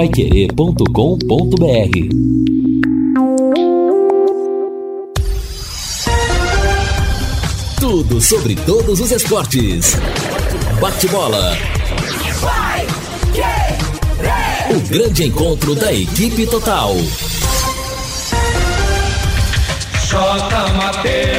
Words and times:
paiquerê.com.br 0.00 0.86
Tudo 7.78 8.18
sobre 8.18 8.54
todos 8.56 8.98
os 8.98 9.12
esportes. 9.12 9.98
Bate-bola. 10.80 11.54
O 14.70 14.88
grande 14.88 15.24
encontro 15.24 15.74
da 15.74 15.92
equipe 15.92 16.46
total. 16.46 16.96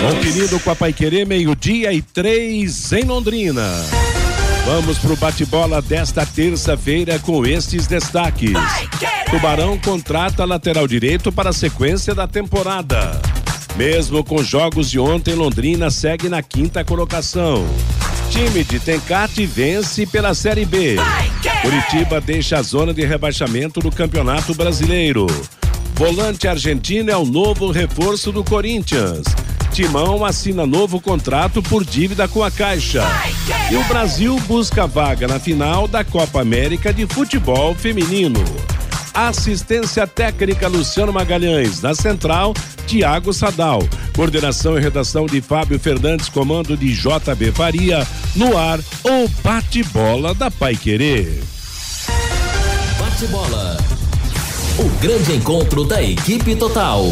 Conferido 0.08 0.60
com 0.60 0.70
a 0.70 0.76
Paiquerê, 0.76 1.26
meio-dia 1.26 1.92
e 1.92 2.04
três 2.04 2.94
em 2.94 3.06
Londrina. 3.06 4.01
Vamos 4.66 5.00
pro 5.00 5.16
bate-bola 5.16 5.82
desta 5.82 6.26
terça-feira 6.26 7.18
com 7.20 7.46
estes 7.46 7.88
destaques. 7.88 8.54
Tubarão 9.30 9.78
contrata 9.78 10.46
lateral 10.46 10.88
direito 10.88 11.32
para 11.32 11.50
a 11.50 11.54
sequência 11.54 12.14
da 12.14 12.28
temporada. 12.28 13.20
Mesmo 13.76 14.24
com 14.24 14.44
jogos 14.44 14.92
de 14.92 15.00
ontem, 15.00 15.34
Londrina 15.34 15.90
segue 15.90 16.30
na 16.30 16.44
quinta 16.44 16.84
colocação. 16.84 17.66
Time 18.30 18.64
de 18.64 18.80
Tencate 18.80 19.46
vence 19.46 20.06
pela 20.06 20.34
Série 20.34 20.66
B. 20.66 20.96
Curitiba 21.62 22.22
deixa 22.22 22.60
a 22.60 22.62
zona 22.62 22.94
de 22.94 23.04
rebaixamento 23.04 23.80
do 23.80 23.92
Campeonato 23.92 24.54
Brasileiro. 24.54 25.26
Volante 25.96 26.48
argentino 26.48 27.12
é 27.12 27.18
o 27.18 27.26
novo 27.26 27.72
reforço 27.72 28.32
do 28.32 28.44
Corinthians. 28.44 29.24
Timão 29.72 30.26
assina 30.26 30.66
novo 30.66 31.00
contrato 31.00 31.64
por 31.64 31.86
dívida 31.86 32.28
com 32.28 32.44
a 32.44 32.52
Caixa. 32.52 33.04
E 33.72 33.76
o 33.76 33.84
Brasil 33.86 34.38
busca 34.42 34.86
vaga 34.86 35.30
na 35.30 35.40
final 35.40 35.88
da 35.88 36.04
Copa 36.04 36.42
América 36.42 36.94
de 36.94 37.08
Futebol 37.08 37.74
Feminino. 37.74 38.44
Assistência 39.14 40.06
técnica 40.06 40.68
Luciano 40.68 41.14
Magalhães. 41.14 41.82
Na 41.82 41.96
central, 41.96 42.54
Tiago 42.86 43.34
Sadal. 43.34 43.82
Coordenação 44.14 44.78
e 44.78 44.82
redação 44.82 45.26
de 45.26 45.42
Fábio 45.42 45.80
Fernandes, 45.80 46.28
comando 46.28 46.76
de 46.76 46.94
JB 46.94 47.54
Faria. 47.54 48.06
No 48.36 48.58
ar, 48.58 48.80
o 49.04 49.28
bate-bola 49.42 50.34
da 50.34 50.52
Pai 50.52 50.76
Querer. 50.76 51.42
Bate-bola. 53.00 53.78
O 54.78 54.90
grande 55.02 55.34
encontro 55.34 55.86
da 55.86 56.04
equipe 56.04 56.56
total. 56.58 57.06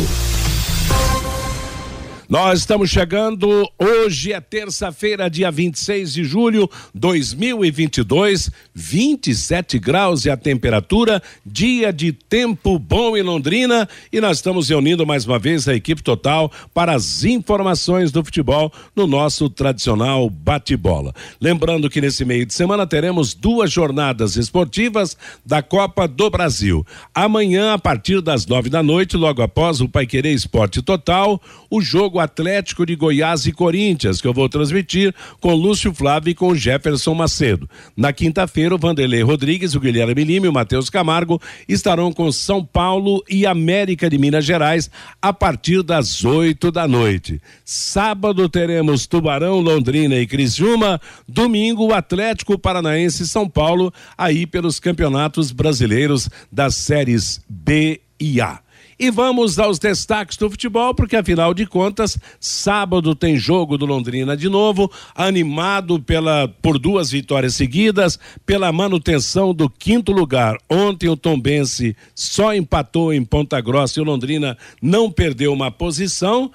Nós 2.29 2.59
estamos 2.59 2.91
chegando. 2.91 3.67
Hoje 3.79 4.33
é 4.33 4.39
terça-feira, 4.39 5.27
dia 5.27 5.49
26 5.49 6.13
de 6.13 6.23
julho 6.23 6.69
2022, 6.93 8.51
27 8.71 9.79
graus 9.79 10.25
e 10.25 10.29
a 10.29 10.37
temperatura, 10.37 11.23
dia 11.43 11.91
de 11.91 12.11
tempo 12.11 12.77
bom 12.77 13.17
em 13.17 13.23
Londrina. 13.23 13.89
E 14.13 14.21
nós 14.21 14.37
estamos 14.37 14.69
reunindo 14.69 15.07
mais 15.07 15.25
uma 15.25 15.39
vez 15.39 15.67
a 15.67 15.73
equipe 15.73 16.03
total 16.03 16.51
para 16.71 16.93
as 16.93 17.23
informações 17.23 18.11
do 18.11 18.23
futebol 18.23 18.71
no 18.95 19.07
nosso 19.07 19.49
tradicional 19.49 20.29
bate-bola. 20.29 21.15
Lembrando 21.41 21.89
que 21.89 21.99
nesse 21.99 22.23
meio 22.23 22.45
de 22.45 22.53
semana 22.53 22.85
teremos 22.85 23.33
duas 23.33 23.71
jornadas 23.71 24.35
esportivas 24.35 25.17
da 25.43 25.63
Copa 25.63 26.07
do 26.07 26.29
Brasil. 26.29 26.85
Amanhã, 27.11 27.73
a 27.73 27.79
partir 27.79 28.21
das 28.21 28.45
nove 28.45 28.69
da 28.69 28.83
noite, 28.83 29.17
logo 29.17 29.41
após 29.41 29.81
o 29.81 29.89
Paiquerê 29.89 30.31
Esporte 30.31 30.83
Total, 30.83 31.41
o 31.71 31.81
jogo 31.81 32.18
Atlético 32.19 32.85
de 32.85 32.95
Goiás 32.95 33.45
e 33.45 33.51
Corinthians, 33.51 34.21
que 34.21 34.27
eu 34.27 34.33
vou 34.33 34.49
transmitir 34.49 35.13
com 35.39 35.53
Lúcio 35.53 35.93
Flávio 35.93 36.31
e 36.31 36.35
com 36.35 36.55
Jefferson 36.55 37.13
Macedo. 37.13 37.69
Na 37.95 38.11
quinta-feira, 38.13 38.75
o 38.75 38.77
Vanderlei 38.77 39.21
Rodrigues, 39.21 39.75
o 39.75 39.79
Guilherme 39.79 40.23
Lima 40.23 40.45
e 40.45 40.49
o 40.49 40.53
Matheus 40.53 40.89
Camargo 40.89 41.41
estarão 41.67 42.11
com 42.11 42.31
São 42.31 42.63
Paulo 42.63 43.23
e 43.29 43.45
América 43.45 44.09
de 44.09 44.17
Minas 44.17 44.45
Gerais 44.45 44.89
a 45.21 45.31
partir 45.33 45.83
das 45.83 46.23
oito 46.23 46.71
da 46.71 46.87
noite. 46.87 47.41
Sábado 47.63 48.47
teremos 48.49 49.07
Tubarão, 49.07 49.59
Londrina 49.59 50.15
e 50.15 50.27
Criciúma. 50.27 50.99
Domingo, 51.27 51.87
o 51.87 51.93
Atlético 51.93 52.57
Paranaense 52.57 53.23
e 53.23 53.27
São 53.27 53.47
Paulo, 53.47 53.93
aí 54.17 54.45
pelos 54.45 54.79
campeonatos 54.79 55.51
brasileiros 55.51 56.29
das 56.51 56.75
séries 56.75 57.41
B 57.47 58.01
e 58.19 58.41
A. 58.41 58.59
E 59.01 59.09
vamos 59.09 59.57
aos 59.57 59.79
destaques 59.79 60.35
do 60.35 60.49
futebol, 60.49 60.93
porque 60.93 61.15
afinal 61.15 61.53
de 61.53 61.65
contas, 61.65 62.19
sábado 62.37 63.15
tem 63.15 63.37
jogo 63.37 63.77
do 63.77 63.85
Londrina 63.85 64.35
de 64.35 64.49
novo, 64.49 64.91
animado 65.15 66.01
pela 66.01 66.49
por 66.61 66.77
duas 66.77 67.09
vitórias 67.09 67.55
seguidas, 67.55 68.19
pela 68.45 68.73
manutenção 68.73 69.53
do 69.53 69.69
quinto 69.69 70.11
lugar. 70.11 70.57
Ontem 70.69 71.07
o 71.07 71.15
Tombense 71.15 71.95
só 72.13 72.53
empatou 72.53 73.13
em 73.13 73.23
Ponta 73.23 73.61
Grossa 73.61 73.99
e 73.99 74.01
o 74.01 74.05
Londrina 74.05 74.57
não 74.81 75.09
perdeu 75.09 75.53
uma 75.53 75.71
posição. 75.71 76.51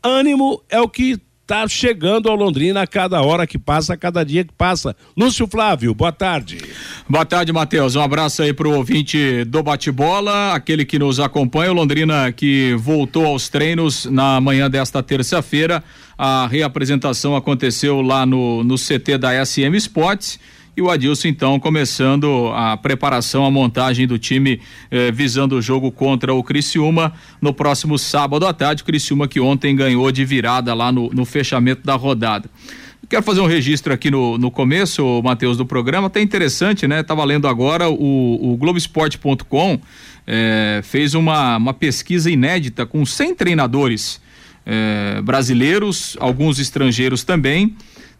Ânimo 0.00 0.62
é 0.70 0.80
o 0.80 0.88
que 0.88 1.18
está 1.48 1.66
chegando 1.66 2.28
ao 2.28 2.36
Londrina 2.36 2.82
a 2.82 2.86
cada 2.86 3.22
hora 3.22 3.46
que 3.46 3.58
passa, 3.58 3.94
a 3.94 3.96
cada 3.96 4.22
dia 4.22 4.44
que 4.44 4.52
passa. 4.52 4.94
Lúcio 5.16 5.48
Flávio, 5.48 5.94
boa 5.94 6.12
tarde. 6.12 6.58
Boa 7.08 7.24
tarde, 7.24 7.50
Matheus. 7.54 7.96
Um 7.96 8.02
abraço 8.02 8.42
aí 8.42 8.52
para 8.52 8.68
o 8.68 8.76
ouvinte 8.76 9.44
do 9.44 9.62
bate-bola, 9.62 10.52
aquele 10.52 10.84
que 10.84 10.98
nos 10.98 11.18
acompanha, 11.18 11.70
o 11.70 11.74
Londrina 11.74 12.30
que 12.32 12.74
voltou 12.74 13.24
aos 13.24 13.48
treinos 13.48 14.04
na 14.04 14.38
manhã 14.42 14.68
desta 14.68 15.02
terça-feira. 15.02 15.82
A 16.18 16.46
reapresentação 16.46 17.34
aconteceu 17.34 18.02
lá 18.02 18.26
no, 18.26 18.62
no 18.62 18.74
CT 18.74 19.16
da 19.16 19.42
SM 19.42 19.74
Sports 19.76 20.38
e 20.78 20.80
o 20.80 20.88
Adilson, 20.88 21.26
então, 21.26 21.58
começando 21.58 22.52
a 22.54 22.76
preparação, 22.76 23.44
a 23.44 23.50
montagem 23.50 24.06
do 24.06 24.16
time 24.16 24.60
eh, 24.92 25.10
visando 25.10 25.56
o 25.56 25.60
jogo 25.60 25.90
contra 25.90 26.32
o 26.32 26.40
Criciúma 26.40 27.12
no 27.42 27.52
próximo 27.52 27.98
sábado 27.98 28.46
à 28.46 28.52
tarde. 28.52 28.84
Criciúma 28.84 29.26
que 29.26 29.40
ontem 29.40 29.74
ganhou 29.74 30.08
de 30.12 30.24
virada 30.24 30.72
lá 30.74 30.92
no, 30.92 31.10
no 31.10 31.24
fechamento 31.24 31.84
da 31.84 31.96
rodada. 31.96 32.48
Quero 33.08 33.24
fazer 33.24 33.40
um 33.40 33.46
registro 33.46 33.92
aqui 33.92 34.08
no, 34.08 34.38
no 34.38 34.52
começo, 34.52 35.20
Matheus, 35.20 35.56
do 35.56 35.66
programa, 35.66 36.06
até 36.06 36.22
interessante, 36.22 36.86
né? 36.86 37.02
Tava 37.02 37.24
lendo 37.24 37.48
agora 37.48 37.90
o, 37.90 38.52
o 38.52 38.56
Globoesporte.com 38.56 39.80
eh, 40.28 40.80
fez 40.84 41.12
uma, 41.12 41.56
uma 41.56 41.74
pesquisa 41.74 42.30
inédita 42.30 42.86
com 42.86 43.04
100 43.04 43.34
treinadores 43.34 44.20
eh, 44.64 45.20
brasileiros, 45.24 46.16
alguns 46.20 46.60
estrangeiros 46.60 47.24
também, 47.24 47.74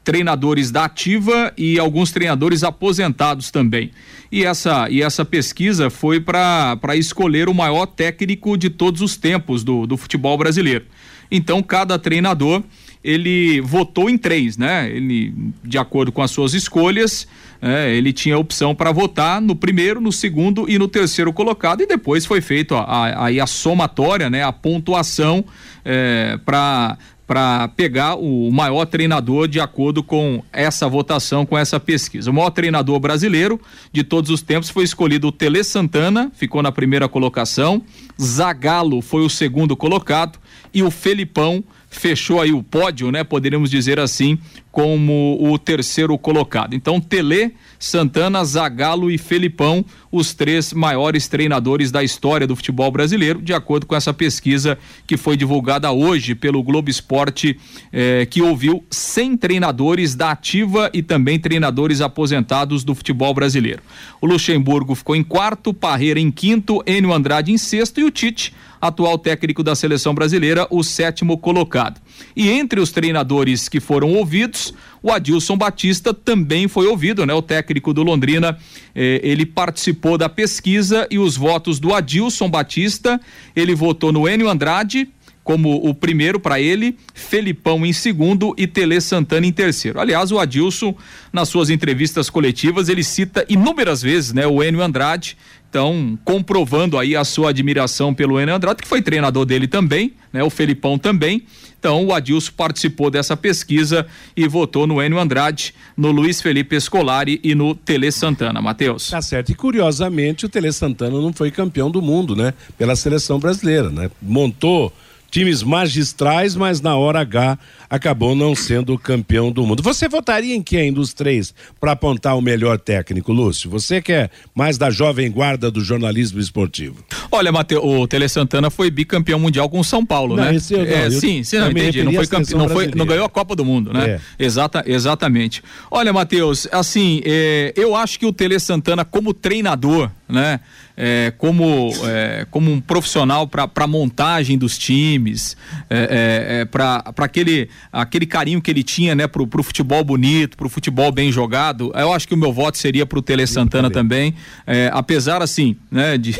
treinadores 0.08 0.70
da 0.70 0.86
ativa 0.86 1.52
e 1.54 1.78
alguns 1.78 2.10
treinadores 2.10 2.64
aposentados 2.64 3.50
também. 3.50 3.90
E 4.32 4.42
essa, 4.42 4.88
e 4.88 5.02
essa 5.02 5.22
pesquisa 5.22 5.90
foi 5.90 6.18
para 6.18 6.96
escolher 6.96 7.46
o 7.46 7.52
maior 7.52 7.84
técnico 7.84 8.56
de 8.56 8.70
todos 8.70 9.02
os 9.02 9.18
tempos 9.18 9.62
do, 9.62 9.86
do 9.86 9.98
futebol 9.98 10.38
brasileiro. 10.38 10.86
Então, 11.30 11.62
cada 11.62 11.98
treinador 11.98 12.62
ele 13.04 13.60
votou 13.60 14.08
em 14.08 14.16
três, 14.16 14.56
né? 14.56 14.90
Ele, 14.90 15.34
de 15.62 15.76
acordo 15.76 16.10
com 16.10 16.22
as 16.22 16.30
suas 16.30 16.54
escolhas, 16.54 17.28
é, 17.60 17.94
ele 17.94 18.10
tinha 18.10 18.34
a 18.34 18.38
opção 18.38 18.74
para 18.74 18.90
votar 18.92 19.42
no 19.42 19.54
primeiro, 19.54 20.00
no 20.00 20.10
segundo 20.10 20.64
e 20.70 20.78
no 20.78 20.88
terceiro 20.88 21.34
colocado, 21.34 21.82
e 21.82 21.86
depois 21.86 22.24
foi 22.24 22.40
feito 22.40 22.74
a, 22.74 22.80
a, 22.80 23.26
a, 23.26 23.42
a 23.42 23.46
somatória, 23.46 24.30
né? 24.30 24.42
A 24.42 24.52
pontuação 24.52 25.44
é, 25.84 26.38
para 26.46 26.96
para 27.28 27.68
pegar 27.68 28.14
o 28.16 28.50
maior 28.50 28.86
treinador 28.86 29.46
de 29.46 29.60
acordo 29.60 30.02
com 30.02 30.42
essa 30.50 30.88
votação, 30.88 31.44
com 31.44 31.58
essa 31.58 31.78
pesquisa. 31.78 32.30
O 32.30 32.34
maior 32.34 32.48
treinador 32.48 32.98
brasileiro 32.98 33.60
de 33.92 34.02
todos 34.02 34.30
os 34.30 34.40
tempos 34.40 34.70
foi 34.70 34.82
escolhido 34.82 35.28
o 35.28 35.32
Tele 35.32 35.62
Santana, 35.62 36.32
ficou 36.34 36.62
na 36.62 36.72
primeira 36.72 37.06
colocação, 37.06 37.82
Zagallo 38.20 39.02
foi 39.02 39.20
o 39.20 39.28
segundo 39.28 39.76
colocado 39.76 40.38
e 40.72 40.82
o 40.82 40.90
Felipão 40.90 41.62
fechou 41.90 42.40
aí 42.40 42.52
o 42.52 42.62
pódio, 42.62 43.12
né? 43.12 43.22
Poderíamos 43.22 43.70
dizer 43.70 44.00
assim, 44.00 44.38
como 44.70 45.38
o 45.40 45.58
terceiro 45.58 46.16
colocado. 46.18 46.74
Então, 46.74 47.00
Tele, 47.00 47.54
Santana, 47.78 48.44
Zagallo 48.44 49.10
e 49.10 49.18
Felipão, 49.18 49.84
os 50.10 50.34
três 50.34 50.72
maiores 50.72 51.26
treinadores 51.26 51.90
da 51.90 52.02
história 52.02 52.46
do 52.46 52.54
futebol 52.54 52.90
brasileiro, 52.90 53.40
de 53.40 53.52
acordo 53.52 53.86
com 53.86 53.96
essa 53.96 54.12
pesquisa 54.12 54.78
que 55.06 55.16
foi 55.16 55.36
divulgada 55.36 55.90
hoje 55.90 56.34
pelo 56.34 56.62
Globo 56.62 56.90
Esporte, 56.90 57.58
eh, 57.92 58.26
que 58.30 58.42
ouviu 58.42 58.84
100 58.90 59.36
treinadores 59.36 60.14
da 60.14 60.30
ativa 60.30 60.90
e 60.92 61.02
também 61.02 61.38
treinadores 61.38 62.00
aposentados 62.00 62.84
do 62.84 62.94
futebol 62.94 63.32
brasileiro. 63.34 63.82
O 64.20 64.26
Luxemburgo 64.26 64.94
ficou 64.94 65.16
em 65.16 65.24
quarto, 65.24 65.72
Parreira 65.72 66.20
em 66.20 66.30
quinto, 66.30 66.82
Enio 66.86 67.12
Andrade 67.12 67.52
em 67.52 67.58
sexto 67.58 68.00
e 68.00 68.04
o 68.04 68.10
Tite 68.10 68.52
atual 68.80 69.18
técnico 69.18 69.62
da 69.62 69.74
seleção 69.74 70.14
brasileira, 70.14 70.66
o 70.70 70.82
sétimo 70.82 71.36
colocado. 71.36 72.00
E 72.34 72.48
entre 72.48 72.80
os 72.80 72.90
treinadores 72.90 73.68
que 73.68 73.80
foram 73.80 74.12
ouvidos, 74.14 74.74
o 75.02 75.10
Adilson 75.10 75.56
Batista 75.56 76.12
também 76.12 76.68
foi 76.68 76.86
ouvido, 76.86 77.24
né? 77.24 77.34
O 77.34 77.42
técnico 77.42 77.92
do 77.92 78.02
Londrina, 78.02 78.58
eh, 78.94 79.20
ele 79.22 79.46
participou 79.46 80.18
da 80.18 80.28
pesquisa 80.28 81.06
e 81.10 81.18
os 81.18 81.36
votos 81.36 81.78
do 81.78 81.94
Adilson 81.94 82.50
Batista, 82.50 83.20
ele 83.54 83.74
votou 83.74 84.12
no 84.12 84.28
Enio 84.28 84.48
Andrade, 84.48 85.08
como 85.48 85.76
o 85.76 85.94
primeiro 85.94 86.38
para 86.38 86.60
ele, 86.60 86.94
Felipão 87.14 87.86
em 87.86 87.92
segundo 87.94 88.54
e 88.58 88.66
Tele 88.66 89.00
Santana 89.00 89.46
em 89.46 89.52
terceiro. 89.52 89.98
Aliás, 89.98 90.30
o 90.30 90.38
Adilson, 90.38 90.94
nas 91.32 91.48
suas 91.48 91.70
entrevistas 91.70 92.28
coletivas, 92.28 92.90
ele 92.90 93.02
cita 93.02 93.46
inúmeras 93.48 94.02
vezes, 94.02 94.34
né, 94.34 94.46
o 94.46 94.62
Enio 94.62 94.82
Andrade, 94.82 95.38
Então, 95.68 96.18
comprovando 96.24 96.96
aí 96.96 97.14
a 97.14 97.24
sua 97.24 97.50
admiração 97.50 98.14
pelo 98.14 98.40
Enio 98.40 98.54
Andrade, 98.54 98.80
que 98.82 98.88
foi 98.88 99.02
treinador 99.02 99.44
dele 99.44 99.68
também, 99.68 100.14
né? 100.32 100.42
O 100.42 100.48
Felipão 100.48 100.98
também. 100.98 101.42
Então, 101.78 102.06
o 102.06 102.12
Adilson 102.12 102.52
participou 102.56 103.10
dessa 103.10 103.36
pesquisa 103.36 104.06
e 104.36 104.48
votou 104.48 104.86
no 104.86 105.02
Enio 105.02 105.18
Andrade, 105.18 105.74
no 105.96 106.10
Luiz 106.10 106.40
Felipe 106.40 106.74
Escolari 106.74 107.38
e 107.44 107.54
no 107.54 107.74
Tele 107.74 108.10
Santana. 108.10 108.62
Matheus. 108.62 109.10
Tá 109.10 109.20
certo. 109.20 109.52
E 109.52 109.54
curiosamente, 109.54 110.46
o 110.46 110.48
Tele 110.48 110.72
Santana 110.72 111.20
não 111.20 111.32
foi 111.32 111.50
campeão 111.50 111.90
do 111.90 112.00
mundo, 112.00 112.34
né? 112.34 112.54
Pela 112.76 112.96
seleção 112.96 113.38
brasileira, 113.38 113.90
né? 113.90 114.10
Montou 114.22 114.92
times 115.30 115.62
magistrais, 115.62 116.56
mas 116.56 116.80
na 116.80 116.96
hora 116.96 117.20
H 117.20 117.58
acabou 117.88 118.34
não 118.34 118.54
sendo 118.54 118.98
campeão 118.98 119.50
do 119.50 119.66
mundo. 119.66 119.82
Você 119.82 120.08
votaria 120.08 120.54
em 120.54 120.62
quem 120.62 120.92
dos 120.92 121.12
três 121.12 121.54
para 121.80 121.92
apontar 121.92 122.36
o 122.36 122.40
melhor 122.40 122.78
técnico, 122.78 123.32
Lúcio? 123.32 123.70
Você 123.70 124.00
que 124.00 124.12
é 124.12 124.30
mais 124.54 124.76
da 124.78 124.90
jovem 124.90 125.30
guarda 125.30 125.70
do 125.70 125.80
jornalismo 125.80 126.40
esportivo. 126.40 127.04
Olha, 127.30 127.52
Mateus, 127.52 127.84
o 127.84 128.06
Tele 128.06 128.28
Santana 128.28 128.70
foi 128.70 128.90
bicampeão 128.90 129.38
mundial 129.38 129.68
com 129.68 129.80
o 129.80 129.84
São 129.84 130.04
Paulo, 130.04 130.36
não, 130.36 130.44
né? 130.44 130.54
Esse 130.54 130.74
eu, 130.74 130.84
não, 130.84 130.86
é, 130.86 131.06
eu, 131.06 131.12
sim, 131.12 131.42
sim, 131.42 131.58
não, 131.58 131.70
entendi. 131.70 132.02
Não 132.02 132.12
foi, 132.12 132.26
não, 132.54 132.68
foi 132.68 132.86
não 132.94 133.06
ganhou 133.06 133.24
a 133.24 133.28
Copa 133.28 133.54
do 133.54 133.64
Mundo, 133.64 133.92
né? 133.92 134.20
É. 134.38 134.44
Exata, 134.44 134.82
exatamente. 134.86 135.62
Olha, 135.90 136.12
Matheus, 136.12 136.68
assim, 136.72 137.20
é, 137.24 137.72
eu 137.76 137.94
acho 137.94 138.18
que 138.18 138.26
o 138.26 138.32
Tele 138.32 138.58
Santana, 138.58 139.04
como 139.04 139.32
treinador, 139.32 140.10
né? 140.28 140.60
É, 141.00 141.32
como, 141.38 141.92
é, 142.06 142.44
como 142.50 142.72
um 142.72 142.80
profissional 142.80 143.46
para 143.46 143.86
montagem 143.86 144.58
dos 144.58 144.76
times, 144.76 145.56
é, 145.88 145.96
é, 145.96 146.60
é 146.60 146.64
para 146.64 147.04
aquele, 147.18 147.68
aquele 147.92 148.26
carinho 148.26 148.60
que 148.60 148.68
ele 148.68 148.82
tinha 148.82 149.14
né, 149.14 149.28
pro, 149.28 149.46
pro 149.46 149.62
futebol 149.62 150.02
bonito, 150.02 150.56
pro 150.56 150.68
futebol 150.68 151.12
bem 151.12 151.30
jogado, 151.30 151.92
eu 151.94 152.12
acho 152.12 152.26
que 152.26 152.34
o 152.34 152.36
meu 152.36 152.52
voto 152.52 152.78
seria 152.78 153.06
pro 153.06 153.22
Tele 153.22 153.46
Santana 153.46 153.88
também. 153.88 154.34
É, 154.66 154.90
apesar 154.92 155.40
assim, 155.40 155.76
né, 155.88 156.18
de, 156.18 156.32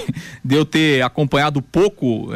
de 0.44 0.54
eu 0.56 0.64
ter 0.64 1.02
acompanhado 1.02 1.62
pouco 1.62 2.30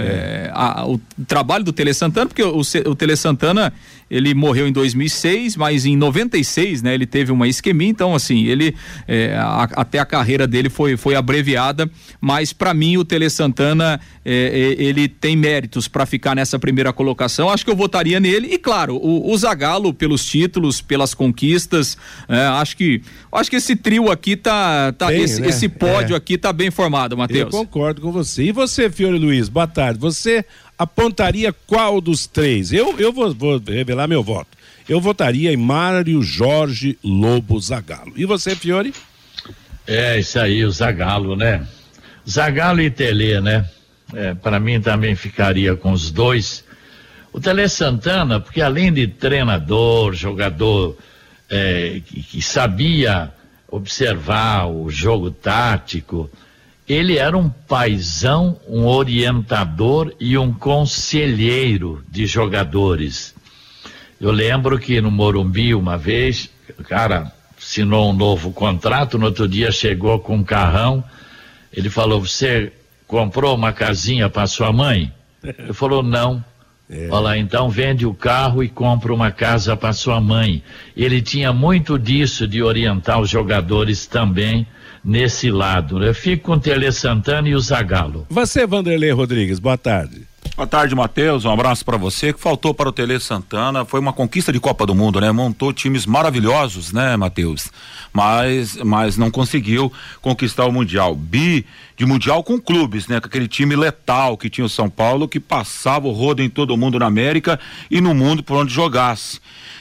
a, 0.52 0.86
o 0.86 1.00
trabalho 1.26 1.64
do 1.64 1.72
Tele 1.72 1.92
Santana, 1.92 2.26
porque 2.26 2.42
o, 2.42 2.60
o 2.60 2.94
Tele 2.94 3.16
Santana 3.16 3.72
ele 4.12 4.34
morreu 4.34 4.68
em 4.68 4.72
2006, 4.72 5.56
mas 5.56 5.86
em 5.86 5.96
96, 5.96 6.82
né, 6.82 6.92
ele 6.92 7.06
teve 7.06 7.32
uma 7.32 7.48
isquemia, 7.48 7.88
então 7.88 8.14
assim, 8.14 8.44
ele 8.44 8.76
é, 9.08 9.34
a, 9.38 9.62
até 9.76 9.98
a 9.98 10.04
carreira 10.04 10.46
dele 10.46 10.68
foi 10.68 10.98
foi 10.98 11.14
abreviada, 11.14 11.90
mas 12.20 12.52
para 12.52 12.74
mim 12.74 12.98
o 12.98 13.04
Tele 13.06 13.30
Santana 13.30 13.98
é, 14.22 14.76
é, 14.78 14.82
ele 14.82 15.08
tem 15.08 15.34
méritos 15.34 15.88
para 15.88 16.04
ficar 16.04 16.36
nessa 16.36 16.58
primeira 16.58 16.92
colocação. 16.92 17.48
Acho 17.48 17.64
que 17.64 17.70
eu 17.70 17.76
votaria 17.76 18.20
nele 18.20 18.48
e 18.52 18.58
claro, 18.58 18.96
o, 18.96 19.32
o 19.32 19.38
Zagallo 19.38 19.94
pelos 19.94 20.22
títulos, 20.26 20.82
pelas 20.82 21.14
conquistas, 21.14 21.96
é, 22.28 22.38
acho 22.46 22.76
que 22.76 23.00
acho 23.32 23.48
que 23.48 23.56
esse 23.56 23.74
trio 23.74 24.10
aqui 24.10 24.36
tá, 24.36 24.92
tá 24.92 25.06
bem, 25.06 25.22
esse, 25.22 25.40
né? 25.40 25.48
esse 25.48 25.70
pódio 25.70 26.12
é. 26.12 26.16
aqui 26.18 26.36
tá 26.36 26.52
bem 26.52 26.70
formado, 26.70 27.16
Matheus. 27.16 27.52
Eu 27.52 27.60
concordo 27.60 28.02
com 28.02 28.12
você. 28.12 28.44
E 28.44 28.52
você, 28.52 28.90
Fiore 28.90 29.18
Luiz, 29.18 29.48
boa 29.48 29.66
tarde. 29.66 29.98
Você 29.98 30.44
apontaria 30.82 31.52
qual 31.52 32.00
dos 32.00 32.26
três? 32.26 32.72
Eu, 32.72 32.98
eu 32.98 33.12
vou, 33.12 33.32
vou 33.34 33.58
revelar 33.58 34.06
meu 34.06 34.22
voto. 34.22 34.50
Eu 34.88 35.00
votaria 35.00 35.52
em 35.52 35.56
Mário 35.56 36.22
Jorge 36.22 36.98
Lobo 37.02 37.60
Zagalo. 37.60 38.12
E 38.16 38.24
você, 38.24 38.56
Fiore? 38.56 38.92
É, 39.86 40.18
isso 40.18 40.38
aí, 40.38 40.64
o 40.64 40.70
Zagalo, 40.70 41.36
né? 41.36 41.66
Zagalo 42.28 42.80
e 42.80 42.90
Tele, 42.90 43.40
né? 43.40 43.64
É, 44.14 44.34
para 44.34 44.60
mim 44.60 44.80
também 44.80 45.14
ficaria 45.14 45.74
com 45.74 45.92
os 45.92 46.10
dois. 46.10 46.64
O 47.32 47.40
Tele 47.40 47.68
Santana, 47.68 48.38
porque 48.38 48.60
além 48.60 48.92
de 48.92 49.06
treinador, 49.06 50.12
jogador 50.14 50.96
é, 51.48 52.00
que, 52.04 52.22
que 52.22 52.42
sabia 52.42 53.32
observar 53.68 54.66
o 54.66 54.90
jogo 54.90 55.30
tático, 55.30 56.30
ele 56.88 57.16
era 57.16 57.36
um 57.36 57.48
paisão, 57.48 58.58
um 58.68 58.86
orientador 58.86 60.12
e 60.18 60.36
um 60.36 60.52
conselheiro 60.52 62.04
de 62.08 62.26
jogadores. 62.26 63.34
Eu 64.20 64.30
lembro 64.30 64.78
que 64.78 65.00
no 65.00 65.10
Morumbi, 65.10 65.74
uma 65.74 65.96
vez, 65.96 66.50
o 66.78 66.82
cara 66.82 67.32
assinou 67.56 68.10
um 68.10 68.12
novo 68.12 68.52
contrato, 68.52 69.18
no 69.18 69.26
outro 69.26 69.48
dia 69.48 69.70
chegou 69.70 70.18
com 70.18 70.36
um 70.36 70.44
carrão, 70.44 71.02
ele 71.72 71.88
falou, 71.88 72.20
você 72.20 72.72
comprou 73.06 73.54
uma 73.54 73.72
casinha 73.72 74.28
para 74.28 74.46
sua 74.46 74.72
mãe? 74.72 75.12
Ele 75.42 75.72
falou, 75.72 76.02
não. 76.02 76.44
É. 76.90 77.08
Olha 77.10 77.38
então 77.38 77.70
vende 77.70 78.04
o 78.04 78.12
carro 78.12 78.62
e 78.62 78.68
compra 78.68 79.14
uma 79.14 79.30
casa 79.30 79.74
para 79.74 79.94
sua 79.94 80.20
mãe. 80.20 80.62
Ele 80.94 81.22
tinha 81.22 81.52
muito 81.52 81.98
disso 81.98 82.46
de 82.46 82.62
orientar 82.62 83.18
os 83.18 83.30
jogadores 83.30 84.06
também 84.06 84.66
nesse 85.04 85.50
lado. 85.50 86.02
Eu 86.02 86.14
fico 86.14 86.44
com 86.44 86.52
o 86.52 86.60
Tele 86.60 86.90
Santana 86.92 87.48
e 87.48 87.54
o 87.54 87.60
Zagalo. 87.60 88.26
Você, 88.30 88.66
Vanderlei 88.66 89.10
Rodrigues, 89.10 89.58
boa 89.58 89.78
tarde. 89.78 90.32
Boa 90.54 90.66
tarde, 90.66 90.94
Matheus. 90.94 91.46
Um 91.46 91.50
abraço 91.50 91.82
para 91.82 91.96
você. 91.96 92.30
que 92.30 92.38
faltou 92.38 92.74
para 92.74 92.88
o 92.88 92.92
Tele 92.92 93.18
Santana 93.18 93.86
foi 93.86 93.98
uma 93.98 94.12
conquista 94.12 94.52
de 94.52 94.60
Copa 94.60 94.84
do 94.84 94.94
Mundo, 94.94 95.18
né? 95.18 95.32
Montou 95.32 95.72
times 95.72 96.04
maravilhosos, 96.04 96.92
né, 96.92 97.16
Matheus? 97.16 97.70
Mas, 98.12 98.76
mas 98.76 99.16
não 99.16 99.30
conseguiu 99.30 99.90
conquistar 100.20 100.66
o 100.66 100.72
Mundial. 100.72 101.14
Bi 101.14 101.64
de 101.96 102.04
Mundial 102.04 102.44
com 102.44 102.60
clubes, 102.60 103.08
né? 103.08 103.18
Com 103.18 103.28
aquele 103.28 103.48
time 103.48 103.74
letal 103.74 104.36
que 104.36 104.50
tinha 104.50 104.64
o 104.66 104.68
São 104.68 104.90
Paulo, 104.90 105.26
que 105.26 105.40
passava 105.40 106.06
o 106.06 106.12
rodo 106.12 106.42
em 106.42 106.50
todo 106.50 106.76
mundo 106.76 106.98
na 106.98 107.06
América 107.06 107.58
e 107.90 108.02
no 108.02 108.14
mundo 108.14 108.42
por 108.42 108.58
onde 108.58 108.74
jogasse. 108.74 109.40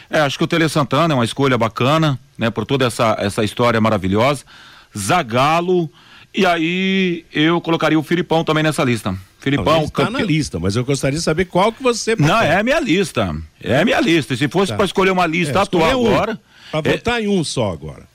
É, 0.10 0.22
acho 0.22 0.38
que 0.38 0.44
o 0.44 0.48
Tele 0.48 0.70
Santana 0.70 1.14
é 1.14 1.16
uma 1.16 1.26
escolha 1.26 1.58
bacana, 1.58 2.18
né? 2.38 2.50
Por 2.50 2.66
toda 2.66 2.86
essa, 2.86 3.18
essa 3.20 3.44
história 3.44 3.82
maravilhosa. 3.82 4.46
Zagalo. 4.98 5.90
E 6.34 6.46
aí 6.46 7.26
eu 7.34 7.60
colocaria 7.60 8.00
o 8.00 8.04
Filipão 8.04 8.44
também 8.44 8.64
nessa 8.64 8.84
lista. 8.84 9.16
Filipão. 9.40 9.84
Está 9.84 10.06
campe... 10.06 10.12
na 10.14 10.22
lista, 10.24 10.60
mas 10.60 10.76
eu 10.76 10.86
gostaria 10.86 11.18
de 11.18 11.24
saber 11.24 11.46
qual 11.46 11.74
que 11.74 11.82
você. 11.82 12.16
Não, 12.18 12.40
é 12.40 12.58
a 12.58 12.64
minha 12.64 12.80
lista. 12.80 13.36
É 13.62 13.80
a 13.80 13.86
minha 13.86 14.00
lista. 14.00 14.36
Se 14.36 14.48
fosse 14.48 14.72
tá. 14.72 14.78
para 14.78 14.86
escolher 14.86 15.12
uma 15.12 15.26
lista 15.26 15.60
é, 15.60 15.62
atual 15.62 16.02
um, 16.02 16.08
agora. 16.08 16.40
Para 16.72 16.90
é... 16.90 16.94
votar 16.94 17.22
em 17.22 17.28
um 17.28 17.44
só 17.44 17.72
agora. 17.72 18.08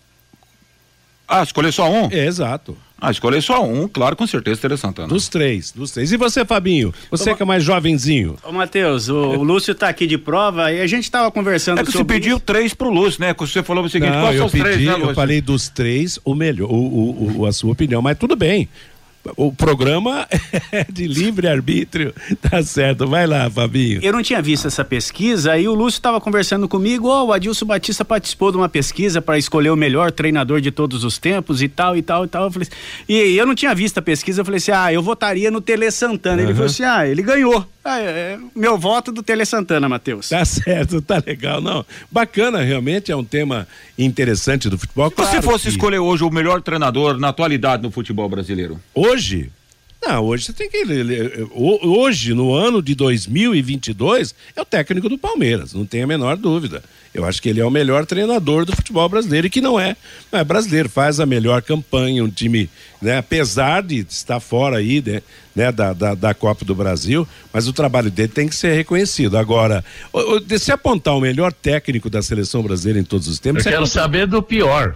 Ah, 1.28 1.42
escolher 1.42 1.72
só 1.72 1.90
um? 1.90 2.08
É, 2.10 2.26
exato. 2.26 2.78
Ah, 2.98 3.10
escolher 3.10 3.42
só 3.42 3.62
um, 3.62 3.86
claro, 3.86 4.16
com 4.16 4.26
certeza, 4.26 4.60
Tere 4.60 4.76
Santana. 4.76 5.08
Dos 5.08 5.28
três, 5.28 5.70
dos 5.70 5.90
três. 5.90 6.10
E 6.12 6.16
você, 6.16 6.46
Fabinho? 6.46 6.94
Você 7.10 7.30
ô, 7.30 7.36
que 7.36 7.42
é 7.42 7.46
mais 7.46 7.62
jovenzinho. 7.62 8.36
Ô, 8.42 8.52
Matheus, 8.52 9.08
o, 9.10 9.16
o 9.16 9.42
Lúcio 9.42 9.74
tá 9.74 9.88
aqui 9.88 10.06
de 10.06 10.16
prova 10.16 10.72
e 10.72 10.80
a 10.80 10.86
gente 10.86 11.10
tava 11.10 11.30
conversando 11.30 11.80
é 11.80 11.84
que 11.84 11.92
sobre. 11.92 12.14
Você 12.14 12.20
pediu 12.20 12.36
isso. 12.36 12.44
três 12.46 12.72
pro 12.72 12.88
Lúcio, 12.88 13.20
né? 13.20 13.34
Você 13.38 13.62
falou 13.62 13.84
o 13.84 13.88
seguinte: 13.90 14.12
Não, 14.12 14.22
quais 14.22 14.36
são 14.38 14.46
os 14.46 14.52
pedi, 14.52 14.64
três, 14.64 14.80
né, 14.80 14.92
Lúcio? 14.94 15.10
Eu 15.10 15.14
falei 15.14 15.40
dos 15.42 15.68
três, 15.68 16.18
o 16.24 16.34
melhor, 16.34 16.70
o, 16.70 16.74
o, 16.74 17.40
o, 17.40 17.46
a 17.46 17.52
sua 17.52 17.72
opinião, 17.72 18.00
mas 18.00 18.16
tudo 18.16 18.34
bem 18.34 18.66
o 19.36 19.52
programa 19.52 20.26
é 20.72 20.84
de 20.90 21.06
livre 21.06 21.48
arbítrio, 21.48 22.14
tá 22.40 22.62
certo. 22.62 23.06
Vai 23.06 23.26
lá, 23.26 23.48
Fabinho. 23.50 24.00
Eu 24.02 24.12
não 24.12 24.22
tinha 24.22 24.42
visto 24.42 24.66
essa 24.66 24.84
pesquisa, 24.84 25.52
aí 25.52 25.66
o 25.66 25.74
Lúcio 25.74 25.98
estava 25.98 26.20
conversando 26.20 26.68
comigo, 26.68 27.08
oh, 27.08 27.26
o 27.26 27.32
Adilson 27.32 27.66
Batista 27.66 28.04
participou 28.04 28.50
de 28.50 28.56
uma 28.56 28.68
pesquisa 28.68 29.20
para 29.20 29.38
escolher 29.38 29.70
o 29.70 29.76
melhor 29.76 30.12
treinador 30.12 30.60
de 30.60 30.70
todos 30.70 31.04
os 31.04 31.18
tempos 31.18 31.62
e 31.62 31.68
tal 31.68 31.96
e 31.96 32.02
tal 32.02 32.24
e 32.24 32.28
tal. 32.28 32.44
Eu 32.44 32.50
falei, 32.50 32.68
e 33.08 33.36
eu 33.36 33.46
não 33.46 33.54
tinha 33.54 33.74
visto 33.74 33.98
a 33.98 34.02
pesquisa, 34.02 34.40
eu 34.40 34.44
falei 34.44 34.58
assim: 34.58 34.72
"Ah, 34.72 34.92
eu 34.92 35.02
votaria 35.02 35.50
no 35.50 35.60
Tele 35.60 35.90
Santana". 35.90 36.42
Uhum. 36.42 36.48
Ele 36.48 36.54
falou 36.54 36.66
assim: 36.66 36.84
"Ah, 36.84 37.06
ele 37.06 37.22
ganhou". 37.22 37.66
Ah, 37.88 38.00
é, 38.00 38.04
é, 38.04 38.38
meu 38.52 38.76
voto 38.76 39.12
do 39.12 39.22
Tele 39.22 39.44
Santana, 39.44 39.88
Matheus. 39.88 40.30
Tá 40.30 40.44
certo, 40.44 41.00
tá 41.00 41.22
legal, 41.24 41.60
não. 41.60 41.86
Bacana, 42.10 42.60
realmente 42.60 43.12
é 43.12 43.16
um 43.16 43.22
tema 43.22 43.68
interessante 43.96 44.68
do 44.68 44.76
futebol. 44.76 45.08
Se 45.08 45.14
claro 45.14 45.30
você 45.30 45.40
fosse 45.40 45.64
que... 45.64 45.70
escolher 45.70 46.00
hoje 46.00 46.24
o 46.24 46.30
melhor 46.30 46.60
treinador 46.60 47.16
na 47.16 47.28
atualidade 47.28 47.84
no 47.84 47.92
futebol 47.92 48.28
brasileiro? 48.28 48.80
Hoje? 48.92 49.15
Não, 50.06 50.24
hoje 50.24 50.44
você 50.44 50.52
tem 50.52 50.70
que. 50.70 50.84
Hoje, 51.52 52.32
no 52.32 52.54
ano 52.54 52.80
de 52.80 52.94
2022, 52.94 54.34
é 54.54 54.60
o 54.60 54.64
técnico 54.64 55.08
do 55.08 55.18
Palmeiras, 55.18 55.74
não 55.74 55.84
tem 55.84 56.02
a 56.02 56.06
menor 56.06 56.36
dúvida. 56.36 56.82
Eu 57.12 57.24
acho 57.24 57.40
que 57.40 57.48
ele 57.48 57.60
é 57.60 57.64
o 57.64 57.70
melhor 57.70 58.04
treinador 58.04 58.64
do 58.64 58.76
futebol 58.76 59.08
brasileiro 59.08 59.46
e 59.46 59.50
que 59.50 59.60
não 59.60 59.80
é, 59.80 59.96
não 60.30 60.38
é 60.38 60.44
brasileiro, 60.44 60.88
faz 60.88 61.18
a 61.18 61.24
melhor 61.24 61.62
campanha, 61.62 62.22
um 62.22 62.28
time, 62.28 62.68
né, 63.00 63.16
apesar 63.16 63.82
de 63.82 64.06
estar 64.08 64.38
fora 64.38 64.76
aí 64.76 65.02
né, 65.04 65.22
né 65.54 65.72
da, 65.72 65.94
da, 65.94 66.14
da, 66.14 66.34
Copa 66.34 66.64
do 66.64 66.74
Brasil, 66.74 67.26
mas 67.52 67.66
o 67.66 67.72
trabalho 67.72 68.10
dele 68.10 68.28
tem 68.28 68.46
que 68.46 68.54
ser 68.54 68.74
reconhecido. 68.74 69.38
Agora, 69.38 69.82
se 70.58 70.70
apontar 70.70 71.16
o 71.16 71.20
melhor 71.20 71.52
técnico 71.52 72.10
da 72.10 72.22
seleção 72.22 72.62
brasileira 72.62 73.00
em 73.00 73.04
todos 73.04 73.28
os 73.28 73.40
tempos. 73.40 73.64
Eu 73.64 73.72
quero 73.72 73.86
saber 73.86 74.26
do 74.26 74.42
pior. 74.42 74.94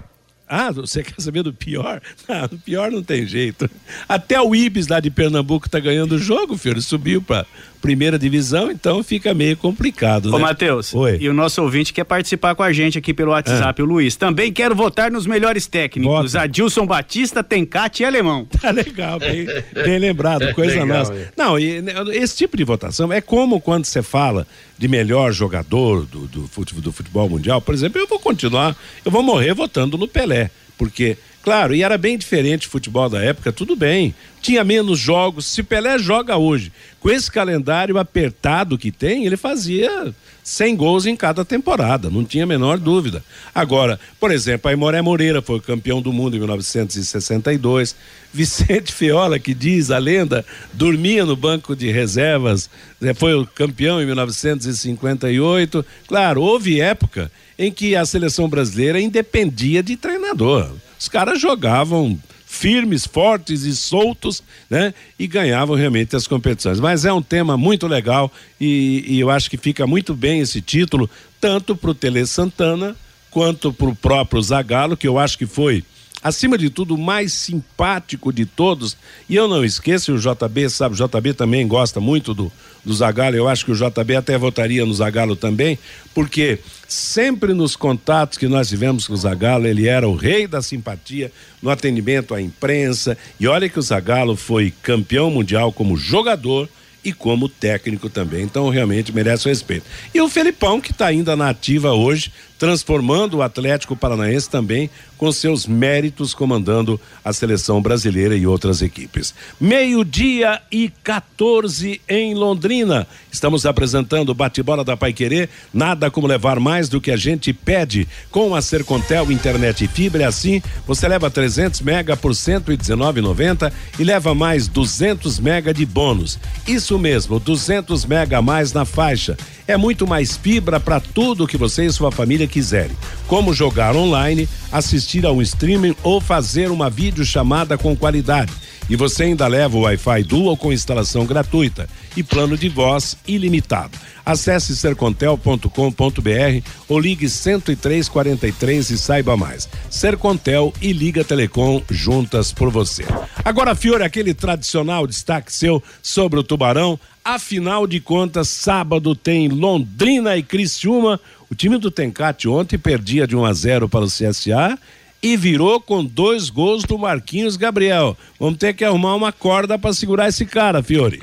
Ah, 0.53 0.73
você 0.73 1.05
quer 1.05 1.21
saber 1.21 1.45
do 1.45 1.55
pior? 1.55 2.03
Ah, 2.29 2.49
pior 2.65 2.91
não 2.91 3.03
tem 3.03 3.27
jeito. 3.27 3.69
Até 4.09 4.41
o 4.41 4.55
Ibis 4.55 4.87
lá 4.89 5.01
de 5.01 5.11
Pernambuco 5.11 5.69
tá 5.69 5.81
ganhando 5.81 6.13
o 6.13 6.19
jogo, 6.19 6.57
filho. 6.57 6.81
Subiu 6.81 7.21
para 7.21 7.45
primeira 7.81 8.19
divisão, 8.19 8.71
então 8.71 9.03
fica 9.03 9.33
meio 9.33 9.57
complicado. 9.57 10.27
Ô, 10.27 10.39
né? 10.39 10.45
Matheus, 10.45 10.93
e 11.19 11.29
o 11.29 11.33
nosso 11.33 11.63
ouvinte 11.63 11.93
quer 11.93 12.05
participar 12.05 12.55
com 12.55 12.63
a 12.63 12.73
gente 12.73 12.99
aqui 12.99 13.13
pelo 13.15 13.33
WhatsApp, 13.33 13.81
ah. 13.81 13.85
o 13.85 13.89
Luiz. 13.89 14.17
Também 14.17 14.53
quero 14.53 14.75
votar 14.75 15.11
nos 15.11 15.27
melhores 15.27 15.67
técnicos. 15.67 16.33
Vota. 16.33 16.45
Adilson 16.45 16.87
Batista, 16.87 17.43
Tencate 17.43 18.03
e 18.03 18.07
Alemão. 18.07 18.47
Tá 18.61 18.73
legal, 18.73 19.19
bem, 19.19 19.47
bem 19.73 19.99
lembrado, 19.99 20.53
coisa 20.55 20.83
legal, 20.83 20.99
nossa. 20.99 21.15
É. 21.15 21.29
Não, 21.35 21.59
e, 21.59 21.81
né, 21.81 21.95
esse 22.13 22.37
tipo 22.37 22.59
de 22.59 22.63
votação 22.63 23.11
é 23.11 23.19
como 23.19 23.59
quando 23.59 23.87
você 23.87 24.03
fala 24.03 24.47
de 24.77 24.87
melhor 24.87 25.33
jogador 25.33 26.05
do, 26.05 26.27
do, 26.27 26.47
futebol, 26.47 26.83
do 26.83 26.93
futebol 26.93 27.29
mundial, 27.31 27.63
por 27.63 27.75
exemplo, 27.75 27.99
eu 27.99 28.07
vou 28.07 28.19
continuar, 28.19 28.77
eu 29.03 29.11
vou 29.11 29.23
morrer 29.23 29.55
votando 29.55 29.97
no 29.97 30.07
Pelé 30.07 30.51
porque 30.81 31.19
Claro, 31.51 31.75
e 31.75 31.83
era 31.83 31.99
bem 31.99 32.17
diferente 32.17 32.69
o 32.69 32.71
futebol 32.71 33.09
da 33.09 33.21
época, 33.21 33.51
tudo 33.51 33.75
bem. 33.75 34.15
Tinha 34.41 34.63
menos 34.63 35.01
jogos. 35.01 35.47
Se 35.47 35.65
Pelé 35.65 35.99
joga 35.99 36.37
hoje, 36.37 36.71
com 37.01 37.11
esse 37.11 37.29
calendário 37.29 37.99
apertado 37.99 38.79
que 38.79 38.93
tem, 38.93 39.27
ele 39.27 39.37
fazia 39.37 40.15
100 40.45 40.77
gols 40.77 41.07
em 41.07 41.17
cada 41.17 41.45
temporada, 41.45 42.09
não 42.09 42.25
tinha 42.25 42.45
a 42.45 42.47
menor 42.47 42.79
dúvida. 42.79 43.25
Agora, 43.53 43.99
por 44.21 44.31
exemplo, 44.31 44.71
a 44.71 44.73
Imoré 44.73 45.03
Moreira 45.03 45.43
foi 45.43 45.59
campeão 45.59 46.01
do 46.01 46.13
mundo 46.13 46.37
em 46.37 46.39
1962. 46.39 47.97
Vicente 48.33 48.93
Fiola, 48.93 49.41
que 49.41 49.53
diz 49.53 49.91
a 49.91 49.99
lenda, 49.99 50.47
dormia 50.73 51.27
no 51.27 51.35
banco 51.35 51.75
de 51.75 51.91
reservas, 51.91 52.71
né, 53.01 53.13
foi 53.13 53.35
o 53.35 53.45
campeão 53.45 54.01
em 54.01 54.07
1958. 54.07 55.85
Claro, 56.07 56.43
houve 56.43 56.81
época 56.81 57.29
em 57.59 57.73
que 57.73 57.97
a 57.97 58.07
seleção 58.07 58.49
brasileira 58.49 59.01
independia 59.01 59.83
de 59.83 59.97
treinador. 59.97 60.71
Os 61.01 61.09
caras 61.09 61.41
jogavam 61.41 62.21
firmes, 62.45 63.07
fortes 63.07 63.63
e 63.63 63.75
soltos, 63.75 64.43
né? 64.69 64.93
E 65.19 65.27
ganhavam 65.27 65.75
realmente 65.75 66.15
as 66.15 66.27
competições. 66.27 66.79
Mas 66.79 67.07
é 67.07 67.13
um 67.13 67.23
tema 67.23 67.57
muito 67.57 67.87
legal 67.87 68.31
e, 68.61 69.05
e 69.07 69.19
eu 69.21 69.31
acho 69.31 69.49
que 69.49 69.57
fica 69.57 69.87
muito 69.87 70.15
bem 70.15 70.41
esse 70.41 70.61
título, 70.61 71.09
tanto 71.41 71.75
para 71.75 71.91
o 71.91 71.95
Tele 71.95 72.27
Santana 72.27 72.95
quanto 73.31 73.73
para 73.73 73.89
o 73.89 73.97
próprio 73.97 74.43
Zagallo, 74.43 74.97
que 74.97 75.09
eu 75.09 75.19
acho 75.19 75.39
que 75.39 75.47
foi 75.47 75.83
acima 76.23 76.59
de 76.59 76.71
tudo, 76.71 76.95
o 76.95 76.99
mais 76.99 77.33
simpático 77.33 78.33
de 78.33 78.45
todos. 78.45 78.97
E 79.29 79.37
eu 79.37 79.49
não 79.49 79.65
esqueço, 79.65 80.15
o 80.15 80.19
JB, 80.19 80.69
sabe, 80.69 80.95
o 80.95 81.09
JB 81.09 81.35
também 81.35 81.67
gosta 81.67 82.01
muito 82.01 82.35
do, 82.35 82.53
do 82.85 82.93
Zagallo. 82.93 83.37
Eu 83.37 83.49
acho 83.49 83.65
que 83.65 83.73
o 83.73 83.75
JB 83.75 84.17
até 84.17 84.37
votaria 84.37 84.85
no 84.85 84.95
Zagallo 84.95 85.37
também, 85.37 85.79
porque 86.15 86.59
sempre 86.89 87.55
nos 87.55 87.77
contatos 87.77 88.37
que 88.37 88.49
nós 88.49 88.69
tivemos 88.69 89.07
com 89.07 89.15
o 89.15 89.17
Zagallo, 89.17 89.67
ele 89.67 89.87
era 89.87 90.09
o 90.09 90.15
rei 90.15 90.47
da 90.47 90.61
simpatia 90.61 91.33
no 91.63 91.71
atendimento 91.71 92.35
à 92.35 92.41
imprensa. 92.41 93.17
E 93.39 93.47
olha 93.47 93.69
que 93.69 93.79
o 93.79 93.83
Zagallo 93.83 94.37
foi 94.37 94.73
campeão 94.83 95.31
mundial 95.31 95.73
como 95.73 95.97
jogador 95.97 96.69
e 97.03 97.13
como 97.13 97.49
técnico 97.49 98.11
também. 98.11 98.43
Então 98.43 98.69
realmente 98.69 99.13
merece 99.13 99.49
respeito. 99.49 99.87
E 100.15 100.21
o 100.21 100.29
Felipão, 100.29 100.81
que 100.81 100.93
está 100.93 101.07
ainda 101.07 101.35
na 101.35 101.49
ativa 101.49 101.93
hoje, 101.93 102.31
transformando 102.61 103.39
o 103.39 103.43
Atlético 103.43 103.97
Paranaense 103.97 104.51
também 104.51 104.91
com 105.17 105.33
seus 105.33 105.67
méritos 105.67 106.35
comandando 106.35 107.01
a 107.25 107.33
seleção 107.33 107.81
brasileira 107.81 108.37
e 108.37 108.47
outras 108.47 108.83
equipes. 108.83 109.35
Meio-dia 109.59 110.61
e 110.71 110.91
14 111.03 112.01
em 112.07 112.35
Londrina. 112.35 113.07
Estamos 113.33 113.65
apresentando 113.65 114.29
o 114.29 114.35
bate-bola 114.35 114.85
da 114.85 114.95
Paiquerê. 114.95 115.49
Nada 115.73 116.11
como 116.11 116.27
levar 116.27 116.61
mais 116.61 116.89
do 116.89 117.01
que 117.01 117.11
a 117.11 117.17
gente 117.17 117.51
pede. 117.53 118.07
Com 118.31 118.55
a 118.55 118.61
Sercontel 118.61 119.33
Internet 119.33 119.85
e 119.85 119.89
Fibra, 119.89 120.29
assim 120.29 120.63
você 120.87 121.09
leva 121.09 121.31
300 121.31 121.81
mega 121.81 122.15
por 122.15 122.33
119,90 122.33 123.73
e 123.99 124.05
leva 124.05 124.35
mais 124.35 124.69
200 124.69 125.41
mega 125.41 125.73
de 125.73 125.87
bônus. 125.87 126.39
Isso 126.67 126.99
mesmo, 126.99 127.41
200 127.41 128.05
mega 128.05 128.39
a 128.39 128.43
mais 128.43 128.75
na 128.75 128.85
faixa. 128.85 129.37
É 129.71 129.77
muito 129.77 130.05
mais 130.05 130.37
fibra 130.37 130.81
para 130.81 130.99
tudo 130.99 131.47
que 131.47 131.57
você 131.57 131.87
e 131.87 131.93
sua 131.93 132.11
família 132.11 132.45
quiserem. 132.45 132.97
Como 133.29 133.55
jogar 133.55 133.95
online, 133.95 134.49
assistir 134.73 135.25
a 135.25 135.31
um 135.31 135.41
streaming 135.41 135.95
ou 136.03 136.21
fazer 136.21 136.73
uma 136.73 136.91
videochamada 136.91 137.79
com 137.79 137.95
qualidade. 137.95 138.53
E 138.91 138.97
você 138.97 139.23
ainda 139.23 139.47
leva 139.47 139.77
o 139.77 139.83
Wi-Fi 139.83 140.25
Dual 140.25 140.57
com 140.57 140.73
instalação 140.73 141.25
gratuita 141.25 141.89
e 142.17 142.25
plano 142.25 142.59
de 142.59 142.69
voz 142.69 143.17
ilimitado. 143.25 143.97
Acesse 144.27 144.77
sercontel.com.br 144.77 146.69
ou 146.89 146.99
ligue 146.99 147.29
10343 147.29 148.91
e 148.91 148.99
saiba 148.99 149.37
mais. 149.37 149.69
Sercontel 149.89 150.75
e 150.83 150.93
Liga 150.93 151.23
Telecom 151.23 151.81
juntas 151.89 152.53
por 152.53 152.69
você. 152.69 153.05
Agora, 153.45 153.77
Fiore, 153.77 154.03
aquele 154.03 154.35
tradicional 154.35 155.07
destaque 155.07 155.53
seu 155.53 155.81
sobre 156.03 156.41
o 156.41 156.43
Tubarão. 156.43 156.99
Afinal 157.25 157.87
de 157.87 158.01
contas, 158.01 158.49
sábado 158.49 159.15
tem 159.15 159.47
Londrina 159.47 160.37
e 160.37 160.43
Criciúma. 160.43 161.21
O 161.49 161.55
time 161.55 161.79
do 161.79 161.93
Tencate 161.93 162.49
ontem 162.49 162.77
perdia 162.77 163.25
de 163.25 163.37
1 163.37 163.45
a 163.45 163.53
0 163.53 163.89
para 163.89 164.05
o 164.05 164.09
CSA 164.09 164.77
e 165.23 165.37
virou 165.37 165.81
com 165.81 166.05
dois 166.05 166.49
gols 166.49 166.85
do 166.85 166.99
Marquinhos 166.99 167.57
Gabriel. 167.57 168.17
Vamos 168.39 168.59
ter 168.59 168.75
que 168.75 168.85
arrumar 168.85 169.15
uma 169.15 169.33
corda 169.33 169.79
para 169.79 169.93
segurar 169.93 170.29
esse 170.29 170.47
cara, 170.47 170.83
Fiore. 170.83 171.23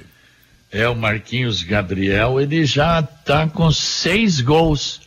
É, 0.72 0.88
o 0.88 0.96
Marquinhos 0.96 1.64
Gabriel, 1.64 2.40
ele 2.40 2.66
já 2.66 3.00
está 3.00 3.48
com 3.48 3.72
seis 3.72 4.42
gols. 4.42 5.02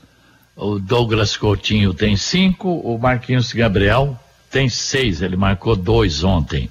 O 0.57 0.79
Douglas 0.79 1.37
Coutinho 1.37 1.95
tem 1.95 2.17
cinco, 2.17 2.69
o 2.69 2.99
Marquinhos 2.99 3.53
Gabriel 3.53 4.19
tem 4.51 4.69
seis, 4.69 5.23
ele 5.23 5.37
marcou 5.37 5.77
dois 5.77 6.25
ontem. 6.25 6.69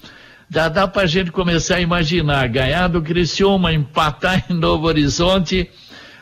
Dá 0.47 0.87
pra 0.87 1.07
gente 1.07 1.31
começar 1.31 1.77
a 1.77 1.81
imaginar, 1.81 2.47
ganhar 2.49 2.87
do 2.87 3.01
Criciúma, 3.01 3.73
empatar 3.73 4.45
em 4.47 4.53
Novo 4.53 4.85
Horizonte, 4.85 5.71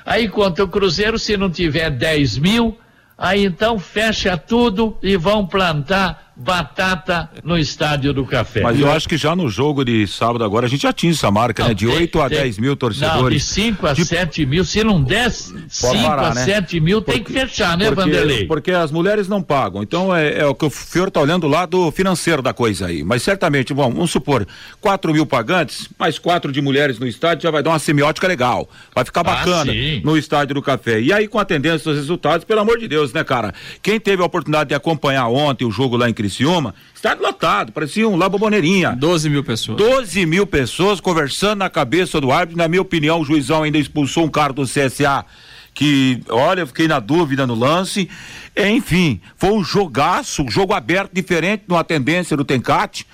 aí 0.06 0.30
contra 0.30 0.64
o 0.64 0.68
Cruzeiro, 0.70 1.20
se 1.20 1.36
não 1.36 1.50
tiver 1.50 1.90
10 1.90 2.38
mil, 2.38 2.80
aí 3.18 3.44
então 3.44 3.78
fecha 3.78 4.38
tudo 4.38 4.98
e 5.04 5.18
vão 5.18 5.46
plantar 5.46 6.29
batata 6.40 7.30
no 7.44 7.58
estádio 7.58 8.14
do 8.14 8.26
café. 8.26 8.62
Mas 8.62 8.80
eu 8.80 8.90
acho 8.90 9.10
que 9.10 9.18
já 9.18 9.36
no 9.36 9.50
jogo 9.50 9.84
de 9.84 10.08
sábado 10.08 10.44
agora 10.44 10.66
a 10.68 10.70
gente 10.70 10.88
atinge 10.88 11.18
essa 11.18 11.30
marca, 11.30 11.64
não, 11.64 11.70
né? 11.70 11.76
De 11.76 11.86
tem, 11.86 11.96
8 11.96 12.22
a 12.22 12.30
tem, 12.30 12.38
10 12.40 12.58
mil 12.60 12.76
torcedores. 12.78 13.22
Não, 13.22 13.30
de 13.30 13.40
5 13.40 13.88
a 13.88 13.94
de... 13.94 14.06
7 14.06 14.46
mil, 14.46 14.64
se 14.64 14.82
não 14.82 15.04
der 15.04 15.30
5 15.30 15.68
a 16.08 16.34
né? 16.34 16.46
7 16.46 16.80
mil, 16.80 17.02
porque, 17.02 17.20
tem 17.20 17.24
que 17.24 17.34
fechar, 17.34 17.78
né, 17.78 17.88
porque, 17.88 18.02
Vanderlei? 18.02 18.46
Porque 18.46 18.72
as 18.72 18.90
mulheres 18.90 19.28
não 19.28 19.42
pagam. 19.42 19.84
Então 19.84 20.16
é, 20.16 20.40
é 20.40 20.46
o 20.46 20.56
que 20.56 20.66
o 20.66 20.70
Fior 20.70 21.12
tá 21.12 21.20
olhando 21.20 21.46
lá 21.46 21.66
do 21.66 21.92
financeiro 21.92 22.42
da 22.42 22.54
coisa 22.54 22.88
aí. 22.88 23.04
Mas 23.04 23.22
certamente, 23.22 23.74
bom, 23.74 23.92
vamos 23.92 24.10
supor, 24.10 24.48
4 24.80 25.12
mil 25.12 25.26
pagantes, 25.26 25.90
mais 26.00 26.18
quatro 26.18 26.54
de 26.54 26.62
mulheres 26.62 27.00
no 27.00 27.08
estádio, 27.08 27.44
já 27.44 27.52
vai 27.52 27.62
dar 27.62 27.72
uma 27.72 27.80
semiótica 27.80 28.28
legal. 28.28 28.70
Vai 28.96 29.04
ficar 29.04 29.22
ah, 29.22 29.24
bacana 29.24 29.74
ah, 29.74 30.02
no 30.04 30.18
estádio 30.18 30.56
do 30.56 30.62
café. 30.62 31.02
E 31.02 31.12
aí, 31.12 31.28
com 31.28 31.38
a 31.38 31.44
tendência 31.44 31.92
dos 31.92 31.98
resultados, 31.98 32.46
pelo 32.46 32.62
amor 32.62 32.80
de 32.80 32.88
Deus, 32.88 33.12
né, 33.12 33.24
cara? 33.24 33.54
Quem 33.82 34.00
teve 34.00 34.22
a 34.22 34.26
oportunidade 34.26 34.70
de 34.70 34.76
acompanhar 34.76 35.28
ontem 35.28 35.66
o 35.66 35.72
jogo 35.72 35.98
lá 35.98 36.10
em 36.10 36.14
Criciúma, 36.30 36.76
Estádio 36.94 37.24
lotado, 37.24 37.72
parecia 37.72 38.08
um 38.08 38.16
Laboboneirinha. 38.16 38.96
12 38.96 39.30
mil 39.30 39.44
pessoas. 39.44 39.78
12 39.78 40.26
mil 40.26 40.46
pessoas 40.46 41.00
conversando 41.00 41.60
na 41.60 41.70
cabeça 41.70 42.22
do 42.22 42.32
árbitro. 42.32 42.58
Na 42.58 42.68
minha 42.68 42.82
opinião, 42.82 43.20
o 43.20 43.26
juizão 43.26 43.64
ainda 43.64 43.78
expulsou 43.78 44.26
um 44.26 44.30
cara 44.30 44.54
do 44.54 44.64
CSA 44.64 45.26
que, 45.74 46.22
olha, 46.30 46.62
eu 46.62 46.68
fiquei 46.68 46.88
na 46.88 47.00
dúvida 47.00 47.48
no 47.48 47.56
lance. 47.56 48.10
Enfim, 48.56 49.22
foi 49.38 49.52
um 49.52 49.64
jogaço, 49.64 50.44
um 50.44 50.52
jogo 50.52 50.74
aberto, 50.74 51.12
diferente 51.14 51.64
de 51.68 51.74
uma 51.74 51.84
tendência 51.84 52.36
do 52.38 52.44
Tencate. 52.44 53.08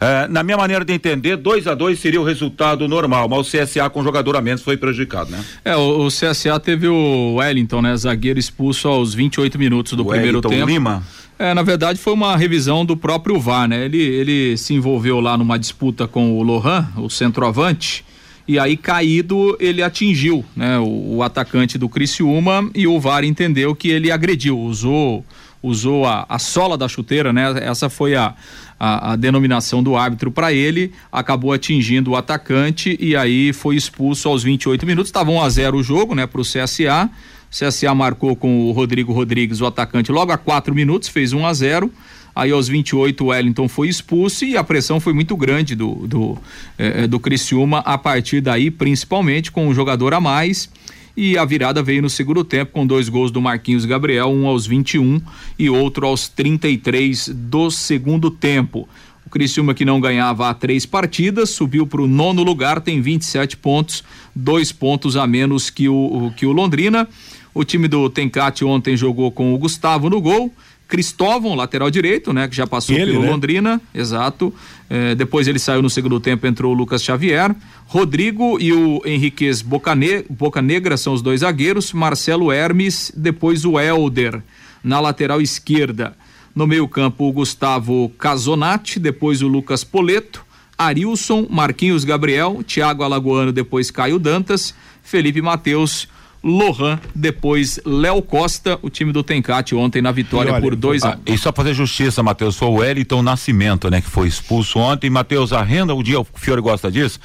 É, 0.00 0.28
na 0.28 0.42
minha 0.42 0.56
maneira 0.56 0.84
de 0.84 0.92
entender, 0.92 1.36
2 1.36 1.66
a 1.66 1.74
2 1.74 1.98
seria 1.98 2.20
o 2.20 2.24
resultado 2.24 2.86
normal, 2.86 3.28
mas 3.28 3.38
o 3.38 3.50
CSA 3.50 3.88
com 3.88 4.02
jogador 4.02 4.36
a 4.36 4.42
menos 4.42 4.62
foi 4.62 4.76
prejudicado, 4.76 5.30
né? 5.30 5.42
É, 5.64 5.76
o, 5.76 6.06
o 6.06 6.08
CSA 6.08 6.60
teve 6.60 6.86
o 6.86 7.36
Wellington, 7.36 7.80
né? 7.82 7.96
Zagueiro 7.96 8.38
expulso 8.38 8.88
aos 8.88 9.14
28 9.14 9.58
minutos 9.58 9.92
do 9.92 10.02
o 10.02 10.06
primeiro 10.06 10.38
Wellington 10.38 10.48
tempo. 10.48 10.66
Lima. 10.66 11.02
É, 11.38 11.52
na 11.52 11.62
verdade 11.62 11.98
foi 11.98 12.14
uma 12.14 12.34
revisão 12.36 12.84
do 12.84 12.96
próprio 12.96 13.38
VAR, 13.38 13.68
né? 13.68 13.84
Ele, 13.84 13.98
ele 13.98 14.56
se 14.56 14.74
envolveu 14.74 15.20
lá 15.20 15.36
numa 15.36 15.58
disputa 15.58 16.06
com 16.06 16.38
o 16.38 16.42
Lohan, 16.42 16.88
o 16.96 17.10
centroavante, 17.10 18.04
e 18.48 18.58
aí 18.58 18.76
caído 18.76 19.56
ele 19.60 19.82
atingiu, 19.82 20.44
né? 20.54 20.78
O, 20.78 21.16
o 21.16 21.22
atacante 21.22 21.76
do 21.78 21.88
Criciúma 21.88 22.70
e 22.74 22.86
o 22.86 22.98
VAR 23.00 23.24
entendeu 23.24 23.74
que 23.74 23.88
ele 23.88 24.10
agrediu, 24.10 24.58
usou 24.58 25.24
usou 25.62 26.06
a, 26.06 26.24
a 26.28 26.38
sola 26.38 26.78
da 26.78 26.88
chuteira, 26.88 27.32
né? 27.32 27.52
Essa 27.62 27.90
foi 27.90 28.14
a, 28.14 28.34
a, 28.78 29.12
a 29.12 29.16
denominação 29.16 29.82
do 29.82 29.96
árbitro 29.96 30.30
para 30.30 30.52
ele, 30.52 30.92
acabou 31.10 31.52
atingindo 31.52 32.10
o 32.12 32.16
atacante 32.16 32.96
e 33.00 33.16
aí 33.16 33.52
foi 33.52 33.76
expulso 33.76 34.28
aos 34.28 34.42
28 34.42 34.86
minutos. 34.86 35.08
Estava 35.08 35.30
1 35.30 35.42
a 35.42 35.48
0 35.48 35.78
o 35.78 35.82
jogo, 35.82 36.14
né, 36.14 36.26
para 36.26 36.40
o 36.40 36.44
CSA. 36.44 37.10
CSA 37.50 37.94
marcou 37.94 38.36
com 38.36 38.66
o 38.66 38.72
Rodrigo 38.72 39.12
Rodrigues, 39.12 39.60
o 39.60 39.66
atacante, 39.66 40.12
logo 40.12 40.32
a 40.32 40.36
quatro 40.36 40.74
minutos, 40.74 41.08
fez 41.08 41.32
1 41.32 41.46
a 41.46 41.54
0 41.54 41.92
Aí 42.36 42.50
aos 42.50 42.68
28 42.68 43.24
o 43.24 43.28
Wellington 43.28 43.66
foi 43.66 43.88
expulso 43.88 44.44
e 44.44 44.58
a 44.58 44.62
pressão 44.62 45.00
foi 45.00 45.14
muito 45.14 45.34
grande 45.38 45.74
do, 45.74 46.06
do, 46.06 46.38
eh, 46.76 47.06
do 47.06 47.18
Criciúma 47.18 47.78
a 47.78 47.96
partir 47.96 48.42
daí, 48.42 48.70
principalmente 48.70 49.50
com 49.50 49.66
um 49.66 49.72
jogador 49.72 50.12
a 50.12 50.20
mais. 50.20 50.68
E 51.16 51.38
a 51.38 51.44
virada 51.46 51.82
veio 51.82 52.02
no 52.02 52.10
segundo 52.10 52.44
tempo 52.44 52.72
com 52.72 52.86
dois 52.86 53.08
gols 53.08 53.30
do 53.30 53.40
Marquinhos 53.40 53.86
Gabriel, 53.86 54.28
um 54.28 54.46
aos 54.46 54.66
21 54.66 55.20
e 55.58 55.70
outro 55.70 56.06
aos 56.06 56.28
33 56.28 57.30
do 57.32 57.70
segundo 57.70 58.30
tempo. 58.30 58.86
O 59.24 59.30
Criciúma 59.30 59.74
que 59.74 59.84
não 59.84 59.98
ganhava 59.98 60.48
há 60.48 60.54
três 60.54 60.84
partidas 60.84 61.50
subiu 61.50 61.86
para 61.86 62.02
o 62.02 62.06
nono 62.06 62.42
lugar, 62.42 62.80
tem 62.80 63.00
27 63.00 63.56
pontos, 63.56 64.04
dois 64.34 64.70
pontos 64.70 65.16
a 65.16 65.26
menos 65.26 65.70
que 65.70 65.88
o, 65.88 66.32
que 66.36 66.44
o 66.44 66.52
Londrina. 66.52 67.08
O 67.54 67.64
time 67.64 67.88
do 67.88 68.10
Tencate 68.10 68.64
ontem 68.64 68.94
jogou 68.96 69.32
com 69.32 69.54
o 69.54 69.58
Gustavo 69.58 70.10
no 70.10 70.20
gol. 70.20 70.52
Cristóvão, 70.88 71.54
lateral 71.54 71.90
direito, 71.90 72.32
né? 72.32 72.46
Que 72.46 72.54
já 72.54 72.66
passou 72.66 72.94
ele, 72.94 73.12
pelo 73.12 73.24
né? 73.24 73.30
Londrina, 73.30 73.80
exato. 73.94 74.54
É, 74.88 75.14
depois 75.14 75.48
ele 75.48 75.58
saiu 75.58 75.82
no 75.82 75.90
segundo 75.90 76.20
tempo, 76.20 76.46
entrou 76.46 76.72
o 76.72 76.76
Lucas 76.76 77.02
Xavier. 77.02 77.54
Rodrigo 77.86 78.58
e 78.60 78.72
o 78.72 79.02
Henriquez 79.04 79.62
Bocane 79.62 80.24
Boca 80.30 80.62
Negra 80.62 80.96
são 80.96 81.12
os 81.12 81.22
dois 81.22 81.40
zagueiros. 81.40 81.92
Marcelo 81.92 82.52
Hermes, 82.52 83.12
depois 83.16 83.64
o 83.64 83.78
Elder 83.80 84.42
na 84.82 85.00
lateral 85.00 85.40
esquerda. 85.40 86.16
No 86.54 86.66
meio-campo, 86.66 87.24
o 87.24 87.32
Gustavo 87.32 88.08
Casonati, 88.16 88.98
depois 88.98 89.42
o 89.42 89.48
Lucas 89.48 89.84
Poleto, 89.84 90.46
Arilson, 90.78 91.46
Marquinhos 91.50 92.04
Gabriel, 92.04 92.62
Thiago 92.66 93.02
Alagoano, 93.02 93.52
depois 93.52 93.90
Caio 93.90 94.18
Dantas, 94.18 94.74
Felipe 95.02 95.42
Mateus 95.42 96.08
Lohan, 96.46 97.00
depois 97.12 97.80
Léo 97.84 98.22
Costa, 98.22 98.78
o 98.80 98.88
time 98.88 99.12
do 99.12 99.24
Tencate 99.24 99.74
ontem 99.74 100.00
na 100.00 100.12
vitória 100.12 100.52
olha, 100.52 100.62
por 100.62 100.76
2 100.76 101.02
a 101.02 101.08
1. 101.08 101.10
Ah, 101.10 101.18
e 101.26 101.36
só 101.36 101.52
fazer 101.52 101.74
justiça, 101.74 102.22
Matheus, 102.22 102.56
foi 102.56 102.68
o 102.68 102.74
Wellington 102.74 103.20
Nascimento, 103.20 103.90
né, 103.90 104.00
que 104.00 104.08
foi 104.08 104.28
expulso 104.28 104.78
ontem. 104.78 105.10
Matheus, 105.10 105.52
a 105.52 105.60
renda, 105.62 105.92
o 105.92 106.02
dia 106.04 106.20
o 106.20 106.26
Fiore 106.34 106.60
gosta 106.60 106.88
disso, 106.88 107.18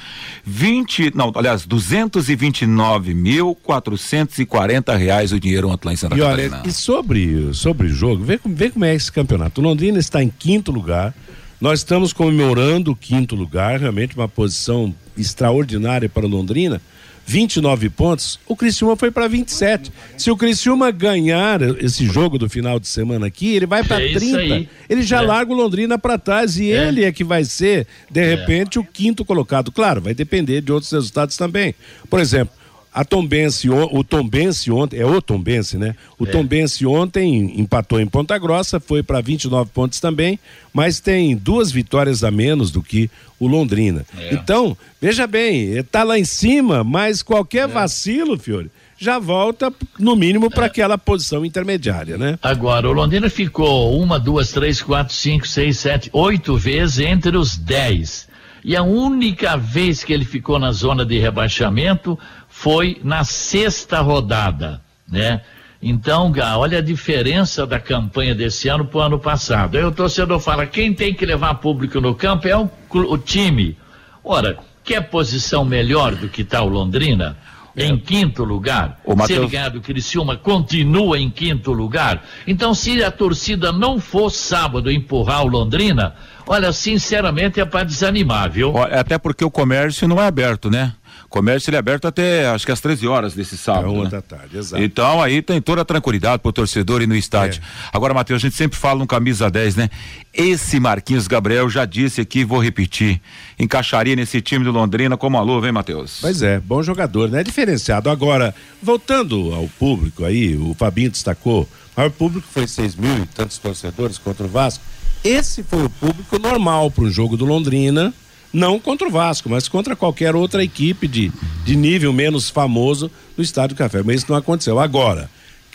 20, 0.44 1.12
não, 1.14 1.30
aliás, 1.36 1.64
229 1.64 3.14
mil 3.14 3.54
440 3.62 4.96
reais 4.96 5.30
o 5.30 5.38
dinheiro 5.38 5.68
ontem 5.68 5.86
lá 5.86 5.92
em 5.92 5.96
Santa 5.96 6.16
e 6.16 6.18
Catarina. 6.18 6.58
Olha, 6.58 6.68
e 6.68 6.72
sobre, 6.72 7.54
sobre 7.54 7.86
o 7.86 7.90
jogo, 7.90 8.24
vê, 8.24 8.40
vê 8.44 8.70
como 8.70 8.84
é 8.84 8.92
esse 8.92 9.12
campeonato. 9.12 9.60
O 9.60 9.64
Londrina 9.64 10.00
está 10.00 10.20
em 10.20 10.32
quinto 10.36 10.72
lugar, 10.72 11.14
nós 11.60 11.78
estamos 11.78 12.12
comemorando 12.12 12.90
o 12.90 12.96
quinto 12.96 13.36
lugar, 13.36 13.78
realmente 13.78 14.16
uma 14.16 14.26
posição 14.26 14.92
extraordinária 15.16 16.08
para 16.08 16.26
Londrina 16.26 16.82
29 17.24 17.88
pontos, 17.90 18.38
o 18.46 18.56
Criciúma 18.56 18.96
foi 18.96 19.10
para 19.10 19.28
27. 19.28 19.92
Se 20.16 20.30
o 20.30 20.36
Criciúma 20.36 20.90
ganhar 20.90 21.60
esse 21.82 22.04
jogo 22.04 22.38
do 22.38 22.48
final 22.48 22.78
de 22.78 22.88
semana 22.88 23.26
aqui, 23.26 23.54
ele 23.54 23.66
vai 23.66 23.84
para 23.84 24.04
é 24.04 24.12
30. 24.12 24.70
Ele 24.88 25.02
já 25.02 25.22
é. 25.22 25.26
larga 25.26 25.52
o 25.52 25.56
Londrina 25.56 25.98
para 25.98 26.18
trás 26.18 26.58
e 26.58 26.70
é. 26.70 26.88
ele 26.88 27.04
é 27.04 27.12
que 27.12 27.24
vai 27.24 27.44
ser, 27.44 27.86
de 28.10 28.20
é. 28.20 28.34
repente, 28.34 28.78
o 28.78 28.84
quinto 28.84 29.24
colocado. 29.24 29.70
Claro, 29.70 30.00
vai 30.00 30.14
depender 30.14 30.60
de 30.60 30.72
outros 30.72 30.90
resultados 30.90 31.36
também. 31.36 31.74
Por 32.10 32.20
exemplo, 32.20 32.54
a 32.94 33.04
Tombense, 33.04 33.70
o 33.70 34.04
Tombense 34.04 34.70
ontem, 34.70 34.98
é 34.98 35.06
o 35.06 35.22
Tombense, 35.22 35.78
né? 35.78 35.94
O 36.18 36.26
é. 36.26 36.30
Tombense 36.30 36.84
ontem 36.84 37.58
empatou 37.58 37.98
em 37.98 38.06
Ponta 38.06 38.36
Grossa, 38.38 38.78
foi 38.78 39.02
para 39.02 39.20
29 39.20 39.70
pontos 39.70 39.98
também, 39.98 40.38
mas 40.74 41.00
tem 41.00 41.34
duas 41.34 41.72
vitórias 41.72 42.22
a 42.22 42.30
menos 42.30 42.70
do 42.70 42.82
que 42.82 43.10
o 43.40 43.46
Londrina. 43.46 44.04
É. 44.18 44.34
Então, 44.34 44.76
veja 45.00 45.26
bem, 45.26 45.70
está 45.72 46.02
lá 46.02 46.18
em 46.18 46.24
cima, 46.24 46.84
mas 46.84 47.22
qualquer 47.22 47.64
é. 47.64 47.66
vacilo, 47.66 48.38
Fiore, 48.38 48.70
já 48.98 49.18
volta 49.18 49.72
no 49.98 50.14
mínimo 50.14 50.50
para 50.50 50.64
é. 50.64 50.66
aquela 50.66 50.98
posição 50.98 51.46
intermediária, 51.46 52.18
né? 52.18 52.38
Agora, 52.42 52.88
o 52.88 52.92
Londrina 52.92 53.30
ficou 53.30 53.98
uma, 53.98 54.20
duas, 54.20 54.52
três, 54.52 54.82
quatro, 54.82 55.14
cinco, 55.14 55.48
seis, 55.48 55.78
sete, 55.78 56.10
oito 56.12 56.56
vezes 56.58 56.98
entre 56.98 57.38
os 57.38 57.56
dez. 57.56 58.30
E 58.64 58.76
a 58.76 58.82
única 58.82 59.56
vez 59.56 60.04
que 60.04 60.12
ele 60.12 60.24
ficou 60.24 60.56
na 60.56 60.70
zona 60.70 61.04
de 61.04 61.18
rebaixamento 61.18 62.16
foi 62.62 63.00
na 63.02 63.24
sexta 63.24 64.00
rodada, 64.00 64.80
né? 65.10 65.40
Então, 65.82 66.32
olha 66.58 66.78
a 66.78 66.80
diferença 66.80 67.66
da 67.66 67.80
campanha 67.80 68.36
desse 68.36 68.68
ano 68.68 68.84
para 68.84 68.98
o 68.98 69.02
ano 69.02 69.18
passado. 69.18 69.76
Aí 69.76 69.82
o 69.84 69.90
torcedor 69.90 70.38
fala: 70.38 70.64
quem 70.64 70.94
tem 70.94 71.12
que 71.12 71.26
levar 71.26 71.54
público 71.54 72.00
no 72.00 72.14
campo 72.14 72.46
é 72.46 72.56
o, 72.56 72.70
o 72.92 73.18
time. 73.18 73.76
Ora, 74.22 74.58
quer 74.84 75.00
posição 75.00 75.64
melhor 75.64 76.14
do 76.14 76.28
que 76.28 76.42
está 76.42 76.62
o 76.62 76.68
Londrina? 76.68 77.36
É. 77.74 77.86
Em 77.86 77.98
quinto 77.98 78.44
lugar. 78.44 79.00
O 79.04 79.16
Mateus... 79.16 79.26
Se 79.26 79.44
ele 79.44 79.50
ganhar 79.50 79.70
do 79.70 79.80
Criciúma, 79.80 80.36
continua 80.36 81.18
em 81.18 81.30
quinto 81.30 81.72
lugar. 81.72 82.22
Então, 82.46 82.74
se 82.74 83.02
a 83.02 83.10
torcida 83.10 83.72
não 83.72 83.98
for 83.98 84.30
sábado 84.30 84.88
empurrar 84.88 85.42
o 85.42 85.48
Londrina, 85.48 86.14
olha, 86.46 86.72
sinceramente 86.72 87.60
é 87.60 87.64
para 87.64 87.82
desanimar, 87.82 88.48
viu? 88.50 88.72
Até 88.76 89.18
porque 89.18 89.44
o 89.44 89.50
comércio 89.50 90.06
não 90.06 90.20
é 90.22 90.26
aberto, 90.26 90.70
né? 90.70 90.92
Comércio 91.32 91.70
ele 91.70 91.76
é 91.76 91.78
aberto 91.78 92.06
até 92.06 92.46
acho 92.48 92.64
que 92.64 92.70
às 92.70 92.80
13 92.80 93.08
horas 93.08 93.34
desse 93.34 93.56
sábado. 93.56 93.86
É 93.86 93.88
uma 93.88 94.04
né? 94.04 94.10
da 94.10 94.22
tarde, 94.22 94.58
exato. 94.58 94.82
Então 94.82 95.20
aí 95.20 95.40
tem 95.40 95.60
toda 95.60 95.80
a 95.80 95.84
tranquilidade 95.84 96.42
pro 96.42 96.52
torcedor 96.52 97.00
ir 97.02 97.08
no 97.08 97.16
estádio. 97.16 97.60
É. 97.60 97.88
Agora, 97.92 98.12
Matheus, 98.12 98.42
a 98.42 98.46
gente 98.46 98.56
sempre 98.56 98.78
fala 98.78 98.98
no 98.98 99.06
camisa 99.06 99.50
10, 99.50 99.76
né? 99.76 99.90
Esse 100.32 100.78
Marquinhos 100.78 101.26
Gabriel 101.26 101.68
já 101.68 101.84
disse 101.84 102.20
aqui, 102.20 102.44
vou 102.44 102.62
repetir, 102.62 103.20
encaixaria 103.58 104.14
nesse 104.14 104.40
time 104.40 104.64
do 104.64 104.70
Londrina 104.70 105.16
como 105.16 105.38
a 105.38 105.42
luva, 105.42 105.66
hein, 105.66 105.72
Matheus? 105.72 106.18
Pois 106.20 106.42
é, 106.42 106.60
bom 106.60 106.82
jogador, 106.82 107.30
né? 107.30 107.42
Diferenciado. 107.42 108.10
Agora, 108.10 108.54
voltando 108.82 109.54
ao 109.54 109.66
público 109.78 110.24
aí, 110.24 110.54
o 110.56 110.74
Fabinho 110.74 111.10
destacou, 111.10 111.62
o 111.62 111.68
maior 111.96 112.10
público 112.10 112.46
foi 112.52 112.66
6 112.66 112.94
mil 112.96 113.18
e 113.22 113.26
tantos 113.26 113.56
torcedores 113.56 114.18
contra 114.18 114.44
o 114.44 114.48
Vasco. 114.48 114.84
Esse 115.24 115.62
foi 115.62 115.84
o 115.84 115.90
público 115.90 116.38
normal 116.38 116.90
para 116.90 117.04
o 117.04 117.10
jogo 117.10 117.36
do 117.36 117.46
Londrina 117.46 118.12
não 118.52 118.78
contra 118.78 119.08
o 119.08 119.10
Vasco, 119.10 119.48
mas 119.48 119.68
contra 119.68 119.96
qualquer 119.96 120.36
outra 120.36 120.62
equipe 120.62 121.08
de, 121.08 121.32
de 121.64 121.74
nível 121.74 122.12
menos 122.12 122.50
famoso 122.50 123.10
no 123.36 123.42
Estádio 123.42 123.74
do 123.74 123.78
Café. 123.78 124.02
Mas 124.02 124.16
isso 124.16 124.30
não 124.30 124.36
aconteceu. 124.36 124.78
Agora, 124.78 125.30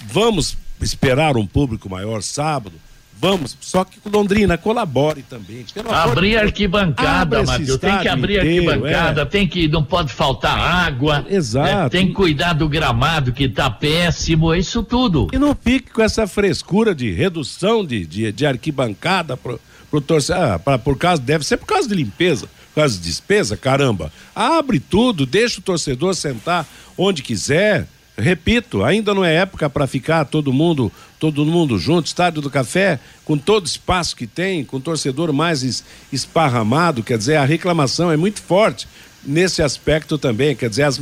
vamos 0.06 0.58
esperar 0.82 1.38
um 1.38 1.48
público 1.48 1.90
maior 1.90 2.22
sábado? 2.22 2.76
Vamos, 3.20 3.58
só 3.60 3.84
que 3.84 3.98
Londrina 4.08 4.60
colabore 4.60 5.24
também. 5.24 5.66
Abrir 5.90 6.38
arquibancada, 6.38 7.44
Matheus. 7.44 7.80
Tem 7.80 7.98
que 7.98 8.08
abrir 8.08 8.38
inteiro, 8.38 8.70
arquibancada, 8.70 9.22
é. 9.22 9.26
tem 9.26 9.48
que. 9.48 9.68
Não 9.68 9.84
pode 9.84 10.14
faltar 10.14 10.56
água. 10.56 11.26
Exato. 11.28 11.68
Né? 11.68 11.90
Tem 11.90 12.08
que 12.08 12.14
cuidar 12.14 12.54
do 12.54 12.70
gramado 12.70 13.34
que 13.34 13.50
tá 13.50 13.72
péssimo, 13.72 14.54
isso 14.54 14.84
tudo. 14.84 15.30
E 15.34 15.40
não 15.40 15.58
fique 15.60 15.92
com 15.92 16.04
essa 16.04 16.28
frescura 16.28 16.94
de 16.94 17.12
redução 17.12 17.84
de, 17.84 18.06
de, 18.06 18.32
de 18.32 18.46
arquibancada 18.46 19.36
pro, 19.36 19.60
pro 19.90 20.00
torcedor. 20.00 20.44
Ah, 20.44 20.60
pra, 20.60 20.78
por 20.78 20.96
causa, 20.96 21.20
deve 21.20 21.44
ser 21.44 21.58
por 21.58 21.66
causa 21.66 21.90
de 21.90 21.96
limpeza, 21.96 22.48
por 22.78 22.82
causa 22.82 23.00
de 23.00 23.08
despesa, 23.08 23.58
caramba. 23.58 24.14
Abre 24.36 24.80
tudo, 24.80 25.26
deixa 25.26 25.60
o 25.60 25.64
torcedor 25.64 26.14
sentar 26.14 26.64
onde 26.96 27.24
quiser 27.24 27.88
repito, 28.16 28.84
ainda 28.84 29.14
não 29.14 29.24
é 29.24 29.36
época 29.36 29.70
para 29.70 29.86
ficar 29.86 30.26
todo 30.26 30.52
mundo, 30.52 30.92
todo 31.20 31.46
mundo 31.46 31.78
junto, 31.78 32.08
estádio 32.08 32.42
do 32.42 32.50
café, 32.50 33.00
com 33.24 33.38
todo 33.38 33.68
espaço 33.68 34.16
que 34.16 34.26
tem, 34.26 34.66
com 34.66 34.78
o 34.78 34.82
torcedor 34.82 35.32
mais 35.32 35.84
esparramado, 36.12 37.04
quer 37.04 37.16
dizer, 37.16 37.36
a 37.36 37.46
reclamação 37.46 38.12
é 38.12 38.18
muito 38.18 38.42
forte 38.42 38.88
nesse 39.24 39.62
aspecto 39.62 40.18
também, 40.18 40.56
quer 40.56 40.68
dizer, 40.68 40.84
as, 40.84 41.00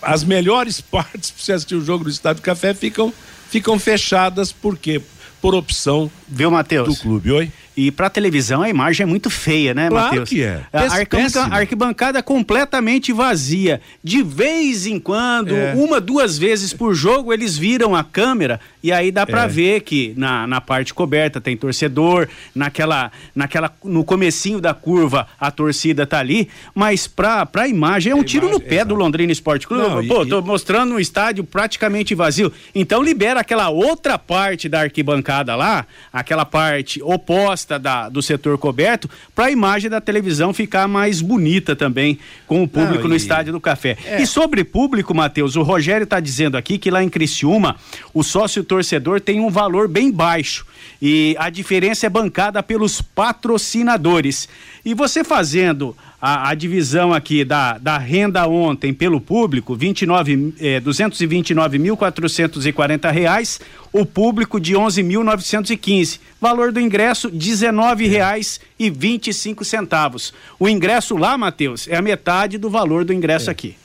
as 0.00 0.24
melhores 0.24 0.80
partes 0.90 1.30
para 1.30 1.44
você 1.44 1.52
assistir 1.52 1.74
o 1.74 1.84
jogo 1.84 2.04
do 2.04 2.10
estádio 2.10 2.40
do 2.40 2.44
café 2.44 2.72
ficam 2.72 3.12
ficam 3.50 3.78
fechadas 3.78 4.52
porque 4.52 5.02
por 5.40 5.54
opção 5.54 6.10
Viu, 6.26 6.50
Matheus? 6.50 6.88
do 6.88 6.96
clube. 6.96 7.30
Oi? 7.30 7.52
E 7.80 7.92
para 7.92 8.10
televisão 8.10 8.60
a 8.60 8.68
imagem 8.68 9.04
é 9.04 9.06
muito 9.06 9.30
feia, 9.30 9.72
né, 9.72 9.88
claro 9.88 10.06
Matheus? 10.06 10.28
que 10.28 10.42
é. 10.42 10.62
A 10.72 10.80
arquibancada, 10.80 11.54
arquibancada 11.54 12.22
completamente 12.24 13.12
vazia. 13.12 13.80
De 14.02 14.20
vez 14.20 14.84
em 14.84 14.98
quando, 14.98 15.54
é. 15.54 15.74
uma, 15.74 16.00
duas 16.00 16.36
vezes 16.36 16.72
por 16.72 16.92
jogo, 16.92 17.32
eles 17.32 17.56
viram 17.56 17.94
a 17.94 18.02
câmera 18.02 18.58
e 18.82 18.90
aí 18.90 19.12
dá 19.12 19.24
para 19.24 19.44
é. 19.44 19.46
ver 19.46 19.82
que 19.82 20.12
na, 20.16 20.44
na 20.44 20.60
parte 20.60 20.92
coberta 20.92 21.40
tem 21.40 21.56
torcedor, 21.56 22.26
naquela, 22.52 23.12
naquela, 23.32 23.72
no 23.84 24.02
comecinho 24.02 24.60
da 24.60 24.74
curva 24.74 25.28
a 25.38 25.48
torcida 25.52 26.04
tá 26.04 26.18
ali, 26.18 26.48
mas 26.74 27.06
pra, 27.06 27.46
pra 27.46 27.68
imagem 27.68 28.10
é 28.10 28.16
um 28.16 28.24
tiro 28.24 28.48
no 28.48 28.58
pé 28.58 28.76
exato. 28.76 28.88
do 28.88 28.94
Londrina 28.96 29.30
Esporte 29.30 29.68
Clube. 29.68 29.82
Não, 29.82 30.04
Pô, 30.04 30.24
e, 30.24 30.28
tô 30.28 30.42
mostrando 30.42 30.94
um 30.94 30.98
estádio 30.98 31.44
praticamente 31.44 32.12
vazio. 32.12 32.52
Então 32.74 33.04
libera 33.04 33.38
aquela 33.38 33.68
outra 33.68 34.18
parte 34.18 34.68
da 34.68 34.80
arquibancada 34.80 35.54
lá, 35.54 35.86
aquela 36.12 36.44
parte 36.44 37.00
oposta 37.00 37.67
da, 37.76 38.08
do 38.08 38.22
setor 38.22 38.56
coberto 38.56 39.10
para 39.34 39.46
a 39.46 39.50
imagem 39.50 39.90
da 39.90 40.00
televisão 40.00 40.54
ficar 40.54 40.86
mais 40.86 41.20
bonita 41.20 41.74
também 41.74 42.18
com 42.46 42.62
o 42.62 42.68
público 42.68 43.00
Não, 43.00 43.06
e... 43.06 43.08
no 43.10 43.16
Estádio 43.16 43.52
do 43.52 43.60
Café. 43.60 43.96
É. 44.06 44.22
E 44.22 44.26
sobre 44.26 44.64
público, 44.64 45.14
Matheus, 45.14 45.56
o 45.56 45.62
Rogério 45.62 46.04
está 46.04 46.20
dizendo 46.20 46.56
aqui 46.56 46.78
que 46.78 46.90
lá 46.90 47.02
em 47.02 47.08
Criciúma 47.08 47.76
o 48.14 48.22
sócio 48.22 48.64
torcedor 48.64 49.20
tem 49.20 49.40
um 49.40 49.50
valor 49.50 49.88
bem 49.88 50.10
baixo 50.10 50.64
e 51.02 51.36
a 51.38 51.50
diferença 51.50 52.06
é 52.06 52.08
bancada 52.08 52.62
pelos 52.62 53.02
patrocinadores. 53.02 54.48
E 54.84 54.94
você 54.94 55.24
fazendo 55.24 55.96
a, 56.20 56.50
a, 56.50 56.54
divisão 56.54 57.14
aqui 57.14 57.44
da, 57.44 57.78
da 57.78 57.96
renda 57.96 58.44
ontem 58.48 58.92
pelo 58.92 59.20
público, 59.20 59.76
29, 59.76 60.52
eh, 60.60 60.80
229.440 60.80 63.12
reais, 63.12 63.60
o 63.92 64.04
público 64.04 64.58
de 64.60 64.74
11.915. 64.74 66.18
Valor 66.40 66.72
do 66.72 66.80
ingresso, 66.80 67.28
R$ 67.28 68.08
reais 68.08 68.58
e 68.78 68.90
25 68.90 69.64
centavos. 69.64 70.34
O 70.58 70.68
ingresso 70.68 71.16
lá, 71.16 71.38
Matheus, 71.38 71.86
é 71.88 71.96
a 71.96 72.02
metade 72.02 72.58
do 72.58 72.68
valor 72.68 73.04
do 73.04 73.12
ingresso 73.12 73.48
é. 73.48 73.52
aqui. 73.52 73.76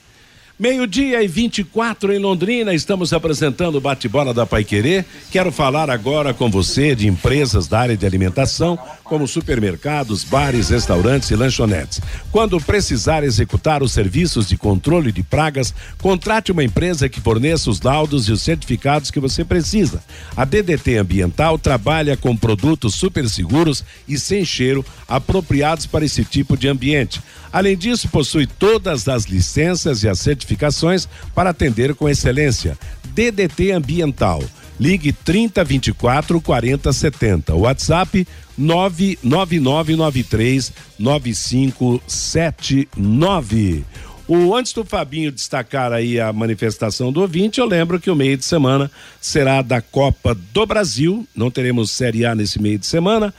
Meio-dia 0.56 1.20
e 1.20 1.26
24 1.26 2.12
em 2.12 2.18
Londrina, 2.20 2.72
estamos 2.72 3.12
apresentando 3.12 3.74
o 3.74 3.80
bate-bola 3.80 4.32
da 4.32 4.46
Paiquerê. 4.46 5.04
Quero 5.28 5.50
falar 5.50 5.90
agora 5.90 6.32
com 6.32 6.48
você 6.48 6.94
de 6.94 7.08
empresas 7.08 7.66
da 7.66 7.80
área 7.80 7.96
de 7.96 8.06
alimentação, 8.06 8.78
como 9.02 9.26
supermercados, 9.26 10.22
bares, 10.22 10.68
restaurantes 10.68 11.28
e 11.32 11.34
lanchonetes. 11.34 12.00
Quando 12.30 12.60
precisar 12.60 13.24
executar 13.24 13.82
os 13.82 13.90
serviços 13.90 14.46
de 14.46 14.56
controle 14.56 15.10
de 15.10 15.24
pragas, 15.24 15.74
contrate 16.00 16.52
uma 16.52 16.62
empresa 16.62 17.08
que 17.08 17.20
forneça 17.20 17.68
os 17.68 17.80
laudos 17.80 18.28
e 18.28 18.32
os 18.32 18.40
certificados 18.40 19.10
que 19.10 19.18
você 19.18 19.44
precisa. 19.44 20.04
A 20.36 20.44
DDT 20.44 20.98
Ambiental 20.98 21.58
trabalha 21.58 22.16
com 22.16 22.36
produtos 22.36 22.94
super 22.94 23.28
seguros 23.28 23.84
e 24.06 24.16
sem 24.16 24.44
cheiro, 24.44 24.86
apropriados 25.08 25.84
para 25.84 26.04
esse 26.04 26.24
tipo 26.24 26.56
de 26.56 26.68
ambiente. 26.68 27.20
Além 27.54 27.74
disso, 27.76 28.08
possui 28.08 28.46
todas 28.48 29.06
as 29.06 29.26
licenças 29.26 30.02
e 30.02 30.08
as 30.08 30.18
certificações 30.18 31.06
para 31.36 31.50
atender 31.50 31.94
com 31.94 32.08
excelência. 32.08 32.76
DDT 33.14 33.70
Ambiental. 33.70 34.42
Ligue 34.78 35.12
3024 35.12 36.40
4070. 36.40 37.54
WhatsApp 37.54 38.26
99993 38.58 40.72
9579. 40.98 43.84
O, 44.26 44.56
antes 44.56 44.72
do 44.72 44.84
Fabinho 44.84 45.30
destacar 45.30 45.92
aí 45.92 46.18
a 46.18 46.32
manifestação 46.32 47.12
do 47.12 47.20
ouvinte, 47.20 47.60
eu 47.60 47.66
lembro 47.66 48.00
que 48.00 48.10
o 48.10 48.16
meio 48.16 48.36
de 48.36 48.44
semana 48.44 48.90
será 49.20 49.62
da 49.62 49.80
Copa 49.80 50.34
do 50.34 50.66
Brasil. 50.66 51.24
Não 51.36 51.52
teremos 51.52 51.92
Série 51.92 52.26
A 52.26 52.34
nesse 52.34 52.60
meio 52.60 52.80
de 52.80 52.86
semana. 52.86 53.32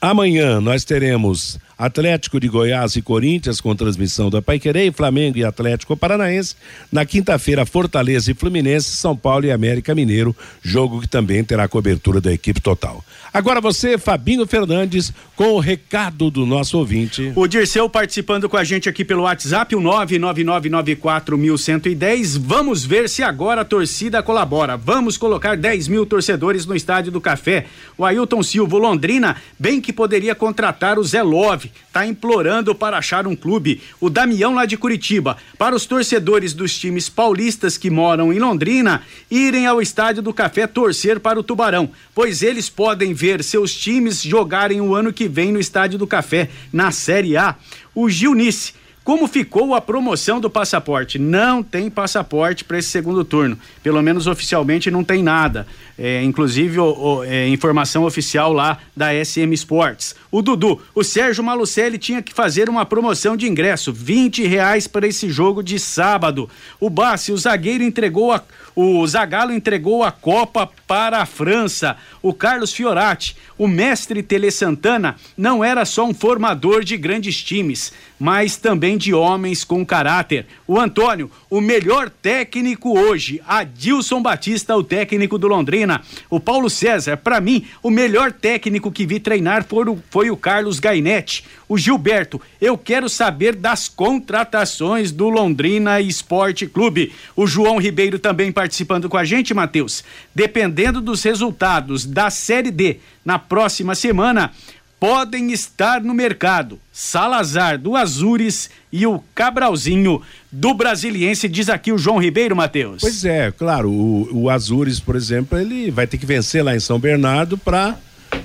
Amanhã 0.00 0.62
nós 0.62 0.82
teremos 0.82 1.58
Atlético 1.80 2.38
de 2.38 2.46
Goiás 2.46 2.94
e 2.94 3.00
Corinthians 3.00 3.58
com 3.58 3.74
transmissão 3.74 4.28
da 4.28 4.42
Paiquerê, 4.42 4.92
Flamengo 4.92 5.38
e 5.38 5.44
Atlético 5.46 5.96
Paranaense. 5.96 6.54
Na 6.92 7.06
quinta-feira, 7.06 7.64
Fortaleza 7.64 8.30
e 8.30 8.34
Fluminense, 8.34 8.94
São 8.94 9.16
Paulo 9.16 9.46
e 9.46 9.50
América 9.50 9.94
Mineiro, 9.94 10.36
jogo 10.60 11.00
que 11.00 11.08
também 11.08 11.42
terá 11.42 11.66
cobertura 11.66 12.20
da 12.20 12.30
equipe 12.30 12.60
total. 12.60 13.02
Agora 13.32 13.62
você, 13.62 13.96
Fabinho 13.96 14.46
Fernandes, 14.46 15.10
com 15.34 15.52
o 15.52 15.58
recado 15.58 16.30
do 16.30 16.44
nosso 16.44 16.76
ouvinte. 16.76 17.32
O 17.34 17.46
Dirceu 17.46 17.88
participando 17.88 18.46
com 18.46 18.58
a 18.58 18.64
gente 18.64 18.86
aqui 18.86 19.02
pelo 19.02 19.22
WhatsApp, 19.22 19.74
o 19.74 19.80
99994110. 19.80 22.38
Vamos 22.38 22.84
ver 22.84 23.08
se 23.08 23.22
agora 23.22 23.62
a 23.62 23.64
torcida 23.64 24.22
colabora. 24.22 24.76
Vamos 24.76 25.16
colocar 25.16 25.56
10 25.56 25.88
mil 25.88 26.04
torcedores 26.04 26.66
no 26.66 26.76
Estádio 26.76 27.10
do 27.10 27.22
Café. 27.22 27.64
O 27.96 28.04
Ailton 28.04 28.42
Silva, 28.42 28.76
Londrina, 28.76 29.36
bem 29.58 29.80
que 29.80 29.94
poderia 29.94 30.34
contratar 30.34 30.98
o 30.98 31.04
Zé 31.04 31.22
Love 31.22 31.69
está 31.86 32.06
implorando 32.06 32.74
para 32.74 32.98
achar 32.98 33.26
um 33.26 33.36
clube. 33.36 33.80
O 34.00 34.08
Damião 34.08 34.54
lá 34.54 34.66
de 34.66 34.76
Curitiba, 34.76 35.36
para 35.58 35.74
os 35.74 35.86
torcedores 35.86 36.52
dos 36.52 36.78
times 36.78 37.08
paulistas 37.08 37.76
que 37.76 37.90
moram 37.90 38.32
em 38.32 38.38
Londrina, 38.38 39.02
irem 39.30 39.66
ao 39.66 39.80
Estádio 39.82 40.22
do 40.22 40.32
Café 40.32 40.66
torcer 40.66 41.20
para 41.20 41.38
o 41.38 41.42
Tubarão, 41.42 41.90
pois 42.14 42.42
eles 42.42 42.68
podem 42.68 43.12
ver 43.12 43.42
seus 43.44 43.74
times 43.74 44.22
jogarem 44.22 44.80
o 44.80 44.94
ano 44.94 45.12
que 45.12 45.28
vem 45.28 45.52
no 45.52 45.60
Estádio 45.60 45.98
do 45.98 46.06
Café, 46.06 46.48
na 46.72 46.90
Série 46.90 47.36
A. 47.36 47.56
O 47.94 48.08
Gilnice 48.08 48.79
como 49.02 49.26
ficou 49.26 49.74
a 49.74 49.80
promoção 49.80 50.40
do 50.40 50.50
passaporte? 50.50 51.18
Não 51.18 51.62
tem 51.62 51.88
passaporte 51.88 52.64
para 52.64 52.78
esse 52.78 52.88
segundo 52.88 53.24
turno. 53.24 53.58
Pelo 53.82 54.02
menos 54.02 54.26
oficialmente 54.26 54.90
não 54.90 55.02
tem 55.02 55.22
nada. 55.22 55.66
É, 55.98 56.22
inclusive, 56.22 56.78
o, 56.78 56.84
o, 56.84 57.24
é, 57.24 57.48
informação 57.48 58.04
oficial 58.04 58.52
lá 58.52 58.78
da 58.96 59.08
SM 59.12 59.52
Sports. 59.52 60.14
O 60.30 60.42
Dudu, 60.42 60.80
o 60.94 61.02
Sérgio 61.02 61.42
Malucelli 61.42 61.98
tinha 61.98 62.22
que 62.22 62.32
fazer 62.32 62.68
uma 62.68 62.86
promoção 62.86 63.36
de 63.36 63.48
ingresso, 63.48 63.92
20 63.92 64.46
reais 64.46 64.86
para 64.86 65.06
esse 65.06 65.28
jogo 65.28 65.62
de 65.62 65.78
sábado. 65.78 66.48
O 66.78 66.88
Bassi, 66.88 67.32
o 67.32 67.36
zagueiro 67.36 67.82
entregou 67.82 68.32
a, 68.32 68.42
o 68.74 69.06
Zagallo 69.06 69.52
entregou 69.52 70.02
a 70.02 70.12
Copa 70.12 70.68
para 70.86 71.18
a 71.18 71.26
França. 71.26 71.96
O 72.22 72.32
Carlos 72.32 72.72
Fiorati, 72.72 73.36
o 73.58 73.68
mestre 73.68 74.22
Tele 74.22 74.50
Santana, 74.50 75.16
não 75.36 75.62
era 75.62 75.84
só 75.84 76.06
um 76.06 76.14
formador 76.14 76.82
de 76.84 76.96
grandes 76.96 77.42
times, 77.42 77.92
mas 78.20 78.56
também 78.56 78.98
de 78.98 79.14
homens 79.14 79.64
com 79.64 79.84
caráter. 79.84 80.46
O 80.66 80.78
Antônio, 80.78 81.30
o 81.48 81.58
melhor 81.58 82.10
técnico 82.10 82.98
hoje. 82.98 83.40
Adilson 83.48 84.20
Batista, 84.20 84.76
o 84.76 84.84
técnico 84.84 85.38
do 85.38 85.48
Londrina. 85.48 86.02
O 86.28 86.38
Paulo 86.38 86.68
César, 86.68 87.16
para 87.16 87.40
mim, 87.40 87.64
o 87.82 87.88
melhor 87.88 88.30
técnico 88.30 88.92
que 88.92 89.06
vi 89.06 89.18
treinar 89.18 89.64
foi 89.64 89.88
o, 89.88 89.98
foi 90.10 90.30
o 90.30 90.36
Carlos 90.36 90.78
Gainetti. 90.78 91.44
O 91.66 91.78
Gilberto, 91.78 92.38
eu 92.60 92.76
quero 92.76 93.08
saber 93.08 93.56
das 93.56 93.88
contratações 93.88 95.10
do 95.10 95.30
Londrina 95.30 95.98
Esporte 96.00 96.66
Clube. 96.66 97.12
O 97.34 97.46
João 97.46 97.78
Ribeiro 97.78 98.18
também 98.18 98.52
participando 98.52 99.08
com 99.08 99.16
a 99.16 99.24
gente, 99.24 99.54
Matheus. 99.54 100.04
Dependendo 100.34 101.00
dos 101.00 101.22
resultados 101.22 102.04
da 102.04 102.28
Série 102.28 102.70
D 102.70 102.98
na 103.24 103.38
próxima 103.38 103.94
semana, 103.94 104.52
podem 105.00 105.50
estar 105.50 106.02
no 106.02 106.12
mercado. 106.12 106.78
Salazar 106.92 107.78
do 107.78 107.96
Azures 107.96 108.68
e 108.92 109.06
o 109.06 109.24
Cabralzinho 109.34 110.20
do 110.52 110.74
Brasiliense, 110.74 111.48
diz 111.48 111.70
aqui 111.70 111.90
o 111.90 111.98
João 111.98 112.18
Ribeiro, 112.18 112.54
Matheus. 112.54 113.00
Pois 113.00 113.24
é, 113.24 113.50
claro, 113.50 113.90
o, 113.90 114.42
o 114.42 114.50
Azures, 114.50 115.00
por 115.00 115.16
exemplo, 115.16 115.58
ele 115.58 115.90
vai 115.90 116.06
ter 116.06 116.18
que 116.18 116.26
vencer 116.26 116.62
lá 116.62 116.76
em 116.76 116.80
São 116.80 117.00
Bernardo 117.00 117.56
para 117.56 117.96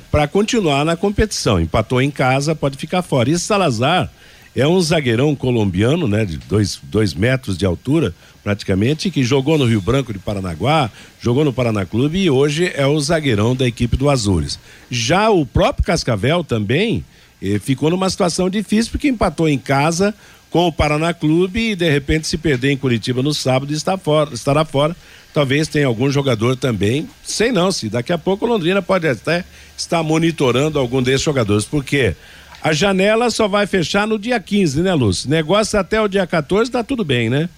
para 0.09 0.29
continuar 0.29 0.85
na 0.85 0.95
competição. 0.95 1.59
Empatou 1.59 2.01
em 2.01 2.09
casa, 2.09 2.55
pode 2.55 2.77
ficar 2.77 3.01
fora. 3.01 3.29
E 3.29 3.37
Salazar 3.37 4.09
é 4.55 4.65
um 4.65 4.79
zagueirão 4.79 5.35
colombiano, 5.35 6.07
né, 6.07 6.23
de 6.23 6.37
dois, 6.37 6.79
dois 6.81 7.13
metros 7.13 7.57
de 7.57 7.65
altura, 7.65 8.15
praticamente, 8.45 9.09
que 9.09 9.23
jogou 9.23 9.57
no 9.57 9.65
Rio 9.65 9.81
Branco 9.81 10.13
de 10.13 10.19
Paranaguá, 10.19 10.91
jogou 11.19 11.43
no 11.43 11.51
Paraná 11.51 11.83
Clube 11.83 12.19
e 12.19 12.29
hoje 12.29 12.71
é 12.75 12.85
o 12.85 12.99
zagueirão 12.99 13.55
da 13.55 13.65
equipe 13.65 13.97
do 13.97 14.07
Azures. 14.07 14.59
Já 14.87 15.31
o 15.31 15.47
próprio 15.47 15.83
Cascavel 15.83 16.43
também 16.43 17.03
eh, 17.41 17.57
ficou 17.57 17.89
numa 17.89 18.07
situação 18.07 18.47
difícil 18.47 18.91
porque 18.91 19.07
empatou 19.07 19.49
em 19.49 19.57
casa 19.57 20.13
com 20.51 20.67
o 20.67 20.71
Paraná 20.71 21.11
Clube 21.11 21.71
e 21.71 21.75
de 21.75 21.89
repente 21.89 22.27
se 22.27 22.37
perder 22.37 22.69
em 22.69 22.77
Curitiba 22.77 23.23
no 23.23 23.33
sábado 23.33 23.73
está 23.73 23.97
fora, 23.97 24.31
estará 24.31 24.63
fora. 24.63 24.95
Talvez 25.33 25.67
tenha 25.67 25.87
algum 25.87 26.11
jogador 26.11 26.55
também, 26.55 27.09
sei 27.23 27.51
não, 27.51 27.71
se 27.71 27.89
daqui 27.89 28.13
a 28.13 28.17
pouco 28.17 28.45
Londrina 28.45 28.79
pode 28.79 29.07
até 29.07 29.43
estar 29.75 30.03
monitorando 30.03 30.77
algum 30.77 31.01
desses 31.01 31.23
jogadores, 31.23 31.65
porque 31.65 32.15
a 32.61 32.71
janela 32.73 33.31
só 33.31 33.47
vai 33.47 33.65
fechar 33.65 34.05
no 34.05 34.19
dia 34.19 34.39
15, 34.39 34.83
né, 34.83 34.93
Lúcio? 34.93 35.27
Negócio 35.31 35.79
até 35.79 35.99
o 35.99 36.07
dia 36.07 36.27
14 36.27 36.69
tá 36.69 36.83
tudo 36.83 37.03
bem, 37.03 37.27
né? 37.27 37.49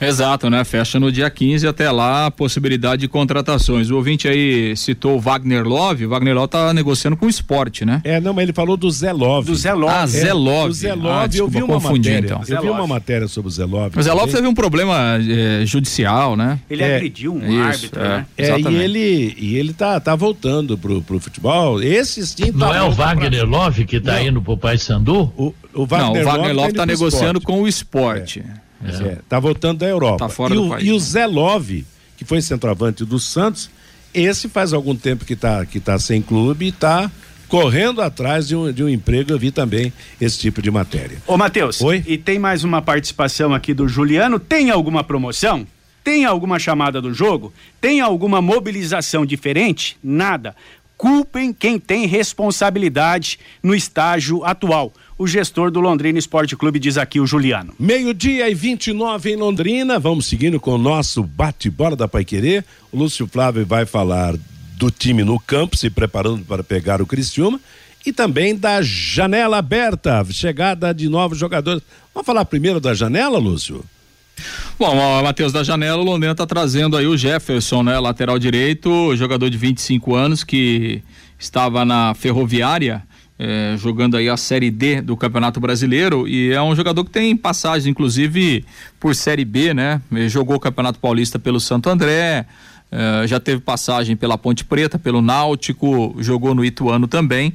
Exato, 0.00 0.48
né? 0.50 0.64
Fecha 0.64 0.98
no 0.98 1.10
dia 1.12 1.28
15 1.30 1.66
até 1.66 1.90
lá 1.90 2.26
a 2.26 2.30
possibilidade 2.30 3.00
de 3.02 3.08
contratações. 3.08 3.90
O 3.90 3.96
ouvinte 3.96 4.26
aí 4.28 4.76
citou 4.76 5.16
o 5.16 5.20
Wagner 5.20 5.64
Love, 5.66 6.06
o 6.06 6.08
Wagner 6.08 6.34
Love 6.34 6.48
tá 6.48 6.72
negociando 6.72 7.16
com 7.16 7.26
o 7.26 7.28
esporte, 7.28 7.84
né? 7.84 8.00
É, 8.04 8.20
não, 8.20 8.32
mas 8.32 8.44
ele 8.44 8.52
falou 8.52 8.76
do 8.76 8.90
Zé 8.90 9.12
Love. 9.12 9.46
Do 9.46 9.54
Zé 9.54 9.72
Love. 9.72 9.94
Ah, 9.94 10.06
Zé 10.06 10.32
Love. 10.32 10.70
O 10.70 10.72
Zé 10.72 10.90
Ah, 10.90 10.94
Love, 10.94 11.22
eu 11.24 11.28
desculpa, 11.28 11.52
vi 11.58 11.62
uma 11.62 11.74
confundi, 11.80 12.08
matéria. 12.10 12.26
então. 12.26 12.40
Eu 12.56 12.62
vi 12.62 12.68
uma 12.68 12.78
Love. 12.78 12.88
matéria 12.90 13.28
sobre 13.28 13.48
o 13.48 13.50
Zé 13.50 13.64
Love. 13.64 13.98
O 13.98 14.02
Zé 14.02 14.12
Love 14.12 14.32
teve 14.32 14.46
um 14.46 14.54
problema 14.54 15.18
eh, 15.20 15.64
judicial, 15.66 16.36
né? 16.36 16.58
Ele 16.70 16.82
É, 16.82 16.96
agrediu 16.96 17.34
um 17.34 17.38
isso, 17.50 17.62
árbitro, 17.62 18.00
é. 18.00 18.08
né? 18.08 18.26
É, 18.38 18.60
e 18.60 18.74
ele, 18.76 19.34
e 19.38 19.56
ele 19.56 19.72
tá, 19.72 19.98
tá 20.00 20.14
voltando 20.14 20.76
pro, 20.78 21.02
pro 21.02 21.18
futebol. 21.20 21.82
Esse 21.82 22.26
sim 22.26 22.52
tá 22.52 22.58
Não 22.58 22.74
é 22.74 22.78
o 22.82 22.86
voltando 22.90 22.96
pra- 22.96 23.06
Wagner 23.14 23.44
Love 23.48 23.84
que 23.84 24.00
tá 24.00 24.14
Não. 24.14 24.22
indo 24.26 24.42
pro 24.42 24.56
Paysandu? 24.56 25.32
O, 25.36 25.54
o 25.74 25.86
Não, 25.90 26.12
o 26.12 26.24
Wagner 26.24 26.54
Love 26.54 26.72
tá 26.72 26.82
pro 26.82 26.86
negociando 26.92 27.38
esporte. 27.38 27.44
com 27.46 27.62
o 27.62 27.68
esporte. 27.68 28.40
É, 28.40 28.62
tá 29.28 29.38
voltando 29.38 29.78
da 29.78 29.86
Europa. 29.88 30.18
Tá 30.18 30.28
fora 30.28 30.54
e, 30.54 30.56
do 30.56 30.66
o, 30.66 30.68
país, 30.70 30.86
e 30.86 30.92
o? 30.92 30.98
Zé 30.98 31.26
Love, 31.26 31.86
que 32.16 32.24
foi 32.24 32.40
centroavante 32.40 33.04
do 33.04 33.18
Santos, 33.18 33.70
esse 34.14 34.48
faz 34.48 34.72
algum 34.72 34.94
tempo 34.94 35.24
que 35.24 35.36
tá, 35.36 35.64
que 35.64 35.80
tá 35.80 35.98
sem 35.98 36.20
clube 36.20 36.66
e 36.66 36.72
tá 36.72 37.10
correndo 37.48 38.00
atrás 38.00 38.48
de 38.48 38.56
um, 38.56 38.72
de 38.72 38.82
um 38.82 38.88
emprego. 38.88 39.30
Eu 39.30 39.38
vi 39.38 39.50
também 39.50 39.92
esse 40.20 40.38
tipo 40.38 40.62
de 40.62 40.70
matéria. 40.70 41.18
Ô, 41.26 41.36
Matheus, 41.36 41.80
Oi? 41.80 42.02
e 42.06 42.16
tem 42.16 42.38
mais 42.38 42.64
uma 42.64 42.80
participação 42.80 43.52
aqui 43.52 43.74
do 43.74 43.86
Juliano. 43.86 44.38
Tem 44.38 44.70
alguma 44.70 45.04
promoção? 45.04 45.66
Tem 46.02 46.24
alguma 46.24 46.58
chamada 46.58 47.00
do 47.00 47.12
jogo? 47.14 47.52
Tem 47.80 48.00
alguma 48.00 48.42
mobilização 48.42 49.24
diferente? 49.24 49.96
Nada. 50.02 50.56
Culpem 50.96 51.52
quem 51.52 51.78
tem 51.78 52.06
responsabilidade 52.06 53.38
no 53.62 53.74
estágio 53.74 54.44
atual. 54.44 54.92
O 55.22 55.26
gestor 55.28 55.70
do 55.70 55.78
Londrina 55.78 56.18
Esporte 56.18 56.56
Clube 56.56 56.80
diz 56.80 56.98
aqui 56.98 57.20
o 57.20 57.26
Juliano. 57.28 57.72
Meio-dia 57.78 58.50
e 58.50 58.54
29 58.54 59.30
em 59.30 59.36
Londrina. 59.36 59.96
Vamos 59.96 60.26
seguindo 60.26 60.58
com 60.58 60.72
o 60.72 60.78
nosso 60.78 61.22
bate-bola 61.22 61.94
da 61.94 62.08
Paiquerê. 62.08 62.64
O 62.90 62.98
Lúcio 62.98 63.28
Flávio 63.28 63.64
vai 63.64 63.86
falar 63.86 64.34
do 64.76 64.90
time 64.90 65.22
no 65.22 65.38
campo, 65.38 65.76
se 65.76 65.88
preparando 65.88 66.44
para 66.44 66.64
pegar 66.64 67.00
o 67.00 67.06
Criciúma. 67.06 67.60
E 68.04 68.12
também 68.12 68.56
da 68.56 68.82
janela 68.82 69.58
aberta, 69.58 70.24
chegada 70.28 70.92
de 70.92 71.08
novos 71.08 71.38
jogadores. 71.38 71.84
Vamos 72.12 72.26
falar 72.26 72.44
primeiro 72.44 72.80
da 72.80 72.92
janela, 72.92 73.38
Lúcio? 73.38 73.84
Bom, 74.76 75.22
Matheus 75.22 75.52
da 75.52 75.62
Janela, 75.62 76.02
o 76.02 76.04
Londrina 76.04 76.34
tá 76.34 76.46
trazendo 76.46 76.96
aí 76.96 77.06
o 77.06 77.16
Jefferson, 77.16 77.84
né? 77.84 77.96
Lateral 78.00 78.40
direito, 78.40 79.14
jogador 79.14 79.48
de 79.48 79.56
25 79.56 80.16
anos 80.16 80.42
que 80.42 81.00
estava 81.38 81.84
na 81.84 82.12
Ferroviária, 82.12 83.04
eh, 83.44 83.76
jogando 83.76 84.16
aí 84.16 84.28
a 84.28 84.36
Série 84.36 84.70
D 84.70 85.00
do 85.00 85.16
Campeonato 85.16 85.58
Brasileiro 85.58 86.28
e 86.28 86.52
é 86.52 86.62
um 86.62 86.76
jogador 86.76 87.04
que 87.04 87.10
tem 87.10 87.36
passagens, 87.36 87.88
inclusive, 87.88 88.64
por 89.00 89.16
Série 89.16 89.44
B, 89.44 89.74
né? 89.74 90.00
Ele 90.12 90.28
jogou 90.28 90.54
o 90.54 90.60
Campeonato 90.60 91.00
Paulista 91.00 91.40
pelo 91.40 91.58
Santo 91.58 91.90
André, 91.90 92.46
eh, 92.92 93.26
já 93.26 93.40
teve 93.40 93.60
passagem 93.60 94.14
pela 94.14 94.38
Ponte 94.38 94.64
Preta, 94.64 94.96
pelo 94.96 95.20
Náutico, 95.20 96.14
jogou 96.20 96.54
no 96.54 96.64
Ituano 96.64 97.08
também. 97.08 97.52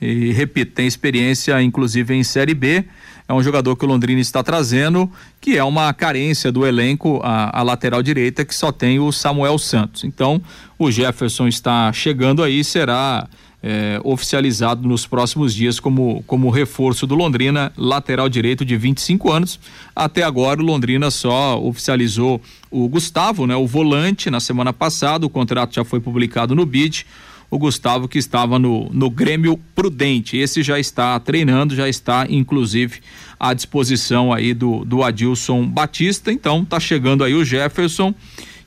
E 0.00 0.30
repito, 0.30 0.70
tem 0.70 0.86
experiência 0.86 1.60
inclusive 1.60 2.14
em 2.14 2.22
Série 2.22 2.54
B. 2.54 2.84
É 3.28 3.34
um 3.34 3.42
jogador 3.42 3.74
que 3.74 3.84
o 3.84 3.88
Londrina 3.88 4.20
está 4.20 4.40
trazendo, 4.40 5.10
que 5.40 5.58
é 5.58 5.64
uma 5.64 5.92
carência 5.92 6.52
do 6.52 6.64
elenco, 6.64 7.20
a, 7.24 7.58
a 7.58 7.62
lateral 7.64 8.04
direita, 8.04 8.44
que 8.44 8.54
só 8.54 8.70
tem 8.70 9.00
o 9.00 9.10
Samuel 9.10 9.58
Santos. 9.58 10.04
Então, 10.04 10.40
o 10.78 10.92
Jefferson 10.92 11.48
está 11.48 11.92
chegando 11.92 12.40
aí, 12.40 12.62
será 12.62 13.26
é, 13.66 13.98
oficializado 14.04 14.86
nos 14.86 15.06
próximos 15.06 15.54
dias 15.54 15.80
como, 15.80 16.22
como 16.26 16.50
reforço 16.50 17.06
do 17.06 17.14
Londrina, 17.14 17.72
lateral 17.78 18.28
direito 18.28 18.62
de 18.62 18.76
25 18.76 19.32
anos. 19.32 19.58
Até 19.96 20.22
agora, 20.22 20.60
o 20.60 20.64
Londrina 20.64 21.10
só 21.10 21.58
oficializou 21.58 22.42
o 22.70 22.86
Gustavo, 22.86 23.46
né, 23.46 23.56
o 23.56 23.66
volante, 23.66 24.28
na 24.28 24.38
semana 24.38 24.70
passada. 24.70 25.24
O 25.24 25.30
contrato 25.30 25.74
já 25.74 25.82
foi 25.82 25.98
publicado 25.98 26.54
no 26.54 26.66
BID 26.66 27.06
o 27.50 27.58
Gustavo 27.58 28.06
que 28.06 28.18
estava 28.18 28.58
no, 28.58 28.90
no 28.92 29.08
Grêmio 29.08 29.58
Prudente. 29.74 30.36
Esse 30.36 30.62
já 30.62 30.78
está 30.78 31.18
treinando, 31.18 31.74
já 31.74 31.88
está 31.88 32.26
inclusive 32.28 33.00
à 33.40 33.54
disposição 33.54 34.30
aí 34.30 34.52
do, 34.52 34.84
do 34.84 35.02
Adilson 35.02 35.66
Batista. 35.66 36.30
Então 36.30 36.64
tá 36.66 36.78
chegando 36.78 37.24
aí 37.24 37.32
o 37.32 37.44
Jefferson 37.44 38.14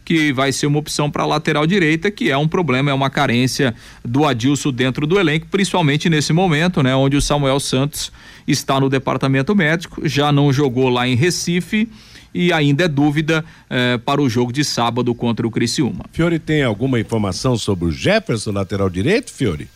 que 0.08 0.32
vai 0.32 0.54
ser 0.54 0.68
uma 0.68 0.80
opção 0.80 1.12
para 1.12 1.26
lateral 1.26 1.68
direita, 1.68 2.10
que 2.10 2.32
é 2.32 2.38
um 2.38 2.48
problema, 2.48 2.90
é 2.90 2.94
uma 2.94 3.10
carência 3.10 3.76
do 4.06 4.24
Adilson 4.24 4.72
dentro 4.72 5.06
do 5.06 5.20
elenco, 5.20 5.48
principalmente 5.52 6.10
nesse 6.10 6.32
momento, 6.32 6.82
né, 6.82 6.96
onde 6.96 7.18
o 7.18 7.22
Samuel 7.22 7.60
Santos 7.60 8.10
está 8.48 8.80
no 8.80 8.90
departamento 8.90 9.54
médico, 9.54 10.08
já 10.08 10.32
não 10.32 10.54
jogou 10.54 10.88
lá 10.88 11.06
em 11.06 11.14
Recife 11.14 11.90
e 12.34 12.54
ainda 12.54 12.86
é 12.86 12.88
dúvida 12.88 13.44
eh, 13.70 13.98
para 13.98 14.22
o 14.22 14.30
jogo 14.30 14.54
de 14.54 14.64
sábado 14.64 15.14
contra 15.14 15.46
o 15.46 15.52
Criciúma. 15.52 16.06
Fiore 16.14 16.40
tem 16.40 16.64
alguma 16.64 16.98
informação 17.02 17.58
sobre 17.58 17.90
o 17.90 17.92
Jefferson, 17.92 18.52
lateral 18.52 18.90
direito, 18.90 19.30
Fiore? 19.30 19.68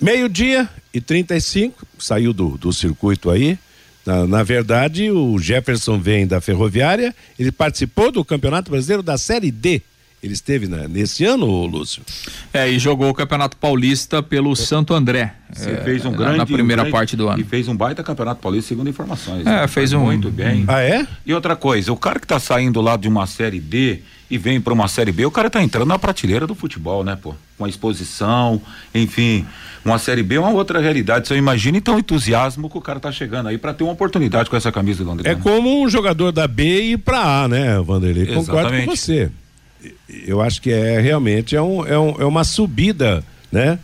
Meio-dia 0.00 0.66
e 0.94 0.98
35, 0.98 1.86
saiu 1.98 2.32
do, 2.32 2.56
do 2.56 2.72
circuito 2.72 3.28
aí. 3.28 3.58
Na, 4.04 4.26
na 4.26 4.42
verdade, 4.42 5.10
o 5.10 5.38
Jefferson 5.38 5.98
vem 5.98 6.26
da 6.26 6.40
Ferroviária, 6.40 7.14
ele 7.38 7.52
participou 7.52 8.10
do 8.10 8.24
Campeonato 8.24 8.70
Brasileiro 8.70 9.02
da 9.02 9.16
Série 9.16 9.50
D. 9.50 9.80
Ele 10.22 10.34
esteve 10.34 10.68
na- 10.68 10.86
nesse 10.86 11.24
ano, 11.24 11.66
Lúcio? 11.66 12.00
É, 12.54 12.68
e 12.70 12.78
jogou 12.78 13.10
o 13.10 13.14
Campeonato 13.14 13.56
Paulista 13.56 14.22
pelo 14.22 14.54
Santo 14.54 14.94
André. 14.94 15.34
Você 15.52 15.70
é, 15.70 15.76
fez 15.82 16.04
um 16.04 16.12
na- 16.12 16.16
grande 16.16 16.38
Na 16.38 16.46
primeira 16.46 16.82
um 16.82 16.84
grande- 16.84 16.92
parte 16.92 17.16
do 17.16 17.28
ano. 17.28 17.40
E 17.40 17.44
fez 17.44 17.66
um 17.66 17.76
baita 17.76 18.04
campeonato 18.04 18.40
paulista, 18.40 18.68
segundo 18.68 18.88
informações. 18.88 19.40
É, 19.44 19.62
né? 19.62 19.66
fez 19.68 19.92
um- 19.92 20.04
Muito 20.04 20.30
bem. 20.30 20.64
Ah, 20.68 20.80
é? 20.80 21.06
E 21.26 21.34
outra 21.34 21.56
coisa, 21.56 21.92
o 21.92 21.96
cara 21.96 22.20
que 22.20 22.26
tá 22.26 22.38
saindo 22.38 22.80
lá 22.80 22.96
de 22.96 23.08
uma 23.08 23.26
série 23.26 23.58
D 23.58 23.98
e 24.30 24.38
vem 24.38 24.60
para 24.60 24.72
uma 24.72 24.86
série 24.86 25.10
B, 25.10 25.26
o 25.26 25.30
cara 25.30 25.50
tá 25.50 25.60
entrando 25.60 25.86
na 25.88 25.98
prateleira 25.98 26.46
do 26.46 26.54
futebol, 26.54 27.02
né, 27.02 27.18
pô? 27.20 27.34
Com 27.58 27.64
a 27.64 27.68
exposição, 27.68 28.62
enfim. 28.94 29.44
Uma 29.84 29.98
série 29.98 30.22
B 30.22 30.36
é 30.36 30.40
uma 30.40 30.50
outra 30.50 30.80
realidade. 30.80 31.26
Você 31.26 31.36
imagina 31.36 31.78
então 31.78 31.96
o 31.96 31.98
entusiasmo 31.98 32.70
que 32.70 32.78
o 32.78 32.80
cara 32.80 33.00
tá 33.00 33.10
chegando 33.10 33.48
aí 33.48 33.58
para 33.58 33.74
ter 33.74 33.82
uma 33.84 33.92
oportunidade 33.92 34.48
com 34.48 34.56
essa 34.56 34.70
camisa 34.70 35.02
do 35.02 35.10
Londrina. 35.10 35.30
É 35.30 35.34
como 35.34 35.82
um 35.82 35.88
jogador 35.88 36.30
da 36.30 36.46
B 36.46 36.82
ir 36.92 36.98
pra 36.98 37.42
A, 37.44 37.48
né, 37.48 37.80
Vanderlei? 37.80 38.26
Concordo 38.26 38.68
com 38.84 38.96
você. 38.96 39.30
Eu 40.26 40.40
acho 40.40 40.62
que 40.62 40.70
é 40.70 41.00
realmente 41.00 41.56
é, 41.56 41.62
um, 41.62 41.84
é, 41.86 41.98
um- 41.98 42.14
é 42.20 42.24
uma 42.24 42.44
subida, 42.44 43.24
né? 43.50 43.78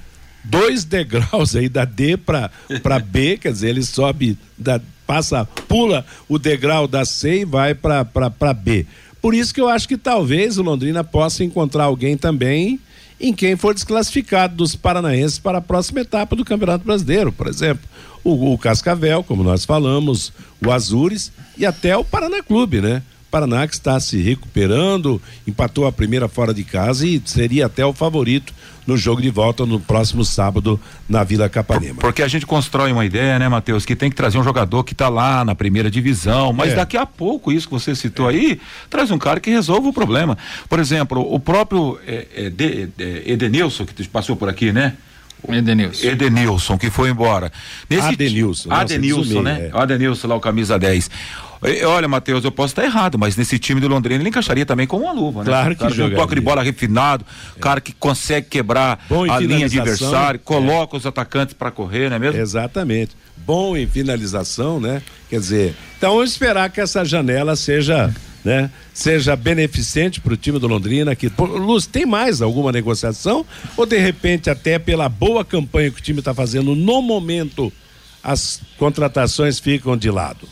Dois 0.44 0.84
degraus 0.84 1.56
aí 1.56 1.68
da 1.68 1.84
D 1.84 2.16
para 2.16 2.50
para 2.82 2.98
B, 3.00 3.36
quer 3.42 3.50
dizer, 3.52 3.70
ele 3.70 3.82
sobe, 3.82 4.38
da, 4.56 4.80
passa, 5.06 5.44
pula 5.66 6.06
o 6.28 6.38
degrau 6.38 6.86
da 6.86 7.04
C 7.04 7.40
e 7.40 7.44
vai 7.44 7.74
para 7.74 8.04
para 8.04 8.54
B. 8.54 8.86
Por 9.20 9.34
isso 9.34 9.52
que 9.52 9.60
eu 9.60 9.68
acho 9.68 9.88
que 9.88 9.96
talvez 9.98 10.56
o 10.58 10.62
Londrina 10.62 11.02
possa 11.02 11.42
encontrar 11.42 11.84
alguém 11.84 12.16
também 12.16 12.78
em 13.20 13.32
quem 13.32 13.56
for 13.56 13.74
desclassificado 13.74 14.56
dos 14.56 14.76
paranaenses 14.76 15.38
para 15.38 15.58
a 15.58 15.62
próxima 15.62 16.00
etapa 16.00 16.36
do 16.36 16.44
Campeonato 16.44 16.84
Brasileiro, 16.84 17.32
por 17.32 17.46
exemplo, 17.46 17.88
o, 18.22 18.52
o 18.52 18.58
Cascavel, 18.58 19.22
como 19.22 19.42
nós 19.42 19.64
falamos, 19.64 20.32
o 20.64 20.70
Azures 20.70 21.32
e 21.56 21.66
até 21.66 21.96
o 21.96 22.04
Paraná 22.04 22.42
Clube, 22.42 22.80
né? 22.80 23.02
Paraná 23.30 23.66
que 23.66 23.74
está 23.74 24.00
se 24.00 24.18
recuperando, 24.22 25.20
empatou 25.46 25.86
a 25.86 25.92
primeira 25.92 26.28
fora 26.28 26.54
de 26.54 26.64
casa 26.64 27.06
e 27.06 27.20
seria 27.24 27.66
até 27.66 27.84
o 27.84 27.92
favorito 27.92 28.54
no 28.88 28.96
jogo 28.96 29.20
de 29.20 29.28
volta 29.28 29.66
no 29.66 29.78
próximo 29.78 30.24
sábado 30.24 30.80
na 31.06 31.22
Vila 31.22 31.46
Capanema. 31.46 32.00
Porque 32.00 32.22
a 32.22 32.26
gente 32.26 32.46
constrói 32.46 32.90
uma 32.90 33.04
ideia, 33.04 33.38
né, 33.38 33.46
Matheus, 33.46 33.84
que 33.84 33.94
tem 33.94 34.08
que 34.08 34.16
trazer 34.16 34.38
um 34.38 34.42
jogador 34.42 34.82
que 34.82 34.94
tá 34.94 35.10
lá 35.10 35.44
na 35.44 35.54
primeira 35.54 35.90
divisão, 35.90 36.54
mas 36.54 36.72
É. 36.72 36.76
daqui 36.76 36.96
a 36.96 37.04
pouco, 37.04 37.52
isso 37.52 37.68
que 37.68 37.74
você 37.74 37.94
citou 37.94 38.26
aí, 38.26 38.58
traz 38.88 39.10
um 39.10 39.18
cara 39.18 39.40
que 39.40 39.50
resolva 39.50 39.88
o 39.88 39.92
problema. 39.92 40.38
Por 40.70 40.78
exemplo, 40.80 41.20
o 41.20 41.38
próprio 41.38 42.00
é, 42.06 42.26
é, 42.34 42.48
de, 42.50 42.88
é, 42.98 43.22
Edenilson, 43.26 43.84
que 43.84 44.08
passou 44.08 44.34
por 44.36 44.48
aqui, 44.48 44.72
né? 44.72 44.94
Edenilson. 45.46 46.06
Edenilson, 46.06 46.78
que 46.78 46.90
foi 46.90 47.10
embora. 47.10 47.52
Nesse 47.90 48.08
Adenilson, 48.08 48.70
né? 48.70 48.74
Adenilson, 48.74 49.28
meio, 49.28 49.42
né? 49.42 49.70
é. 49.72 49.78
Adenilson 49.78 50.28
lá, 50.28 50.34
o 50.34 50.40
camisa 50.40 50.78
10. 50.78 51.10
Olha, 51.86 52.06
Matheus, 52.06 52.44
eu 52.44 52.52
posso 52.52 52.72
estar 52.72 52.84
errado, 52.84 53.18
mas 53.18 53.36
nesse 53.36 53.58
time 53.58 53.80
do 53.80 53.88
Londrina 53.88 54.22
ele 54.22 54.28
encaixaria 54.28 54.64
também 54.64 54.86
com 54.86 54.98
uma 54.98 55.12
luva, 55.12 55.40
né? 55.40 55.46
Claro 55.46 55.74
que 55.74 55.80
cara, 55.82 55.94
com 55.94 56.02
um 56.02 56.14
toque 56.14 56.34
de 56.34 56.40
bola 56.40 56.62
refinado, 56.62 57.24
cara 57.60 57.80
que 57.80 57.92
consegue 57.92 58.48
quebrar 58.48 59.04
Bom 59.08 59.30
a 59.30 59.38
linha 59.40 59.68
de 59.68 59.74
finalização. 59.74 60.08
adversário, 60.08 60.40
coloca 60.40 60.96
os 60.96 61.04
atacantes 61.04 61.54
para 61.54 61.70
correr, 61.70 62.08
não 62.08 62.16
é 62.16 62.18
mesmo? 62.18 62.40
Exatamente. 62.40 63.16
Bom 63.36 63.76
em 63.76 63.86
finalização, 63.86 64.80
né? 64.80 65.02
Quer 65.28 65.40
dizer, 65.40 65.74
então 65.96 66.14
vamos 66.14 66.30
esperar 66.30 66.70
que 66.70 66.80
essa 66.80 67.04
janela 67.04 67.56
seja, 67.56 68.14
né? 68.44 68.70
Seja 68.94 69.34
beneficente 69.34 70.20
para 70.20 70.34
o 70.34 70.36
time 70.36 70.58
do 70.58 70.68
Londrina. 70.68 71.16
Que, 71.16 71.30
Luz, 71.38 71.86
tem 71.86 72.06
mais 72.06 72.40
alguma 72.40 72.70
negociação? 72.70 73.44
Ou 73.76 73.84
de 73.84 73.98
repente, 73.98 74.48
até 74.48 74.78
pela 74.78 75.08
boa 75.08 75.44
campanha 75.44 75.90
que 75.90 75.98
o 75.98 76.02
time 76.02 76.20
está 76.20 76.32
fazendo 76.32 76.74
no 76.74 77.02
momento, 77.02 77.72
as 78.22 78.60
contratações 78.78 79.58
ficam 79.58 79.96
de 79.96 80.10
lado? 80.10 80.48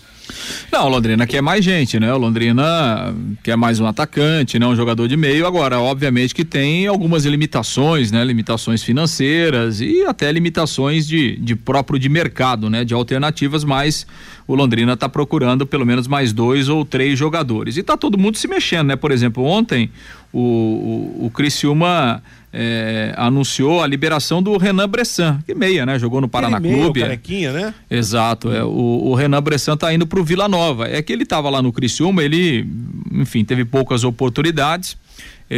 Não, 0.71 0.87
o 0.87 0.89
Londrina 0.89 1.27
quer 1.27 1.41
mais 1.41 1.65
gente, 1.65 1.99
né? 1.99 2.13
O 2.13 2.19
Londrina 2.19 3.15
quer 3.43 3.57
mais 3.57 3.81
um 3.81 3.87
atacante, 3.87 4.59
né? 4.59 4.67
Um 4.67 4.75
jogador 4.75 5.07
de 5.09 5.17
meio. 5.17 5.47
Agora, 5.47 5.81
obviamente 5.81 6.35
que 6.35 6.45
tem 6.45 6.87
algumas 6.87 7.25
limitações, 7.25 8.11
né? 8.11 8.25
Limitações 8.25 8.83
financeiras 8.83 9.81
e 9.81 10.05
até 10.05 10.31
limitações 10.31 11.07
de, 11.07 11.37
de 11.37 11.55
próprio 11.55 11.99
de 11.99 12.09
mercado, 12.09 12.69
né? 12.69 12.85
De 12.85 12.95
alternativas, 12.95 13.65
mas 13.65 14.07
o 14.47 14.55
Londrina 14.55 14.93
está 14.93 15.09
procurando 15.09 15.67
pelo 15.67 15.87
menos 15.87 16.07
mais 16.07 16.33
dois 16.33 16.69
ou 16.69 16.85
três 16.85 17.19
jogadores. 17.19 17.77
E 17.77 17.83
tá 17.83 17.97
todo 17.97 18.19
mundo 18.19 18.37
se 18.37 18.49
mexendo, 18.49 18.89
né? 18.89 18.97
Por 18.97 19.11
exemplo, 19.11 19.45
ontem 19.45 19.91
o, 20.33 20.41
o, 21.21 21.27
o 21.27 21.31
Criciúma 21.31 22.23
eh, 22.53 23.13
anunciou 23.17 23.83
a 23.83 23.87
liberação 23.87 24.43
do 24.43 24.57
Renan 24.57 24.89
Bressan, 24.89 25.39
que 25.47 25.55
meia, 25.55 25.85
né? 25.87 25.99
Jogou 25.99 26.21
no 26.21 26.29
Paraná 26.29 26.59
meio, 26.61 26.77
Clube. 26.79 27.03
é. 27.03 27.19
né? 27.53 27.75
Exato, 27.91 28.51
é, 28.53 28.63
o, 28.65 28.69
o 29.07 29.15
Renan 29.15 29.43
Bressan 29.43 29.77
tá 29.77 29.93
indo 29.93 30.07
pro 30.07 30.25
Vila 30.25 30.49
Nova. 30.49 30.89
É 30.89 31.01
que 31.03 31.13
ele 31.13 31.25
tava 31.27 31.49
lá 31.51 31.61
no 31.63 31.73
Criciúma, 31.73 32.23
ele, 32.23 32.67
enfim, 33.13 33.45
teve 33.45 33.65
poucas 33.65 34.05
oportunidades. 34.05 34.97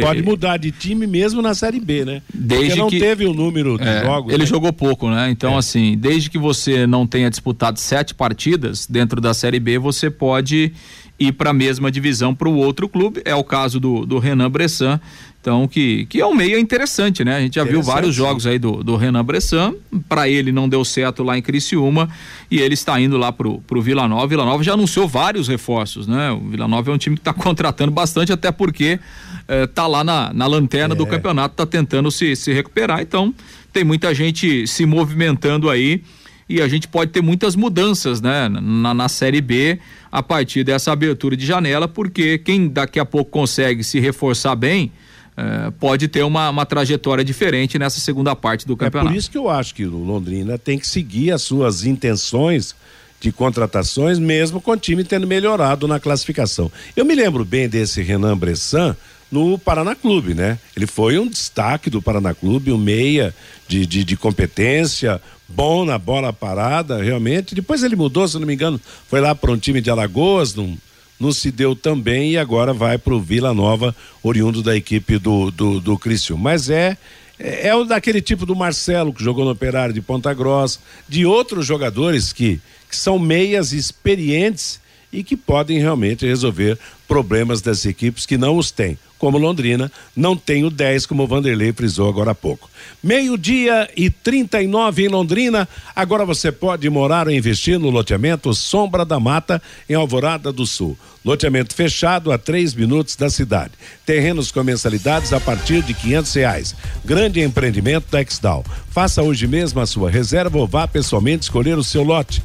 Pode 0.01 0.19
É, 0.19 0.21
mudar 0.23 0.57
de 0.57 0.69
time 0.71 1.07
mesmo 1.07 1.41
na 1.41 1.55
Série 1.55 1.79
B, 1.79 2.05
né? 2.05 2.21
Desde 2.31 2.67
Porque 2.67 2.79
não 2.79 2.89
que- 2.91 2.99
teve 2.99 3.25
o 3.25 3.33
número 3.33 3.75
de 3.75 3.87
é, 3.87 4.03
jogos. 4.03 4.31
ele 4.31 4.43
né? 4.43 4.45
jogou 4.47 4.71
pouco, 4.71 5.09
né? 5.09 5.31
Então, 5.31 5.57
assim, 5.57 5.97
desde 5.97 6.29
que 6.29 6.37
você 6.37 6.85
não 6.85 7.07
tenha 7.07 7.27
disputado 7.27 7.79
sete 7.79 8.13
partidas 8.13 8.85
dentro 8.85 9.19
da 9.19 9.33
Série 9.33 9.59
B, 9.59 9.79
você 9.79 10.11
pode 10.11 10.71
ir 11.19 11.33
para 11.33 11.49
a 11.49 11.53
mesma 11.53 11.91
divisão 11.91 12.33
para 12.33 12.47
o 12.47 12.55
outro 12.55 12.87
clube. 12.87 13.21
É 13.25 13.35
o 13.35 13.43
caso 13.43 13.79
do, 13.79 14.05
do 14.05 14.19
Renan 14.19 14.49
Bressan. 14.49 14.99
Então, 15.41 15.67
que, 15.69 16.05
que 16.07 16.19
é 16.19 16.25
um 16.25 16.33
meio 16.35 16.59
interessante, 16.59 17.23
né? 17.23 17.37
A 17.37 17.39
gente 17.39 17.55
já 17.55 17.63
viu 17.63 17.81
vários 17.81 18.13
jogos 18.13 18.45
aí 18.45 18.59
do, 18.59 18.83
do 18.83 18.97
Renan 18.97 19.23
Bressan. 19.23 19.73
Para 20.07 20.27
ele 20.27 20.51
não 20.51 20.67
deu 20.67 20.83
certo 20.83 21.23
lá 21.23 21.37
em 21.37 21.41
Criciúma 21.41 22.09
e 22.51 22.59
ele 22.59 22.73
está 22.73 22.99
indo 22.99 23.17
lá 23.17 23.31
pro, 23.31 23.59
pro 23.61 23.81
Vila 23.81 24.05
Nova. 24.07 24.27
Vila 24.27 24.43
Nova 24.43 24.61
já 24.63 24.73
anunciou 24.73 25.07
vários 25.07 25.47
reforços, 25.47 26.07
né? 26.07 26.31
O 26.31 26.39
Vila 26.49 26.67
Nova 26.67 26.91
é 26.91 26.93
um 26.93 26.97
time 26.97 27.15
que 27.15 27.21
está 27.21 27.31
contratando 27.33 27.91
bastante, 27.91 28.33
até 28.33 28.51
porque 28.51 28.99
eh, 29.47 29.65
tá 29.67 29.87
lá 29.87 30.03
na, 30.03 30.33
na 30.33 30.45
lanterna 30.45 30.93
do 30.93 31.03
É. 31.03 31.07
campeonato, 31.07 31.55
tá 31.55 31.65
tentando 31.65 32.11
se, 32.11 32.35
se 32.35 32.51
recuperar. 32.51 33.01
Então, 33.01 33.33
tem 33.71 33.85
muita 33.85 34.13
gente 34.13 34.67
se 34.67 34.85
movimentando 34.85 35.69
aí 35.69 36.03
e 36.49 36.61
a 36.61 36.67
gente 36.67 36.87
pode 36.87 37.11
ter 37.11 37.21
muitas 37.21 37.55
mudanças, 37.55 38.19
né, 38.19 38.49
na, 38.49 38.93
na 38.93 39.07
Série 39.07 39.39
B 39.39 39.77
a 40.11 40.23
partir 40.23 40.63
dessa 40.63 40.91
abertura 40.91 41.37
de 41.37 41.45
janela, 41.45 41.87
porque 41.87 42.39
quem 42.39 42.67
daqui 42.67 42.99
a 42.99 43.05
pouco 43.05 43.29
consegue 43.29 43.83
se 43.83 43.99
reforçar 43.99 44.55
bem 44.55 44.91
eh, 45.37 45.71
pode 45.79 46.07
ter 46.07 46.23
uma, 46.23 46.49
uma 46.49 46.65
trajetória 46.65 47.23
diferente 47.23 47.77
nessa 47.77 47.99
segunda 47.99 48.35
parte 48.35 48.65
do 48.65 48.73
É 48.73 48.77
campeonato. 48.77 49.11
por 49.11 49.17
isso 49.17 49.29
que 49.29 49.37
eu 49.37 49.47
acho 49.47 49.75
que 49.75 49.85
o 49.85 50.03
Londrina 50.03 50.57
tem 50.57 50.79
que 50.79 50.87
seguir 50.87 51.31
as 51.31 51.43
suas 51.43 51.85
intenções 51.85 52.75
de 53.21 53.31
contratações, 53.31 54.17
mesmo 54.17 54.59
com 54.59 54.71
o 54.71 54.77
time 54.77 55.03
tendo 55.03 55.27
melhorado 55.27 55.87
na 55.87 55.99
classificação. 55.99 56.71
Eu 56.95 57.05
me 57.05 57.13
lembro 57.13 57.45
bem 57.45 57.69
desse 57.69 58.01
Renan 58.01 58.35
Bressan 58.37 58.95
no 59.31 59.59
Paraná 59.59 59.93
Clube, 59.93 60.33
né? 60.33 60.57
Ele 60.75 60.87
foi 60.87 61.19
um 61.19 61.27
destaque 61.27 61.89
do 61.89 62.01
Paraná 62.01 62.33
Clube, 62.33 62.71
um 62.71 62.77
meia 62.77 63.35
de, 63.69 63.85
de, 63.85 64.03
de 64.03 64.17
competência, 64.17 65.21
bom 65.47 65.85
na 65.85 65.99
bola 65.99 66.33
parada, 66.33 67.01
realmente. 67.01 67.53
Depois 67.53 67.83
ele 67.83 67.95
mudou, 67.95 68.27
se 68.27 68.39
não 68.39 68.47
me 68.47 68.55
engano, 68.55 68.81
foi 69.07 69.21
lá 69.21 69.35
para 69.35 69.51
um 69.51 69.57
time 69.57 69.79
de 69.79 69.91
Alagoas, 69.91 70.55
não, 70.55 70.75
não 71.19 71.31
se 71.31 71.51
deu 71.51 71.75
tão 71.75 71.99
bem 71.99 72.31
e 72.31 72.37
agora 72.37 72.73
vai 72.73 72.97
para 72.97 73.13
o 73.13 73.21
Vila 73.21 73.53
Nova, 73.53 73.95
oriundo 74.23 74.63
da 74.63 74.75
equipe 74.75 75.19
do, 75.19 75.51
do, 75.51 75.79
do 75.79 75.99
Criciúma. 75.99 76.45
Mas 76.49 76.67
é, 76.71 76.97
é 77.37 77.73
o 77.75 77.85
daquele 77.85 78.21
tipo 78.21 78.43
do 78.43 78.55
Marcelo, 78.55 79.13
que 79.13 79.23
jogou 79.23 79.45
no 79.45 79.51
Operário 79.51 79.93
de 79.93 80.01
Ponta 80.01 80.33
Grossa, 80.33 80.79
de 81.07 81.23
outros 81.27 81.63
jogadores 81.63 82.33
que, 82.33 82.59
que 82.89 82.95
são 82.95 83.19
meias 83.19 83.71
experientes 83.71 84.81
e 85.13 85.23
que 85.23 85.37
podem 85.37 85.77
realmente 85.77 86.25
resolver 86.25 86.77
problemas 87.07 87.61
das 87.61 87.85
equipes 87.85 88.25
que 88.25 88.37
não 88.37 88.57
os 88.57 88.71
têm. 88.71 88.97
Como 89.19 89.37
Londrina, 89.37 89.91
não 90.15 90.35
tem 90.35 90.63
o 90.63 90.69
10, 90.69 91.05
como 91.05 91.23
o 91.23 91.27
Vanderlei 91.27 91.73
frisou 91.73 92.07
agora 92.07 92.31
há 92.31 92.35
pouco. 92.35 92.69
Meio-dia 93.03 93.89
e 93.95 94.09
39 94.09 95.03
em 95.03 95.09
Londrina. 95.09 95.67
Agora 95.93 96.25
você 96.25 96.53
pode 96.53 96.89
morar 96.89 97.27
ou 97.27 97.33
investir 97.33 97.77
no 97.77 97.89
loteamento 97.89 98.53
Sombra 98.53 99.03
da 99.03 99.19
Mata, 99.19 99.61
em 99.89 99.93
Alvorada 99.93 100.53
do 100.53 100.65
Sul. 100.65 100.97
Loteamento 101.23 101.75
fechado 101.75 102.31
a 102.31 102.37
três 102.37 102.73
minutos 102.73 103.17
da 103.17 103.29
cidade. 103.29 103.73
Terrenos 104.05 104.51
com 104.51 104.63
mensalidades 104.63 105.33
a 105.33 105.39
partir 105.39 105.83
de 105.83 105.93
quinhentos 105.93 106.33
reais. 106.33 106.73
Grande 107.03 107.41
empreendimento 107.41 108.05
da 108.09 108.21
Exdal. 108.21 108.63
Faça 108.89 109.21
hoje 109.21 109.45
mesmo 109.47 109.81
a 109.81 109.85
sua 109.85 110.09
reserva 110.09 110.57
ou 110.57 110.65
vá 110.65 110.87
pessoalmente 110.87 111.43
escolher 111.43 111.77
o 111.77 111.83
seu 111.83 112.03
lote. 112.03 112.41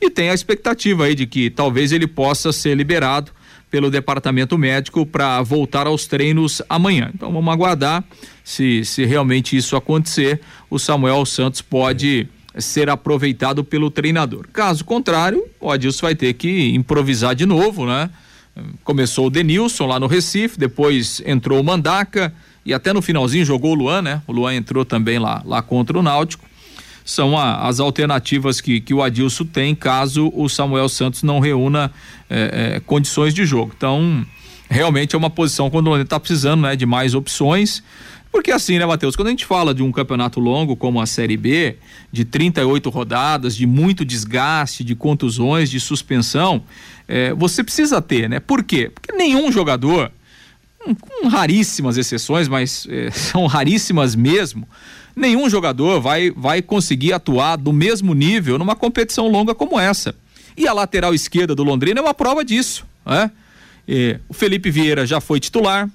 E 0.01 0.09
tem 0.09 0.29
a 0.29 0.33
expectativa 0.33 1.05
aí 1.05 1.15
de 1.15 1.25
que 1.25 1.49
talvez 1.49 1.91
ele 1.91 2.07
possa 2.07 2.51
ser 2.51 2.75
liberado 2.75 3.31
pelo 3.69 3.91
departamento 3.91 4.57
médico 4.57 5.05
para 5.05 5.41
voltar 5.41 5.87
aos 5.87 6.07
treinos 6.07 6.61
amanhã. 6.67 7.11
Então 7.13 7.31
vamos 7.31 7.53
aguardar 7.53 8.03
se, 8.43 8.83
se 8.83 9.05
realmente 9.05 9.55
isso 9.55 9.75
acontecer. 9.75 10.41
O 10.69 10.79
Samuel 10.79 11.25
Santos 11.25 11.61
pode 11.61 12.27
ser 12.57 12.89
aproveitado 12.89 13.63
pelo 13.63 13.91
treinador. 13.91 14.47
Caso 14.51 14.83
contrário, 14.83 15.45
o 15.59 15.71
Adilson 15.71 16.07
vai 16.07 16.15
ter 16.15 16.33
que 16.33 16.73
improvisar 16.73 17.35
de 17.35 17.45
novo, 17.45 17.85
né? 17.85 18.09
Começou 18.83 19.27
o 19.27 19.29
Denilson 19.29 19.85
lá 19.85 19.99
no 19.99 20.07
Recife, 20.07 20.59
depois 20.59 21.21
entrou 21.25 21.61
o 21.61 21.63
Mandaca 21.63 22.33
e 22.65 22.73
até 22.73 22.93
no 22.93 23.01
finalzinho 23.01 23.45
jogou 23.45 23.71
o 23.71 23.75
Luan, 23.75 24.01
né? 24.01 24.21
O 24.27 24.31
Luan 24.31 24.55
entrou 24.55 24.85
também 24.85 25.19
lá, 25.19 25.41
lá 25.45 25.61
contra 25.61 25.97
o 25.97 26.03
Náutico. 26.03 26.45
São 27.03 27.37
a, 27.37 27.67
as 27.67 27.79
alternativas 27.79 28.61
que, 28.61 28.79
que 28.79 28.93
o 28.93 29.01
Adilson 29.01 29.45
tem 29.45 29.73
caso 29.73 30.31
o 30.35 30.47
Samuel 30.47 30.87
Santos 30.87 31.23
não 31.23 31.39
reúna 31.39 31.91
eh, 32.29 32.75
eh, 32.75 32.79
condições 32.85 33.33
de 33.33 33.45
jogo. 33.45 33.73
Então, 33.75 34.23
realmente 34.69 35.15
é 35.15 35.17
uma 35.17 35.29
posição 35.29 35.69
quando 35.69 35.87
Londrina 35.87 36.03
está 36.03 36.19
precisando 36.19 36.61
né, 36.61 36.75
de 36.75 36.85
mais 36.85 37.15
opções. 37.15 37.81
Porque 38.31 38.51
assim, 38.51 38.77
né, 38.77 38.85
Matheus? 38.85 39.15
Quando 39.15 39.29
a 39.29 39.31
gente 39.31 39.45
fala 39.45 39.73
de 39.73 39.81
um 39.81 39.91
campeonato 39.91 40.39
longo 40.39 40.75
como 40.75 41.01
a 41.01 41.07
Série 41.07 41.35
B, 41.35 41.77
de 42.11 42.23
38 42.23 42.89
rodadas, 42.89 43.55
de 43.55 43.65
muito 43.65 44.05
desgaste, 44.05 44.83
de 44.83 44.93
contusões, 44.93 45.69
de 45.69 45.79
suspensão, 45.79 46.63
é, 47.07 47.33
você 47.33 47.63
precisa 47.63 47.99
ter, 48.01 48.29
né? 48.29 48.39
Por 48.39 48.63
quê? 48.63 48.91
Porque 48.93 49.11
nenhum 49.17 49.51
jogador, 49.51 50.11
com 50.79 51.27
raríssimas 51.27 51.97
exceções, 51.97 52.47
mas 52.47 52.87
é, 52.89 53.11
são 53.11 53.45
raríssimas 53.47 54.15
mesmo, 54.15 54.67
nenhum 55.15 55.49
jogador 55.49 55.99
vai, 55.99 56.31
vai 56.31 56.61
conseguir 56.61 57.13
atuar 57.13 57.57
do 57.57 57.73
mesmo 57.73 58.13
nível 58.13 58.57
numa 58.57 58.75
competição 58.75 59.27
longa 59.27 59.53
como 59.53 59.79
essa. 59.79 60.15
E 60.55 60.67
a 60.67 60.73
lateral 60.73 61.13
esquerda 61.13 61.53
do 61.53 61.63
Londrina 61.63 61.99
é 61.99 62.03
uma 62.03 62.13
prova 62.13 62.43
disso. 62.43 62.85
Né? 63.05 63.31
O 64.27 64.33
Felipe 64.33 64.69
Vieira 64.69 65.05
já 65.05 65.19
foi 65.19 65.39
titular, 65.39 65.89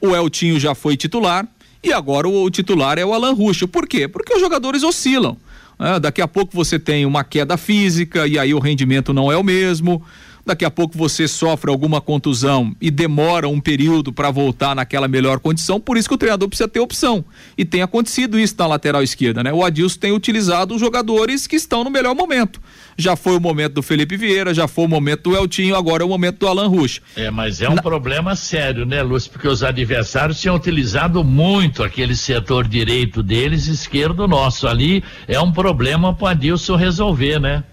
o 0.00 0.14
Eltinho 0.14 0.58
já 0.58 0.74
foi 0.74 0.96
titular 0.96 1.46
e 1.82 1.92
agora 1.92 2.28
o, 2.28 2.44
o 2.44 2.50
titular 2.50 2.98
é 2.98 3.04
o 3.04 3.12
Alan 3.12 3.32
Ruxo. 3.32 3.68
Por 3.68 3.86
quê? 3.86 4.08
Porque 4.08 4.34
os 4.34 4.40
jogadores 4.40 4.82
oscilam. 4.82 5.36
Né? 5.78 6.00
Daqui 6.00 6.20
a 6.20 6.28
pouco 6.28 6.54
você 6.54 6.78
tem 6.78 7.06
uma 7.06 7.24
queda 7.24 7.56
física 7.56 8.26
e 8.26 8.38
aí 8.38 8.52
o 8.52 8.58
rendimento 8.58 9.12
não 9.12 9.30
é 9.30 9.36
o 9.36 9.44
mesmo 9.44 10.02
daqui 10.46 10.64
a 10.64 10.70
pouco 10.70 10.96
você 10.96 11.26
sofre 11.26 11.70
alguma 11.70 12.00
contusão 12.00 12.74
e 12.80 12.90
demora 12.90 13.48
um 13.48 13.60
período 13.60 14.12
para 14.12 14.30
voltar 14.30 14.76
naquela 14.76 15.08
melhor 15.08 15.40
condição, 15.40 15.80
por 15.80 15.96
isso 15.96 16.08
que 16.08 16.14
o 16.14 16.18
treinador 16.18 16.48
precisa 16.48 16.68
ter 16.68 16.78
opção. 16.78 17.24
E 17.58 17.64
tem 17.64 17.82
acontecido 17.82 18.38
isso 18.38 18.54
na 18.56 18.66
lateral 18.66 19.02
esquerda, 19.02 19.42
né? 19.42 19.52
O 19.52 19.64
Adilson 19.64 19.98
tem 19.98 20.12
utilizado 20.12 20.74
os 20.74 20.80
jogadores 20.80 21.46
que 21.46 21.56
estão 21.56 21.82
no 21.82 21.90
melhor 21.90 22.14
momento. 22.14 22.60
Já 22.96 23.16
foi 23.16 23.36
o 23.36 23.40
momento 23.40 23.74
do 23.74 23.82
Felipe 23.82 24.16
Vieira, 24.16 24.54
já 24.54 24.68
foi 24.68 24.84
o 24.84 24.88
momento 24.88 25.30
do 25.30 25.36
Eltinho, 25.36 25.74
agora 25.74 26.02
é 26.02 26.06
o 26.06 26.08
momento 26.08 26.38
do 26.38 26.48
Alan 26.48 26.68
Rush. 26.68 27.02
É, 27.16 27.30
mas 27.30 27.60
é 27.60 27.68
um 27.68 27.74
na... 27.74 27.82
problema 27.82 28.34
sério, 28.36 28.86
né, 28.86 29.02
Lúcio? 29.02 29.30
Porque 29.30 29.48
os 29.48 29.62
adversários 29.62 30.40
tinham 30.40 30.54
utilizado 30.56 31.22
muito 31.22 31.82
aquele 31.82 32.14
setor 32.14 32.66
direito 32.66 33.22
deles, 33.22 33.66
esquerdo 33.66 34.26
nosso. 34.26 34.66
Ali 34.66 35.02
é 35.26 35.38
um 35.40 35.52
problema 35.52 36.14
para 36.14 36.24
o 36.24 36.28
Adilson 36.28 36.76
resolver, 36.76 37.38
né? 37.40 37.64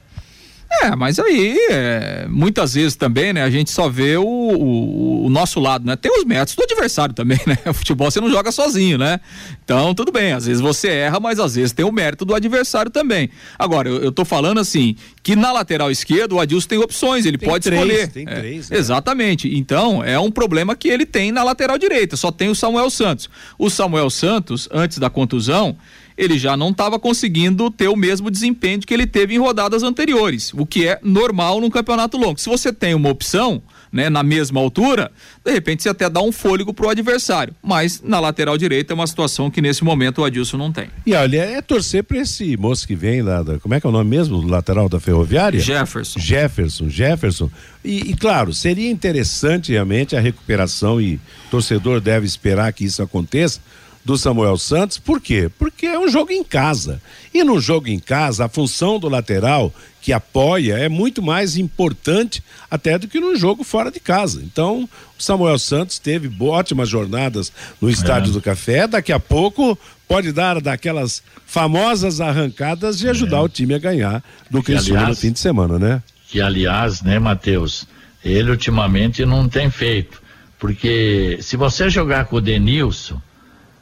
É, 0.82 0.96
mas 0.96 1.20
aí, 1.20 1.58
é, 1.70 2.26
muitas 2.30 2.74
vezes 2.74 2.96
também, 2.96 3.32
né, 3.32 3.44
a 3.44 3.50
gente 3.50 3.70
só 3.72 3.88
vê 3.88 4.18
o, 4.18 4.24
o, 4.24 5.26
o, 5.26 5.30
nosso 5.30 5.60
lado, 5.60 5.86
né? 5.86 5.96
Tem 5.96 6.12
os 6.12 6.26
métodos 6.26 6.56
do 6.56 6.64
adversário 6.64 7.14
também, 7.14 7.40
né? 7.46 7.58
O 7.70 7.74
futebol 7.74 8.10
você 8.10 8.20
não 8.20 8.30
joga 8.30 8.52
sozinho, 8.52 8.98
né? 8.98 9.20
Então, 9.64 9.94
tudo 9.94 10.12
bem, 10.12 10.34
às 10.34 10.46
vezes 10.46 10.62
você 10.62 10.90
erra, 10.90 11.20
mas 11.20 11.40
às 11.40 11.56
vezes 11.56 11.72
tem 11.72 11.86
o 11.86 11.92
mérito 11.92 12.26
do 12.26 12.36
adversário 12.36 12.92
também. 12.92 13.30
Agora, 13.58 13.88
eu, 13.88 14.04
eu 14.04 14.12
tô 14.12 14.26
falando 14.26 14.60
assim, 14.60 14.96
que 15.22 15.36
na 15.36 15.52
lateral 15.52 15.90
esquerda 15.90 16.36
o 16.36 16.40
Adilson 16.40 16.68
tem 16.68 16.78
opções, 16.80 17.26
ele 17.26 17.38
tem 17.38 17.48
pode 17.48 17.64
três, 17.64 17.82
escolher. 17.82 18.08
Tem 18.10 18.26
é, 18.28 18.36
três, 18.36 18.70
né? 18.70 18.78
Exatamente. 18.78 19.56
Então, 19.56 20.04
é 20.04 20.20
um 20.20 20.32
problema 20.32 20.76
que 20.76 20.88
ele 20.88 21.06
tem 21.06 21.32
na 21.32 21.44
lateral 21.44 21.78
direita, 21.78 22.18
só 22.18 22.32
tem 22.32 22.50
o 22.50 22.56
Samuel 22.56 22.90
Santos. 22.90 23.30
O 23.58 23.70
Samuel 23.70 24.10
Santos, 24.10 24.68
antes 24.72 24.98
da 24.98 25.10
contusão, 25.10 25.78
ele 26.18 26.38
já 26.38 26.55
não 26.55 26.70
estava 26.70 26.99
conseguindo 26.99 27.70
ter 27.70 27.88
o 27.88 27.95
mesmo 27.95 28.30
desempenho 28.30 28.80
que 28.82 28.93
ele 28.93 29.07
teve 29.07 29.36
em 29.36 29.39
rodadas 29.39 29.84
anteriores, 29.84 30.53
o 30.53 30.66
que 30.66 30.88
é 30.88 30.99
normal 31.03 31.61
num 31.61 31.70
campeonato 31.70 32.18
longo. 32.18 32.39
Se 32.39 32.49
você 32.49 32.72
tem 32.72 32.93
uma 32.93 33.09
opção, 33.09 33.61
né, 33.91 34.09
na 34.09 34.24
mesma 34.24 34.59
altura, 34.59 35.11
de 35.45 35.51
repente 35.51 35.84
você 35.84 35.89
até 35.89 36.09
dá 36.09 36.20
um 36.20 36.32
fôlego 36.32 36.74
pro 36.74 36.89
adversário. 36.89 37.53
Mas 37.61 38.01
na 38.03 38.20
lateral 38.20 38.57
direita 38.57 38.91
é 38.91 38.95
uma 38.95 39.05
situação 39.05 39.51
que 39.51 39.61
nesse 39.61 39.84
momento 39.84 40.22
o 40.22 40.26
Adilson 40.26 40.57
não 40.57 40.72
tem. 40.72 40.89
E 41.05 41.14
olha, 41.14 41.38
é 41.38 41.61
torcer 41.61 42.03
para 42.03 42.18
esse 42.18 42.57
moço 42.57 42.88
que 42.88 42.95
vem 42.95 43.22
lá, 43.22 43.43
da, 43.43 43.59
como 43.59 43.76
é 43.76 43.80
que 43.80 43.86
é 43.86 43.89
o 43.89 43.93
nome 43.93 44.09
mesmo? 44.09 44.41
Do 44.41 44.47
lateral 44.47 44.89
da 44.89 44.99
Ferroviária? 44.99 45.59
Jefferson. 45.59 46.20
Jefferson, 46.20 46.89
Jefferson. 46.89 47.51
E, 47.86 48.11
e 48.11 48.16
claro, 48.16 48.51
seria 48.51 48.89
interessante 48.89 49.72
realmente 49.72 50.16
a 50.16 50.20
recuperação 50.20 50.99
e 50.99 51.16
o 51.16 51.20
torcedor 51.51 52.01
deve 52.01 52.26
esperar 52.26 52.74
que 52.74 52.84
isso 52.86 53.03
aconteça 53.03 53.61
do 54.06 54.18
Samuel 54.18 54.58
Santos, 54.58 54.97
por 54.97 55.22
quê? 55.22 55.49
Porque 55.58 55.86
é 55.86 55.97
um 55.97 56.10
jogo 56.10 56.32
em 56.32 56.43
casa. 56.43 57.01
E 57.34 57.43
no 57.43 57.60
jogo 57.60 57.88
em 57.88 57.99
casa, 57.99 58.45
a 58.45 58.49
função 58.49 58.99
do 58.99 59.08
lateral 59.08 59.74
que 60.01 60.12
apoia 60.12 60.78
é 60.78 60.89
muito 60.89 61.22
mais 61.22 61.56
importante 61.56 62.43
até 62.70 62.97
do 62.97 63.08
que 63.08 63.22
no 63.22 63.36
jogo 63.38 63.64
fora 63.64 63.89
de 63.89 64.01
casa. 64.01 64.41
Então, 64.43 64.89
o 65.18 65.24
Samuel 65.24 65.58
Santos 65.58 65.97
teve 65.97 66.30
ótimas 66.43 66.89
jornadas 66.89 67.54
no 67.80 67.89
Estádio 67.89 68.32
é. 68.32 68.34
do 68.34 68.41
Café, 68.41 68.86
daqui 68.86 69.14
a 69.14 69.20
pouco 69.20 69.80
pode 70.06 70.34
dar 70.34 70.60
daquelas 70.60 71.24
famosas 71.45 72.20
arrancadas 72.20 73.01
e 73.01 73.08
ajudar 73.08 73.38
é. 73.38 73.41
o 73.41 73.49
time 73.49 73.74
a 73.74 73.80
ganhar 73.80 74.22
do 74.51 74.62
Criciúma 74.62 75.08
no 75.08 75.16
fim 75.16 75.32
de 75.32 75.39
semana, 75.39 75.80
né? 75.80 76.04
Que 76.28 76.41
aliás, 76.41 77.01
né, 77.01 77.18
Matheus, 77.18 77.88
ele 78.24 78.51
ultimamente 78.51 79.26
não 79.26 79.47
tem 79.47 79.72
feito, 79.72 80.22
porque 80.60 81.38
se 81.41 81.56
você 81.56 81.89
jogar 81.89 82.26
com 82.26 82.36
o 82.36 82.41
Denilson, 82.41 83.22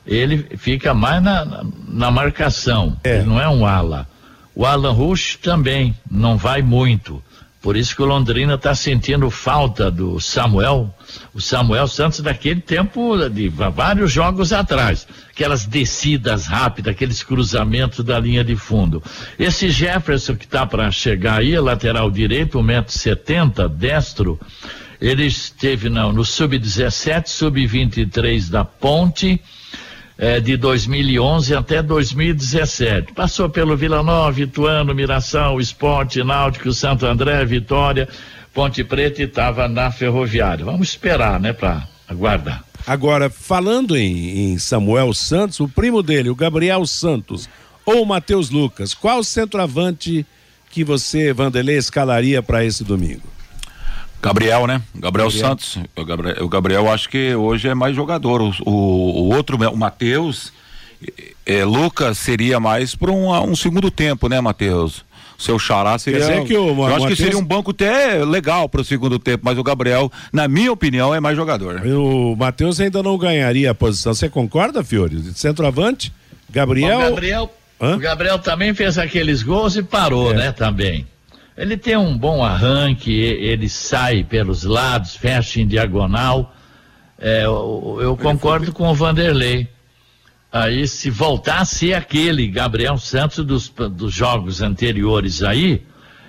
ele 0.05 0.57
fica 0.57 0.93
mais 0.93 1.21
na, 1.23 1.63
na 1.87 2.11
marcação. 2.11 2.97
É. 3.03 3.17
Ele 3.17 3.25
não 3.25 3.39
é 3.39 3.47
um 3.47 3.65
ala. 3.65 4.07
O 4.53 4.65
Alan 4.65 4.91
Rush 4.91 5.37
também 5.41 5.95
não 6.09 6.37
vai 6.37 6.61
muito. 6.61 7.23
Por 7.61 7.77
isso 7.77 7.95
que 7.95 8.01
o 8.01 8.05
Londrina 8.05 8.55
está 8.55 8.73
sentindo 8.73 9.29
falta 9.29 9.91
do 9.91 10.19
Samuel, 10.19 10.91
o 11.31 11.39
Samuel 11.39 11.87
Santos 11.87 12.19
daquele 12.19 12.59
tempo 12.59 13.15
de 13.29 13.49
vários 13.49 14.11
jogos 14.11 14.51
atrás, 14.51 15.07
aquelas 15.29 15.67
descidas 15.67 16.47
rápidas, 16.47 16.91
aqueles 16.91 17.21
cruzamentos 17.21 18.03
da 18.03 18.19
linha 18.19 18.43
de 18.43 18.55
fundo. 18.55 19.01
Esse 19.37 19.69
Jefferson 19.69 20.35
que 20.35 20.45
está 20.45 20.65
para 20.65 20.89
chegar 20.89 21.37
aí, 21.37 21.55
lateral 21.59 22.09
direito, 22.09 22.57
1,70m, 22.57 23.69
destro, 23.69 24.39
ele 24.99 25.27
esteve 25.27 25.87
não, 25.87 26.11
no 26.11 26.25
sub-17, 26.25 27.27
sub-23 27.27 28.49
da 28.49 28.65
Ponte, 28.65 29.39
é, 30.21 30.39
de 30.39 30.55
2011 30.55 31.55
até 31.55 31.81
2017. 31.81 33.11
Passou 33.13 33.49
pelo 33.49 33.75
Vila 33.75 34.03
Nova, 34.03 34.39
Ituano, 34.39 34.93
Miração, 34.93 35.59
Esporte, 35.59 36.23
Náutico, 36.23 36.71
Santo 36.71 37.07
André, 37.07 37.43
Vitória, 37.43 38.07
Ponte 38.53 38.83
Preta 38.83 39.23
e 39.23 39.25
estava 39.25 39.67
na 39.67 39.91
Ferroviária. 39.91 40.63
Vamos 40.63 40.89
esperar, 40.89 41.39
né, 41.39 41.53
para 41.53 41.87
aguardar. 42.07 42.63
Agora, 42.85 43.31
falando 43.31 43.97
em, 43.97 44.51
em, 44.51 44.59
Samuel 44.59 45.11
Santos, 45.11 45.59
o 45.59 45.67
primo 45.67 46.03
dele, 46.03 46.29
o 46.29 46.35
Gabriel 46.35 46.85
Santos, 46.85 47.49
ou 47.83 48.03
o 48.03 48.05
Matheus 48.05 48.51
Lucas, 48.51 48.93
qual 48.93 49.23
centroavante 49.23 50.23
que 50.69 50.83
você, 50.83 51.33
Vanderlei, 51.33 51.77
escalaria 51.77 52.43
para 52.43 52.63
esse 52.63 52.83
domingo? 52.83 53.23
Gabriel, 54.21 54.67
né? 54.67 54.81
Gabriel, 54.95 55.27
Gabriel. 55.27 55.31
Santos. 55.31 55.77
O 55.95 56.05
Gabriel, 56.05 56.35
o 56.41 56.47
Gabriel 56.47 56.91
acho 56.91 57.09
que 57.09 57.33
hoje 57.35 57.67
é 57.67 57.73
mais 57.73 57.95
jogador. 57.95 58.41
O, 58.41 58.53
o, 58.65 58.71
o 58.71 59.35
outro, 59.35 59.57
o 59.57 59.77
Matheus, 59.77 60.53
é, 61.45 61.65
Lucas 61.65 62.17
seria 62.17 62.59
mais 62.59 62.95
para 62.95 63.11
um, 63.11 63.31
um 63.43 63.55
segundo 63.55 63.89
tempo, 63.89 64.27
né, 64.29 64.39
Matheus? 64.39 65.03
seu 65.41 65.57
xará 65.57 65.97
seria. 65.97 66.43
que 66.43 66.55
o, 66.55 66.67
eu 66.67 66.85
acho 66.85 66.99
Mateus... 66.99 67.07
que 67.07 67.23
seria 67.23 67.37
um 67.37 67.43
banco 67.43 67.71
até 67.71 68.23
legal 68.23 68.69
para 68.69 68.81
o 68.81 68.85
segundo 68.85 69.17
tempo, 69.17 69.43
mas 69.43 69.57
o 69.57 69.63
Gabriel, 69.63 70.11
na 70.31 70.47
minha 70.47 70.71
opinião, 70.71 71.13
é 71.13 71.19
mais 71.19 71.35
jogador. 71.35 71.81
O 71.85 72.35
Matheus 72.35 72.79
ainda 72.79 73.01
não 73.01 73.17
ganharia 73.17 73.71
a 73.71 73.75
posição. 73.75 74.13
Você 74.13 74.29
concorda, 74.29 74.83
Fiore? 74.83 75.19
Centroavante? 75.33 76.13
Gabriel. 76.49 76.99
O 76.99 77.01
Gabriel, 77.01 77.51
o 77.79 77.97
Gabriel 77.97 78.39
também 78.39 78.73
fez 78.73 78.97
aqueles 78.97 79.41
gols 79.41 79.75
e 79.75 79.81
parou, 79.81 80.31
é. 80.31 80.35
né? 80.35 80.51
Também. 80.51 81.07
Ele 81.61 81.77
tem 81.77 81.95
um 81.95 82.17
bom 82.17 82.43
arranque, 82.43 83.11
ele 83.11 83.69
sai 83.69 84.23
pelos 84.23 84.63
lados, 84.63 85.15
fecha 85.15 85.61
em 85.61 85.67
diagonal. 85.67 86.55
É, 87.19 87.45
eu, 87.45 87.99
eu 88.01 88.17
concordo 88.17 88.73
com 88.73 88.89
o 88.89 88.95
Vanderlei. 88.95 89.67
Aí, 90.51 90.87
se 90.87 91.11
voltasse 91.11 91.93
aquele 91.93 92.47
Gabriel 92.47 92.97
Santos 92.97 93.45
dos, 93.45 93.69
dos 93.91 94.11
jogos 94.11 94.59
anteriores 94.59 95.43
aí, 95.43 95.83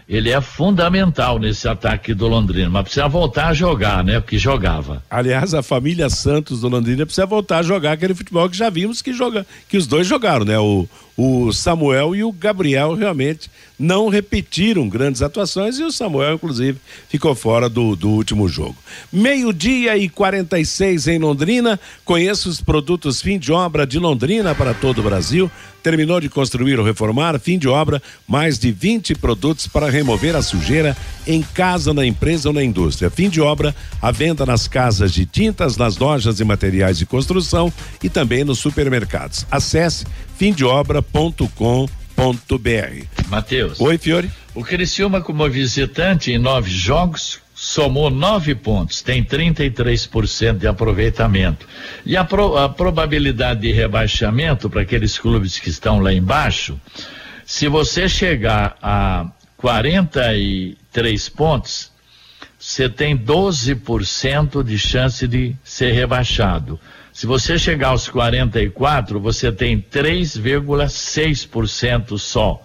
ele 0.07 0.28
é 0.28 0.39
fundamental 0.43 1.39
nesse 1.39 1.66
ataque 1.66 2.12
do 2.12 2.28
Londrina, 2.28 2.68
mas 2.68 2.83
precisa 2.83 3.09
voltar 3.09 3.49
a 3.49 3.55
jogar, 3.55 4.05
né? 4.05 4.18
O 4.18 4.22
que 4.22 4.37
jogava. 4.37 5.03
Aliás, 5.11 5.55
a 5.55 5.62
família 5.62 6.11
Santos 6.11 6.61
do 6.61 6.68
Londrina 6.68 7.07
precisa 7.07 7.24
voltar 7.24 7.61
a 7.61 7.62
jogar 7.62 7.93
aquele 7.93 8.14
futebol 8.14 8.51
que 8.51 8.57
já 8.57 8.68
vimos 8.68 9.01
que 9.01 9.14
joga, 9.14 9.47
que 9.66 9.78
os 9.78 9.87
dois 9.87 10.07
jogaram, 10.07 10.45
né? 10.45 10.59
O, 10.59 10.87
o 11.17 11.53
Samuel 11.53 12.15
e 12.15 12.25
o 12.25 12.33
Gabriel 12.33 12.95
realmente 12.95 13.51
não 13.79 14.09
repetiram 14.09 14.89
grandes 14.89 15.23
atuações 15.23 15.79
e 15.79 15.83
o 15.83 15.91
Samuel, 15.91 16.35
inclusive, 16.35 16.79
ficou 17.09 17.35
fora 17.35 17.69
do, 17.69 17.97
do 17.97 18.09
último 18.11 18.49
jogo. 18.49 18.77
Meio-dia 19.13 19.97
e 19.97 20.09
46 20.09 21.09
em 21.09 21.19
Londrina. 21.19 21.79
Conheça 22.05 22.49
os 22.49 22.61
produtos 22.61 23.21
fim 23.21 23.39
de 23.39 23.53
obra 23.53 23.87
de 23.87 23.99
Londrina 23.99 24.55
para 24.55 24.73
todo 24.73 25.01
o 25.01 25.03
Brasil. 25.03 25.51
Terminou 25.83 26.21
de 26.21 26.29
construir 26.29 26.79
ou 26.79 26.85
reformar, 26.85 27.41
fim 27.41 27.59
de 27.59 27.67
obra, 27.67 28.01
mais 28.27 28.57
de 28.57 28.71
20 28.71 29.17
produtos 29.17 29.67
para 29.67 29.91
remover 29.91 30.37
a 30.37 30.43
sujeira 30.43 30.97
em 31.27 31.43
casa, 31.43 31.93
na 31.93 32.07
empresa 32.07 32.51
ou 32.51 32.55
na 32.55 32.63
indústria. 32.63 33.11
Fim 33.11 33.29
de 33.29 33.41
obra, 33.41 33.75
a 34.01 34.13
venda 34.13 34.47
nas 34.47 34.69
casas 34.69 35.13
de 35.13 35.27
tintas, 35.27 35.77
nas 35.77 35.97
lojas 35.97 36.39
e 36.39 36.45
materiais 36.45 36.99
de 36.99 37.05
construção 37.05 37.73
e 38.01 38.09
também 38.09 38.45
nos 38.45 38.61
supermercados. 38.61 39.45
Acesse 39.51 40.05
fimdeobra.com.br. 40.43 43.28
Matheus. 43.28 43.80
Oi, 43.80 43.97
Fiore. 43.97 44.28
O 44.57 44.64
Criciúma 44.64 45.20
como 45.20 45.49
visitante 45.49 46.32
em 46.32 46.38
nove 46.38 46.68
jogos 46.68 47.38
somou 47.55 48.11
nove 48.11 48.57
pontos, 48.57 49.03
tem 49.03 49.22
33% 49.22 50.59
de 50.59 50.66
aproveitamento. 50.66 51.68
E 52.05 52.16
a, 52.16 52.24
pro, 52.24 52.59
a 52.59 52.68
probabilidade 52.68 53.61
de 53.61 53.70
rebaixamento 53.70 54.68
para 54.68 54.82
aqueles 54.82 55.16
clubes 55.16 55.61
que 55.61 55.68
estão 55.68 56.01
lá 56.01 56.12
embaixo, 56.12 56.76
se 57.47 57.68
você 57.68 58.09
chegar 58.09 58.76
a 58.82 59.30
43 59.59 61.28
pontos, 61.28 61.93
você 62.59 62.88
tem 62.88 63.16
12% 63.16 64.64
de 64.64 64.76
chance 64.76 65.28
de 65.28 65.55
ser 65.62 65.93
rebaixado. 65.93 66.80
Se 67.13 67.27
você 67.27 67.59
chegar 67.59 67.89
aos 67.89 68.09
44, 68.09 69.21
você 69.21 69.53
tem 69.53 69.79
3,6% 69.81 72.19
só. 72.19 72.63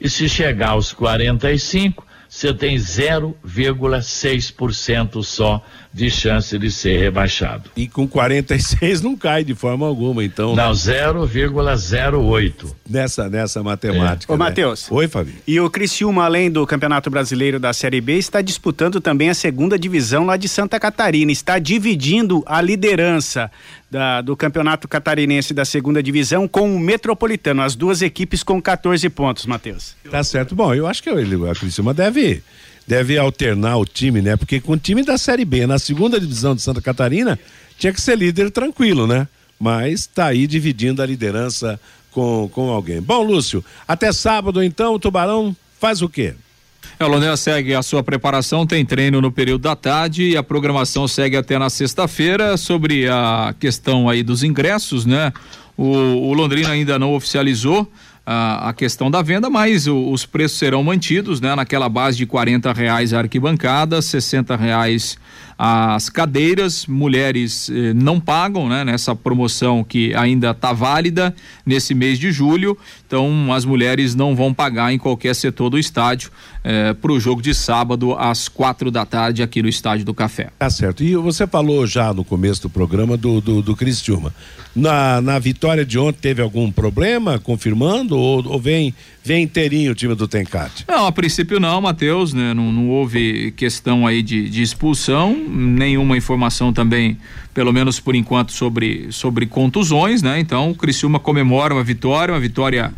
E 0.00 0.08
se 0.08 0.28
chegar 0.28 0.70
aos 0.70 0.92
45, 0.92 2.06
você 2.30 2.54
tem 2.54 2.76
0,6% 2.76 5.22
só 5.24 5.62
de 5.92 6.08
chance 6.08 6.56
de 6.56 6.70
ser 6.70 7.00
rebaixado. 7.00 7.68
E 7.76 7.88
com 7.88 8.06
46 8.06 9.02
não 9.02 9.16
cai 9.16 9.42
de 9.42 9.56
forma 9.56 9.84
alguma, 9.84 10.24
então. 10.24 10.54
Não, 10.54 10.68
né? 10.68 10.72
0,08. 10.72 12.72
Nessa, 12.88 13.28
nessa 13.28 13.60
matemática. 13.64 14.32
É. 14.32 14.34
Ô, 14.34 14.38
né? 14.38 14.44
Matheus. 14.44 14.88
Oi, 14.92 15.08
Fabinho. 15.08 15.38
E 15.44 15.58
o 15.58 15.68
Criciúma, 15.68 16.24
além 16.24 16.48
do 16.48 16.64
Campeonato 16.64 17.10
Brasileiro 17.10 17.58
da 17.58 17.72
Série 17.72 18.00
B, 18.00 18.16
está 18.16 18.40
disputando 18.40 19.00
também 19.00 19.28
a 19.28 19.34
segunda 19.34 19.76
divisão 19.76 20.24
lá 20.24 20.36
de 20.36 20.46
Santa 20.46 20.78
Catarina. 20.78 21.32
Está 21.32 21.58
dividindo 21.58 22.44
a 22.46 22.60
liderança 22.60 23.50
da, 23.90 24.20
do 24.20 24.36
Campeonato 24.36 24.86
Catarinense 24.86 25.52
da 25.52 25.64
segunda 25.64 26.02
divisão 26.02 26.46
com 26.46 26.74
o 26.74 26.78
Metropolitano. 26.78 27.62
As 27.62 27.74
duas 27.74 28.00
equipes 28.00 28.42
com 28.42 28.62
14 28.62 29.08
pontos, 29.10 29.46
Matheus. 29.46 29.96
Tá 30.08 30.22
certo. 30.22 30.54
Bom, 30.54 30.72
eu 30.74 30.86
acho 30.86 31.02
que 31.02 31.10
a 31.10 31.54
Criciúma 31.54 31.92
deve 31.92 32.42
deve 32.86 33.16
alternar 33.18 33.76
o 33.76 33.84
time, 33.84 34.20
né? 34.20 34.36
Porque 34.36 34.60
com 34.60 34.72
o 34.72 34.76
time 34.76 35.04
da 35.04 35.16
Série 35.16 35.44
B 35.44 35.66
na 35.66 35.78
segunda 35.78 36.18
divisão 36.18 36.56
de 36.56 36.62
Santa 36.62 36.80
Catarina 36.80 37.38
tinha 37.78 37.92
que 37.92 38.00
ser 38.00 38.16
líder 38.16 38.50
tranquilo, 38.50 39.06
né? 39.06 39.28
Mas 39.58 40.06
tá 40.06 40.26
aí 40.26 40.46
dividindo 40.46 41.02
a 41.02 41.06
liderança 41.06 41.78
com, 42.10 42.48
com 42.52 42.70
alguém. 42.70 43.00
Bom, 43.00 43.22
Lúcio, 43.22 43.64
até 43.86 44.12
sábado 44.12 44.62
então 44.62 44.94
o 44.94 44.98
Tubarão 44.98 45.54
faz 45.78 46.02
o 46.02 46.08
quê? 46.08 46.34
É, 47.00 47.06
Londrina 47.06 47.34
segue 47.34 47.74
a 47.74 47.80
sua 47.80 48.02
preparação, 48.02 48.66
tem 48.66 48.84
treino 48.84 49.22
no 49.22 49.32
período 49.32 49.62
da 49.62 49.74
tarde 49.74 50.32
e 50.32 50.36
a 50.36 50.42
programação 50.42 51.08
segue 51.08 51.34
até 51.34 51.58
na 51.58 51.70
sexta-feira 51.70 52.58
sobre 52.58 53.08
a 53.08 53.54
questão 53.58 54.06
aí 54.06 54.22
dos 54.22 54.42
ingressos, 54.42 55.06
né? 55.06 55.32
O, 55.78 55.86
o 55.86 56.34
Londrina 56.34 56.68
ainda 56.68 56.98
não 56.98 57.14
oficializou 57.14 57.90
a, 58.32 58.68
a 58.68 58.72
questão 58.72 59.10
da 59.10 59.22
venda, 59.22 59.50
mas 59.50 59.88
o, 59.88 60.12
os 60.12 60.24
preços 60.24 60.56
serão 60.56 60.84
mantidos, 60.84 61.40
né? 61.40 61.52
Naquela 61.56 61.88
base 61.88 62.16
de 62.16 62.26
quarenta 62.26 62.72
reais 62.72 63.12
a 63.12 63.18
arquibancada, 63.18 64.00
sessenta 64.00 64.54
reais 64.54 65.18
as 65.62 66.08
cadeiras, 66.08 66.86
mulheres 66.86 67.68
eh, 67.68 67.92
não 67.92 68.18
pagam, 68.18 68.66
né? 68.66 68.82
Nessa 68.82 69.14
promoção 69.14 69.84
que 69.84 70.14
ainda 70.14 70.52
está 70.52 70.72
válida 70.72 71.34
nesse 71.66 71.92
mês 71.92 72.18
de 72.18 72.32
julho, 72.32 72.78
então 73.06 73.52
as 73.52 73.66
mulheres 73.66 74.14
não 74.14 74.34
vão 74.34 74.54
pagar 74.54 74.90
em 74.90 74.96
qualquer 74.96 75.34
setor 75.34 75.68
do 75.68 75.78
estádio 75.78 76.30
eh, 76.64 76.94
para 76.94 77.12
o 77.12 77.20
jogo 77.20 77.42
de 77.42 77.52
sábado 77.52 78.14
às 78.14 78.48
quatro 78.48 78.90
da 78.90 79.04
tarde 79.04 79.42
aqui 79.42 79.60
no 79.60 79.68
estádio 79.68 80.06
do 80.06 80.14
Café. 80.14 80.48
Tá 80.58 80.70
certo. 80.70 81.02
E 81.02 81.14
você 81.16 81.46
falou 81.46 81.86
já 81.86 82.14
no 82.14 82.24
começo 82.24 82.62
do 82.62 82.70
programa 82.70 83.16
do 83.18 83.40
do, 83.40 83.60
do 83.60 83.76
Cristiúma. 83.76 84.32
Na, 84.74 85.20
na 85.20 85.38
vitória 85.38 85.84
de 85.84 85.98
ontem 85.98 86.20
teve 86.22 86.40
algum 86.40 86.70
problema 86.70 87.38
confirmando 87.38 88.16
ou, 88.20 88.46
ou 88.46 88.58
vem 88.60 88.94
vem 89.22 89.42
inteirinho 89.44 89.92
o 89.92 89.94
time 89.94 90.14
do 90.14 90.26
Tencate? 90.26 90.84
Não, 90.88 91.06
a 91.06 91.12
princípio 91.12 91.60
não, 91.60 91.80
Matheus, 91.80 92.32
né? 92.32 92.54
Não, 92.54 92.72
não, 92.72 92.88
houve 92.88 93.52
questão 93.52 94.06
aí 94.06 94.22
de, 94.22 94.48
de, 94.48 94.62
expulsão, 94.62 95.34
nenhuma 95.34 96.16
informação 96.16 96.72
também, 96.72 97.18
pelo 97.52 97.72
menos 97.72 98.00
por 98.00 98.14
enquanto, 98.14 98.52
sobre, 98.52 99.08
sobre 99.10 99.46
contusões, 99.46 100.22
né? 100.22 100.40
Então 100.40 100.70
o 100.70 100.74
Criciúma 100.74 101.18
comemora 101.18 101.74
uma 101.74 101.84
vitória, 101.84 102.32
uma 102.32 102.40
vitória 102.40 102.92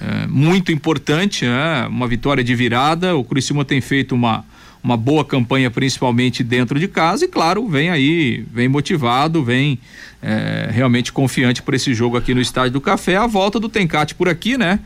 é, 0.00 0.26
muito 0.26 0.72
importante, 0.72 1.44
né? 1.44 1.86
Uma 1.88 2.08
vitória 2.08 2.42
de 2.42 2.54
virada, 2.54 3.16
o 3.16 3.24
Criciúma 3.24 3.64
tem 3.64 3.80
feito 3.80 4.14
uma 4.14 4.44
uma 4.86 4.96
boa 4.96 5.24
campanha, 5.24 5.68
principalmente 5.68 6.44
dentro 6.44 6.78
de 6.78 6.86
casa, 6.86 7.24
e 7.24 7.28
claro, 7.28 7.66
vem 7.66 7.90
aí, 7.90 8.46
vem 8.52 8.68
motivado, 8.68 9.42
vem 9.42 9.80
é, 10.22 10.68
realmente 10.70 11.12
confiante 11.12 11.60
para 11.60 11.74
esse 11.74 11.92
jogo 11.92 12.16
aqui 12.16 12.32
no 12.32 12.40
Estádio 12.40 12.74
do 12.74 12.80
Café. 12.80 13.16
A 13.16 13.26
volta 13.26 13.58
do 13.58 13.68
Tencate 13.68 14.14
por 14.14 14.28
aqui, 14.28 14.56
né? 14.56 14.78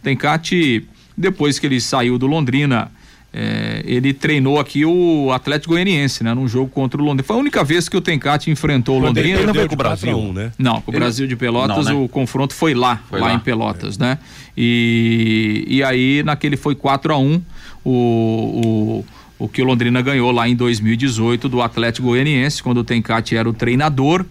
Tencati, 0.00 0.86
depois 1.16 1.58
que 1.58 1.66
ele 1.66 1.80
saiu 1.80 2.16
do 2.18 2.28
Londrina, 2.28 2.88
é, 3.32 3.82
ele 3.84 4.14
treinou 4.14 4.60
aqui 4.60 4.84
o 4.84 5.32
Atlético 5.32 5.74
Goianiense, 5.74 6.22
né? 6.22 6.32
Num 6.34 6.46
jogo 6.46 6.70
contra 6.70 7.02
o 7.02 7.04
Londrina. 7.04 7.24
Foi 7.24 7.34
a 7.34 7.40
única 7.40 7.64
vez 7.64 7.88
que 7.88 7.96
o 7.96 8.00
Tencati 8.00 8.52
enfrentou 8.52 8.96
o 8.96 9.00
Londrina. 9.00 9.38
Ele 9.38 9.46
não 9.46 9.54
veio 9.54 9.66
com 9.66 9.74
o 9.74 9.78
Brasil, 9.78 10.16
1, 10.16 10.32
né? 10.32 10.52
Não, 10.56 10.80
com 10.80 10.92
o 10.92 10.94
Brasil 10.94 11.26
de 11.26 11.34
Pelotas 11.34 11.86
não, 11.86 11.94
né? 11.98 12.04
o 12.04 12.08
confronto 12.08 12.54
foi 12.54 12.74
lá, 12.74 13.02
foi 13.10 13.18
lá, 13.18 13.26
lá, 13.26 13.34
em 13.34 13.40
Pelotas, 13.40 13.96
é. 13.96 14.04
né? 14.04 14.18
E, 14.56 15.64
e 15.66 15.82
aí 15.82 16.22
naquele 16.22 16.56
foi 16.56 16.76
4 16.76 17.12
a 17.12 17.18
1 17.18 17.42
o, 17.84 17.90
o, 17.90 19.04
o 19.38 19.48
que 19.48 19.62
o 19.62 19.64
Londrina 19.64 20.02
ganhou 20.02 20.32
lá 20.32 20.48
em 20.48 20.56
2018 20.56 21.48
do 21.48 21.62
Atlético 21.62 22.08
Goianiense, 22.08 22.62
quando 22.62 22.78
o 22.78 22.84
Tencati 22.84 23.36
era 23.36 23.48
o 23.48 23.52
treinador. 23.52 24.24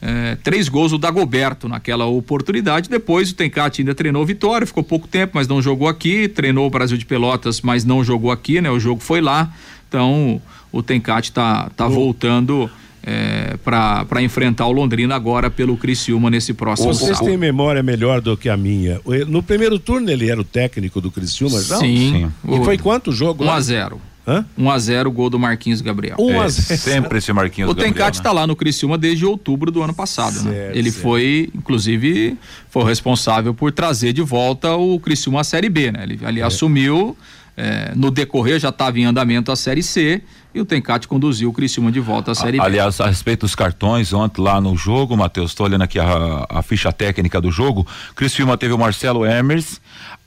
É, 0.00 0.36
três 0.42 0.68
gols 0.68 0.92
o 0.92 0.98
Dagoberto 0.98 1.68
naquela 1.68 2.06
oportunidade. 2.06 2.88
Depois 2.88 3.30
o 3.30 3.34
Tencati 3.34 3.82
ainda 3.82 3.94
treinou 3.94 4.24
Vitória, 4.24 4.66
ficou 4.66 4.82
pouco 4.82 5.06
tempo, 5.06 5.32
mas 5.34 5.48
não 5.48 5.62
jogou 5.62 5.88
aqui. 5.88 6.28
Treinou 6.28 6.66
o 6.66 6.70
Brasil 6.70 6.96
de 6.96 7.06
Pelotas, 7.06 7.60
mas 7.60 7.84
não 7.84 8.02
jogou 8.02 8.30
aqui, 8.30 8.60
né? 8.60 8.70
O 8.70 8.80
jogo 8.80 9.00
foi 9.02 9.20
lá. 9.20 9.52
Então 9.88 10.40
o 10.72 10.82
Tencati 10.82 11.32
tá, 11.32 11.70
tá 11.76 11.86
voltando. 11.88 12.70
É, 13.06 13.58
para 13.62 14.22
enfrentar 14.22 14.66
o 14.66 14.72
Londrina 14.72 15.14
agora 15.14 15.50
pelo 15.50 15.76
Criciúma 15.76 16.30
nesse 16.30 16.54
próximo 16.54 16.94
Vocês 16.94 17.20
têm 17.20 17.36
memória 17.36 17.82
melhor 17.82 18.22
do 18.22 18.34
que 18.34 18.48
a 18.48 18.56
minha. 18.56 18.98
No 19.28 19.42
primeiro 19.42 19.78
turno 19.78 20.10
ele 20.10 20.30
era 20.30 20.40
o 20.40 20.44
técnico 20.44 21.02
do 21.02 21.10
Criciúma, 21.10 21.62
já? 21.62 21.76
Sim. 21.76 22.30
Sim. 22.32 22.32
E 22.50 22.64
foi 22.64 22.78
quanto 22.78 23.10
o 23.10 23.12
jogo? 23.12 23.44
1 23.44 23.50
a 23.50 23.60
0 23.60 24.00
Hã? 24.26 24.44
1 24.56 24.70
a 24.70 24.78
0 24.78 25.10
gol 25.10 25.28
do 25.28 25.38
Marquinhos 25.38 25.80
Gabriel. 25.82 26.16
1 26.18 26.40
a 26.40 26.48
0. 26.48 26.74
É, 26.74 26.76
sempre 26.76 27.18
esse 27.18 27.32
Marquinhos 27.32 27.70
o 27.70 27.74
Gabriel. 27.74 27.90
O 27.90 27.94
Tencate 27.94 28.18
está 28.18 28.30
né? 28.30 28.40
lá 28.40 28.46
no 28.46 28.56
Criciúma 28.56 28.96
desde 28.96 29.26
outubro 29.26 29.70
do 29.70 29.82
ano 29.82 29.92
passado, 29.92 30.36
né? 30.42 30.52
certo, 30.52 30.72
né? 30.74 30.78
Ele 30.78 30.90
certo. 30.90 31.02
foi, 31.02 31.50
inclusive, 31.54 32.38
foi 32.70 32.82
o 32.82 32.86
responsável 32.86 33.52
por 33.52 33.70
trazer 33.70 34.12
de 34.12 34.22
volta 34.22 34.74
o 34.74 34.98
Criciúma 34.98 35.42
à 35.42 35.44
Série 35.44 35.68
B, 35.68 35.92
né? 35.92 36.04
Ele 36.04 36.18
ali 36.24 36.40
é. 36.40 36.44
assumiu, 36.44 37.16
é, 37.56 37.92
no 37.94 38.10
decorrer 38.10 38.58
já 38.58 38.70
estava 38.70 38.98
em 38.98 39.04
andamento 39.04 39.52
a 39.52 39.56
Série 39.56 39.82
C 39.82 40.22
e 40.54 40.60
o 40.60 40.64
Tencate 40.64 41.06
conduziu 41.06 41.50
o 41.50 41.52
Criciúma 41.52 41.92
de 41.92 42.00
volta 42.00 42.32
à 42.32 42.34
Série 42.34 42.58
a, 42.58 42.62
B. 42.62 42.66
Aliás, 42.66 43.00
a 43.00 43.08
respeito 43.08 43.40
dos 43.40 43.54
cartões, 43.54 44.12
ontem 44.14 44.40
lá 44.40 44.58
no 44.58 44.74
jogo, 44.74 45.16
Matheus, 45.16 45.50
estou 45.50 45.66
olhando 45.66 45.82
aqui 45.82 45.98
a, 45.98 46.46
a, 46.48 46.62
ficha 46.62 46.90
técnica 46.90 47.40
do 47.42 47.50
jogo, 47.50 47.86
Criciúma 48.16 48.56
teve 48.56 48.72
o 48.72 48.78
Marcelo 48.78 49.24
Hermes, 49.26 49.80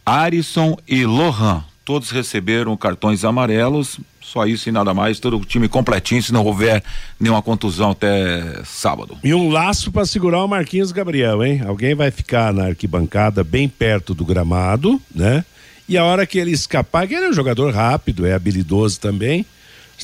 Arisson 0.06 0.78
e 0.88 1.04
Lohan 1.04 1.64
todos 1.88 2.12
receberam 2.12 2.76
cartões 2.76 3.24
amarelos, 3.24 3.98
só 4.20 4.46
isso 4.46 4.68
e 4.68 4.74
nada 4.74 4.94
mais, 4.94 5.22
todo 5.22 5.38
o 5.38 5.46
time 5.46 5.70
completinho, 5.70 6.22
se 6.22 6.34
não 6.34 6.44
houver 6.44 6.84
nenhuma 7.18 7.42
contusão 7.42 7.92
até 7.92 8.62
sábado. 8.66 9.18
E 9.24 9.34
um 9.34 9.50
laço 9.50 9.90
para 9.90 10.06
segurar 10.06 10.44
o 10.44 10.48
Marquinhos 10.50 10.92
Gabriel, 10.92 11.42
hein? 11.46 11.62
Alguém 11.66 11.96
vai 11.96 12.12
ficar 12.12 12.52
na 12.52 12.66
arquibancada 12.66 13.42
bem 13.42 13.70
perto 13.70 14.14
do 14.14 14.26
gramado, 14.26 15.02
né? 15.16 15.46
E 15.88 15.98
a 15.98 16.04
hora 16.04 16.28
que 16.28 16.38
ele 16.38 16.52
escapar, 16.52 17.08
que 17.08 17.16
ele 17.16 17.28
é 17.28 17.30
um 17.30 17.34
jogador 17.34 17.74
rápido, 17.74 18.28
é 18.28 18.34
habilidoso 18.34 19.00
também, 19.00 19.46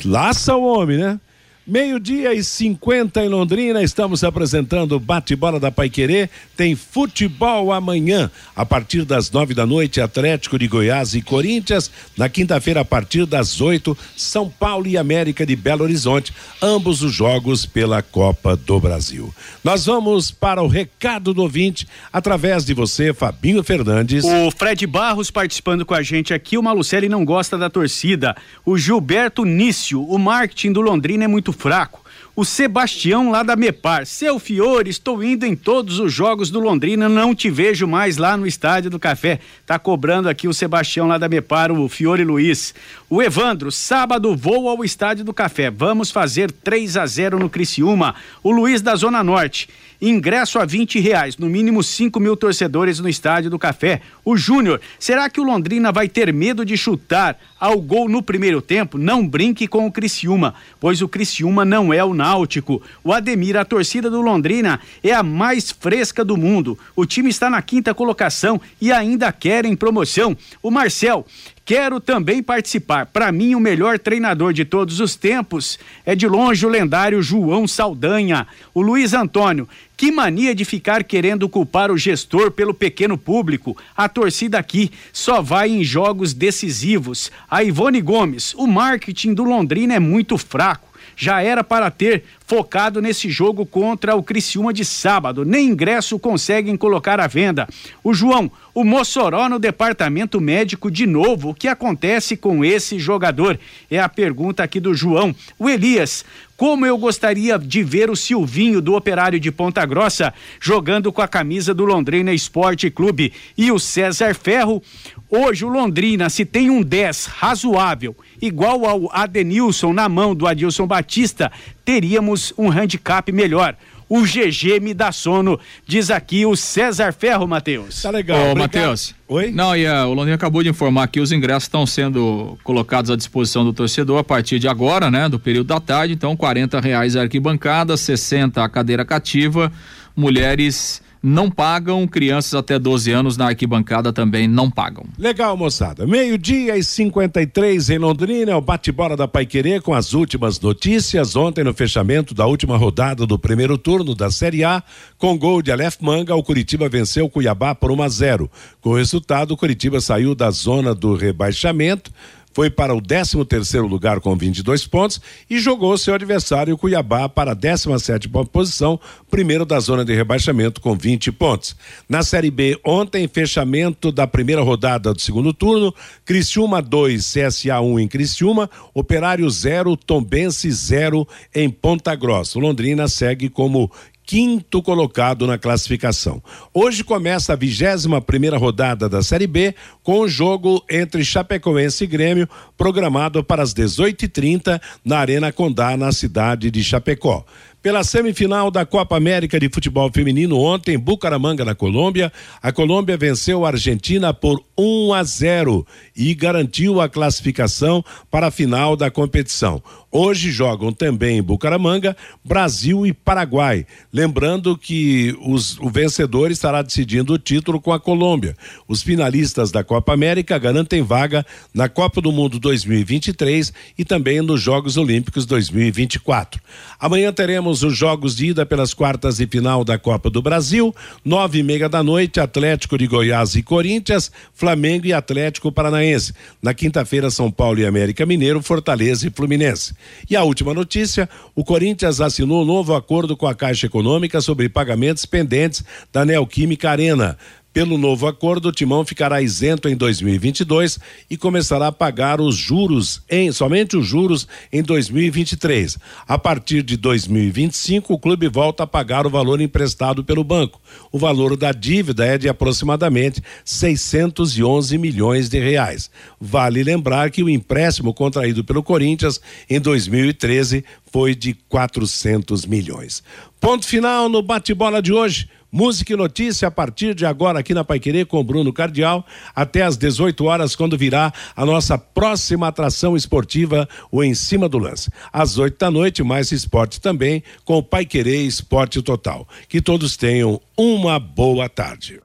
laça 0.06 0.56
o 0.56 0.64
homem, 0.64 0.96
né? 0.96 1.20
Meio-dia 1.66 2.34
e 2.34 2.44
50 2.44 3.24
em 3.24 3.28
Londrina, 3.28 3.82
estamos 3.82 4.22
apresentando 4.22 4.92
o 4.92 5.00
bate-bola 5.00 5.58
da 5.58 5.70
Paiquerê. 5.70 6.28
Tem 6.54 6.76
futebol 6.76 7.72
amanhã, 7.72 8.30
a 8.54 8.66
partir 8.66 9.06
das 9.06 9.30
nove 9.30 9.54
da 9.54 9.64
noite, 9.64 9.98
Atlético 9.98 10.58
de 10.58 10.68
Goiás 10.68 11.14
e 11.14 11.22
Corinthians. 11.22 11.90
Na 12.18 12.28
quinta-feira, 12.28 12.80
a 12.80 12.84
partir 12.84 13.24
das 13.24 13.62
oito, 13.62 13.96
São 14.14 14.46
Paulo 14.46 14.86
e 14.86 14.98
América 14.98 15.46
de 15.46 15.56
Belo 15.56 15.84
Horizonte. 15.84 16.34
Ambos 16.60 17.02
os 17.02 17.14
jogos 17.14 17.64
pela 17.64 18.02
Copa 18.02 18.54
do 18.54 18.78
Brasil. 18.78 19.34
Nós 19.64 19.86
vamos 19.86 20.30
para 20.30 20.62
o 20.62 20.68
recado 20.68 21.32
do 21.32 21.40
ouvinte, 21.40 21.88
através 22.12 22.66
de 22.66 22.74
você, 22.74 23.14
Fabinho 23.14 23.64
Fernandes. 23.64 24.22
O 24.22 24.50
Fred 24.50 24.86
Barros 24.86 25.30
participando 25.30 25.86
com 25.86 25.94
a 25.94 26.02
gente 26.02 26.34
aqui. 26.34 26.58
O 26.58 26.62
Malucelli 26.62 27.08
não 27.08 27.24
gosta 27.24 27.56
da 27.56 27.70
torcida. 27.70 28.36
O 28.66 28.76
Gilberto 28.76 29.46
Nício, 29.46 30.04
o 30.04 30.18
marketing 30.18 30.72
do 30.72 30.82
Londrina 30.82 31.24
é 31.24 31.28
muito 31.28 31.53
fraco. 31.54 32.04
O 32.36 32.44
Sebastião 32.44 33.30
lá 33.30 33.44
da 33.44 33.54
Mepar. 33.54 34.04
Seu 34.04 34.40
Fiore, 34.40 34.90
estou 34.90 35.22
indo 35.22 35.46
em 35.46 35.54
todos 35.54 36.00
os 36.00 36.12
jogos 36.12 36.50
do 36.50 36.58
Londrina, 36.58 37.08
não 37.08 37.32
te 37.32 37.48
vejo 37.48 37.86
mais 37.86 38.16
lá 38.16 38.36
no 38.36 38.44
Estádio 38.44 38.90
do 38.90 38.98
Café. 38.98 39.38
Tá 39.64 39.78
cobrando 39.78 40.28
aqui 40.28 40.48
o 40.48 40.52
Sebastião 40.52 41.06
lá 41.06 41.16
da 41.16 41.28
Mepar, 41.28 41.70
o 41.70 41.88
Fiore 41.88 42.24
Luiz. 42.24 42.74
O 43.08 43.22
Evandro, 43.22 43.70
sábado 43.70 44.34
vou 44.34 44.68
ao 44.68 44.84
Estádio 44.84 45.24
do 45.24 45.32
Café. 45.32 45.70
Vamos 45.70 46.10
fazer 46.10 46.50
3 46.50 46.96
a 46.96 47.06
0 47.06 47.38
no 47.38 47.48
Criciúma. 47.48 48.16
O 48.42 48.50
Luiz 48.50 48.82
da 48.82 48.96
Zona 48.96 49.22
Norte. 49.22 49.68
Ingresso 50.00 50.58
a 50.58 50.64
20 50.64 51.00
reais, 51.00 51.36
no 51.36 51.48
mínimo 51.48 51.82
5 51.82 52.18
mil 52.20 52.36
torcedores 52.36 52.98
no 52.98 53.08
Estádio 53.08 53.50
do 53.50 53.58
Café. 53.58 54.00
O 54.24 54.36
Júnior, 54.36 54.80
será 54.98 55.28
que 55.30 55.40
o 55.40 55.44
Londrina 55.44 55.92
vai 55.92 56.08
ter 56.08 56.32
medo 56.32 56.64
de 56.64 56.76
chutar 56.76 57.38
ao 57.58 57.80
gol 57.80 58.08
no 58.08 58.22
primeiro 58.22 58.60
tempo? 58.60 58.98
Não 58.98 59.26
brinque 59.26 59.66
com 59.66 59.86
o 59.86 59.92
Criciúma, 59.92 60.54
pois 60.80 61.02
o 61.02 61.08
Criciúma 61.08 61.64
não 61.64 61.92
é 61.92 62.04
o 62.04 62.14
Náutico. 62.14 62.82
O 63.02 63.12
Ademir, 63.12 63.56
a 63.56 63.64
torcida 63.64 64.10
do 64.10 64.20
Londrina 64.20 64.80
é 65.02 65.12
a 65.12 65.22
mais 65.22 65.70
fresca 65.70 66.24
do 66.24 66.36
mundo. 66.36 66.78
O 66.94 67.06
time 67.06 67.30
está 67.30 67.48
na 67.48 67.62
quinta 67.62 67.94
colocação 67.94 68.60
e 68.80 68.92
ainda 68.92 69.32
querem 69.32 69.76
promoção. 69.76 70.36
O 70.62 70.70
Marcel, 70.70 71.26
Quero 71.64 71.98
também 71.98 72.42
participar. 72.42 73.06
Para 73.06 73.32
mim, 73.32 73.54
o 73.54 73.60
melhor 73.60 73.98
treinador 73.98 74.52
de 74.52 74.66
todos 74.66 75.00
os 75.00 75.16
tempos 75.16 75.78
é 76.04 76.14
de 76.14 76.28
longe 76.28 76.66
o 76.66 76.68
lendário 76.68 77.22
João 77.22 77.66
Saldanha. 77.66 78.46
O 78.74 78.82
Luiz 78.82 79.14
Antônio, 79.14 79.66
que 79.96 80.12
mania 80.12 80.54
de 80.54 80.62
ficar 80.62 81.02
querendo 81.04 81.48
culpar 81.48 81.90
o 81.90 81.96
gestor 81.96 82.50
pelo 82.50 82.74
pequeno 82.74 83.16
público. 83.16 83.74
A 83.96 84.10
torcida 84.10 84.58
aqui 84.58 84.92
só 85.10 85.40
vai 85.40 85.70
em 85.70 85.82
jogos 85.82 86.34
decisivos. 86.34 87.32
A 87.50 87.64
Ivone 87.64 88.02
Gomes, 88.02 88.52
o 88.58 88.66
marketing 88.66 89.32
do 89.32 89.42
Londrina 89.42 89.94
é 89.94 89.98
muito 89.98 90.36
fraco 90.36 90.93
já 91.16 91.42
era 91.42 91.64
para 91.64 91.90
ter 91.90 92.24
focado 92.46 93.00
nesse 93.00 93.30
jogo 93.30 93.64
contra 93.64 94.14
o 94.14 94.22
Criciúma 94.22 94.72
de 94.72 94.84
sábado. 94.84 95.44
Nem 95.44 95.68
ingresso 95.68 96.18
conseguem 96.18 96.76
colocar 96.76 97.20
à 97.20 97.26
venda. 97.26 97.68
O 98.02 98.12
João, 98.12 98.50
o 98.74 98.84
Mossoró 98.84 99.48
no 99.48 99.58
departamento 99.58 100.40
médico 100.40 100.90
de 100.90 101.06
novo. 101.06 101.50
O 101.50 101.54
que 101.54 101.68
acontece 101.68 102.36
com 102.36 102.64
esse 102.64 102.98
jogador? 102.98 103.58
É 103.90 103.98
a 103.98 104.08
pergunta 104.08 104.62
aqui 104.62 104.80
do 104.80 104.94
João. 104.94 105.34
O 105.58 105.70
Elias, 105.70 106.24
como 106.56 106.86
eu 106.86 106.96
gostaria 106.96 107.58
de 107.58 107.82
ver 107.82 108.10
o 108.10 108.16
Silvinho 108.16 108.80
do 108.80 108.94
Operário 108.94 109.40
de 109.40 109.50
Ponta 109.50 109.84
Grossa 109.84 110.32
jogando 110.60 111.12
com 111.12 111.20
a 111.20 111.28
camisa 111.28 111.74
do 111.74 111.84
Londrina 111.84 112.32
Esporte 112.32 112.90
Clube 112.90 113.32
e 113.56 113.72
o 113.72 113.78
César 113.78 114.34
Ferro. 114.34 114.82
Hoje 115.28 115.64
o 115.64 115.68
Londrina, 115.68 116.30
se 116.30 116.44
tem 116.44 116.70
um 116.70 116.82
10 116.82 117.26
razoável, 117.26 118.16
igual 118.46 118.84
ao 118.84 119.10
Adenilson 119.10 119.92
na 119.92 120.08
mão 120.08 120.34
do 120.34 120.46
Adilson 120.46 120.86
Batista, 120.86 121.50
teríamos 121.84 122.52
um 122.58 122.70
handicap 122.70 123.30
melhor. 123.32 123.74
O 124.06 124.20
GG 124.20 124.80
me 124.82 124.92
dá 124.92 125.10
sono, 125.10 125.58
diz 125.86 126.10
aqui 126.10 126.44
o 126.44 126.54
César 126.54 127.12
Ferro, 127.12 127.48
Matheus. 127.48 128.02
Tá 128.02 128.10
legal. 128.10 128.52
Ô, 128.52 128.54
Matheus. 128.54 129.14
Oi? 129.26 129.50
Não, 129.50 129.74
e 129.74 129.86
a, 129.86 130.06
o 130.06 130.12
Londrina 130.12 130.34
acabou 130.34 130.62
de 130.62 130.68
informar 130.68 131.08
que 131.08 131.20
os 131.20 131.32
ingressos 131.32 131.64
estão 131.64 131.86
sendo 131.86 132.58
colocados 132.62 133.10
à 133.10 133.16
disposição 133.16 133.64
do 133.64 133.72
torcedor 133.72 134.18
a 134.18 134.24
partir 134.24 134.58
de 134.58 134.68
agora, 134.68 135.10
né? 135.10 135.26
Do 135.26 135.38
período 135.38 135.68
da 135.68 135.80
tarde. 135.80 136.12
Então, 136.12 136.36
quarenta 136.36 136.80
reais 136.80 137.16
a 137.16 137.22
arquibancada, 137.22 137.96
60 137.96 138.62
a 138.62 138.68
cadeira 138.68 139.06
cativa, 139.06 139.72
mulheres 140.14 141.02
não 141.26 141.50
pagam, 141.50 142.06
crianças 142.06 142.52
até 142.52 142.78
12 142.78 143.10
anos 143.10 143.38
na 143.38 143.46
arquibancada 143.46 144.12
também 144.12 144.46
não 144.46 144.70
pagam. 144.70 145.06
Legal, 145.18 145.56
moçada. 145.56 146.06
Meio-dia 146.06 146.76
e 146.76 146.84
53 146.84 147.88
em 147.88 147.96
Londrina, 147.96 148.52
é 148.52 148.54
o 148.54 148.60
bate-bola 148.60 149.16
da 149.16 149.26
Paiquerê 149.26 149.80
com 149.80 149.94
as 149.94 150.12
últimas 150.12 150.60
notícias. 150.60 151.34
Ontem, 151.34 151.64
no 151.64 151.72
fechamento 151.72 152.34
da 152.34 152.44
última 152.44 152.76
rodada 152.76 153.26
do 153.26 153.38
primeiro 153.38 153.78
turno 153.78 154.14
da 154.14 154.30
Série 154.30 154.64
A, 154.64 154.82
com 155.16 155.38
gol 155.38 155.62
de 155.62 155.72
Aleph 155.72 155.96
Manga, 155.98 156.34
o 156.34 156.42
Curitiba 156.42 156.90
venceu 156.90 157.24
o 157.24 157.30
Cuiabá 157.30 157.74
por 157.74 157.90
1 157.90 158.02
a 158.02 158.08
0. 158.10 158.50
Com 158.82 158.90
o 158.90 158.96
resultado, 158.96 159.52
o 159.52 159.56
Curitiba 159.56 160.02
saiu 160.02 160.34
da 160.34 160.50
zona 160.50 160.94
do 160.94 161.14
rebaixamento 161.14 162.12
foi 162.54 162.70
para 162.70 162.94
o 162.94 163.02
13 163.02 163.44
terceiro 163.44 163.86
lugar 163.86 164.20
com 164.20 164.34
22 164.36 164.86
pontos 164.86 165.20
e 165.50 165.58
jogou 165.58 165.98
seu 165.98 166.14
adversário 166.14 166.78
Cuiabá 166.78 167.28
para 167.28 167.50
a 167.50 167.54
17 167.54 168.30
posição, 168.50 168.98
primeiro 169.28 169.66
da 169.66 169.80
zona 169.80 170.04
de 170.04 170.14
rebaixamento 170.14 170.80
com 170.80 170.96
20 170.96 171.32
pontos. 171.32 171.76
Na 172.08 172.22
Série 172.22 172.52
B, 172.52 172.78
ontem, 172.84 173.26
fechamento 173.26 174.12
da 174.12 174.26
primeira 174.26 174.62
rodada 174.62 175.12
do 175.12 175.20
segundo 175.20 175.52
turno, 175.52 175.92
Criciúma 176.24 176.80
2, 176.80 177.20
CSA 177.34 177.80
1 177.80 177.98
em 177.98 178.08
Criciúma, 178.08 178.70
Operário 178.94 179.50
0, 179.50 179.96
Tombense 179.96 180.70
0 180.70 181.26
em 181.52 181.68
Ponta 181.68 182.14
Grossa. 182.14 182.60
Londrina 182.60 183.08
segue 183.08 183.48
como 183.48 183.90
quinto 184.26 184.82
colocado 184.82 185.46
na 185.46 185.58
classificação. 185.58 186.42
Hoje 186.72 187.04
começa 187.04 187.52
a 187.52 187.56
vigésima 187.56 188.20
primeira 188.20 188.56
rodada 188.56 189.08
da 189.08 189.22
Série 189.22 189.46
B 189.46 189.74
com 190.02 190.20
o 190.20 190.28
jogo 190.28 190.82
entre 190.90 191.24
Chapecoense 191.24 192.04
e 192.04 192.06
Grêmio 192.06 192.48
programado 192.76 193.44
para 193.44 193.62
as 193.62 193.74
18h30 193.74 194.80
na 195.04 195.18
Arena 195.18 195.52
Condá 195.52 195.96
na 195.96 196.12
cidade 196.12 196.70
de 196.70 196.82
Chapecó. 196.82 197.44
Pela 197.84 198.02
semifinal 198.02 198.70
da 198.70 198.86
Copa 198.86 199.14
América 199.14 199.60
de 199.60 199.68
Futebol 199.68 200.10
Feminino 200.10 200.58
ontem, 200.58 200.94
em 200.94 200.98
Bucaramanga, 200.98 201.66
na 201.66 201.74
Colômbia, 201.74 202.32
a 202.62 202.72
Colômbia 202.72 203.14
venceu 203.14 203.66
a 203.66 203.68
Argentina 203.68 204.32
por 204.32 204.58
1 204.78 205.12
a 205.12 205.22
0 205.22 205.86
e 206.16 206.34
garantiu 206.34 206.98
a 206.98 207.10
classificação 207.10 208.02
para 208.30 208.46
a 208.46 208.50
final 208.50 208.96
da 208.96 209.10
competição. 209.10 209.82
Hoje 210.16 210.52
jogam 210.52 210.92
também 210.92 211.38
em 211.38 211.42
Bucaramanga, 211.42 212.16
Brasil 212.44 213.04
e 213.04 213.12
Paraguai. 213.12 213.84
Lembrando 214.12 214.78
que 214.78 215.36
os, 215.44 215.76
o 215.80 215.90
vencedor 215.90 216.52
estará 216.52 216.82
decidindo 216.82 217.32
o 217.32 217.38
título 217.38 217.80
com 217.80 217.92
a 217.92 217.98
Colômbia. 217.98 218.56
Os 218.86 219.02
finalistas 219.02 219.72
da 219.72 219.82
Copa 219.82 220.14
América 220.14 220.56
garantem 220.56 221.02
vaga 221.02 221.44
na 221.74 221.88
Copa 221.88 222.20
do 222.20 222.30
Mundo 222.30 222.60
2023 222.60 223.72
e 223.98 224.04
também 224.04 224.40
nos 224.40 224.60
Jogos 224.60 224.96
Olímpicos 224.96 225.46
2024. 225.46 226.62
Amanhã 227.00 227.32
teremos 227.32 227.82
os 227.82 227.96
jogos 227.96 228.36
de 228.36 228.50
ida 228.50 228.64
pelas 228.64 228.94
quartas 228.94 229.38
de 229.38 229.48
final 229.48 229.82
da 229.82 229.98
Copa 229.98 230.30
do 230.30 230.40
Brasil, 230.40 230.94
nove 231.24 231.58
e 231.58 231.64
meia 231.64 231.88
da 231.88 232.04
noite, 232.04 232.38
Atlético 232.38 232.96
de 232.96 233.08
Goiás 233.08 233.56
e 233.56 233.64
Corinthians, 233.64 234.30
Flamengo 234.54 235.06
e 235.06 235.12
Atlético 235.12 235.72
Paranaense. 235.72 236.32
Na 236.62 236.72
quinta-feira, 236.72 237.32
São 237.32 237.50
Paulo 237.50 237.80
e 237.80 237.84
América 237.84 238.24
Mineiro, 238.24 238.62
Fortaleza 238.62 239.26
e 239.26 239.30
Fluminense. 239.30 239.92
E 240.28 240.36
a 240.36 240.42
última 240.42 240.74
notícia: 240.74 241.28
o 241.54 241.64
Corinthians 241.64 242.20
assinou 242.20 242.62
um 242.62 242.64
novo 242.64 242.94
acordo 242.94 243.36
com 243.36 243.46
a 243.46 243.54
Caixa 243.54 243.86
Econômica 243.86 244.40
sobre 244.40 244.68
pagamentos 244.68 245.24
pendentes 245.26 245.84
da 246.12 246.24
Neoquímica 246.24 246.90
Arena. 246.90 247.38
Pelo 247.74 247.98
novo 247.98 248.28
acordo, 248.28 248.68
o 248.68 248.72
Timão 248.72 249.04
ficará 249.04 249.42
isento 249.42 249.88
em 249.88 249.96
2022 249.96 250.96
e 251.28 251.36
começará 251.36 251.88
a 251.88 251.92
pagar 251.92 252.40
os 252.40 252.54
juros 252.54 253.20
em 253.28 253.50
somente 253.50 253.96
os 253.96 254.06
juros 254.06 254.46
em 254.72 254.80
2023. 254.80 255.98
A 256.24 256.38
partir 256.38 256.84
de 256.84 256.96
2025, 256.96 258.14
o 258.14 258.18
clube 258.18 258.46
volta 258.46 258.84
a 258.84 258.86
pagar 258.86 259.26
o 259.26 259.30
valor 259.30 259.60
emprestado 259.60 260.22
pelo 260.22 260.44
banco. 260.44 260.80
O 261.10 261.18
valor 261.18 261.56
da 261.56 261.72
dívida 261.72 262.24
é 262.24 262.38
de 262.38 262.48
aproximadamente 262.48 263.42
611 263.64 264.96
milhões 264.96 265.48
de 265.48 265.58
reais. 265.58 266.08
Vale 266.40 266.80
lembrar 266.80 267.28
que 267.32 267.42
o 267.42 267.50
empréstimo 267.50 268.14
contraído 268.14 268.62
pelo 268.62 268.84
Corinthians 268.84 269.40
em 269.68 269.80
2013 269.80 270.84
foi 271.10 271.34
de 271.34 271.54
400 271.68 272.66
milhões. 272.66 273.20
Ponto 273.60 273.84
final 273.84 274.28
no 274.28 274.42
bate-bola 274.42 275.02
de 275.02 275.12
hoje. 275.12 275.48
Música 275.74 276.12
e 276.12 276.16
notícia 276.16 276.68
a 276.68 276.70
partir 276.70 277.16
de 277.16 277.26
agora 277.26 277.58
aqui 277.58 277.74
na 277.74 277.82
Paiquerê 277.82 278.24
com 278.24 278.44
Bruno 278.44 278.72
Cardial, 278.72 279.26
até 279.52 279.82
às 279.82 279.96
18 279.96 280.44
horas, 280.44 280.76
quando 280.76 280.96
virá 280.96 281.32
a 281.56 281.66
nossa 281.66 281.98
próxima 281.98 282.68
atração 282.68 283.16
esportiva, 283.16 283.88
o 284.08 284.22
Em 284.22 284.36
Cima 284.36 284.68
do 284.68 284.78
Lance. 284.78 285.10
Às 285.32 285.58
8 285.58 285.76
da 285.76 285.90
noite, 285.90 286.22
mais 286.22 286.52
esporte 286.52 287.00
também, 287.00 287.42
com 287.64 287.78
o 287.78 287.82
Paiquerê 287.82 288.42
Esporte 288.42 289.02
Total. 289.02 289.48
Que 289.68 289.82
todos 289.82 290.16
tenham 290.16 290.60
uma 290.76 291.18
boa 291.18 291.68
tarde. 291.68 292.20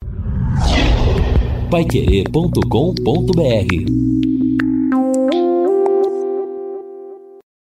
Paiquerê.com.br 1.72 4.39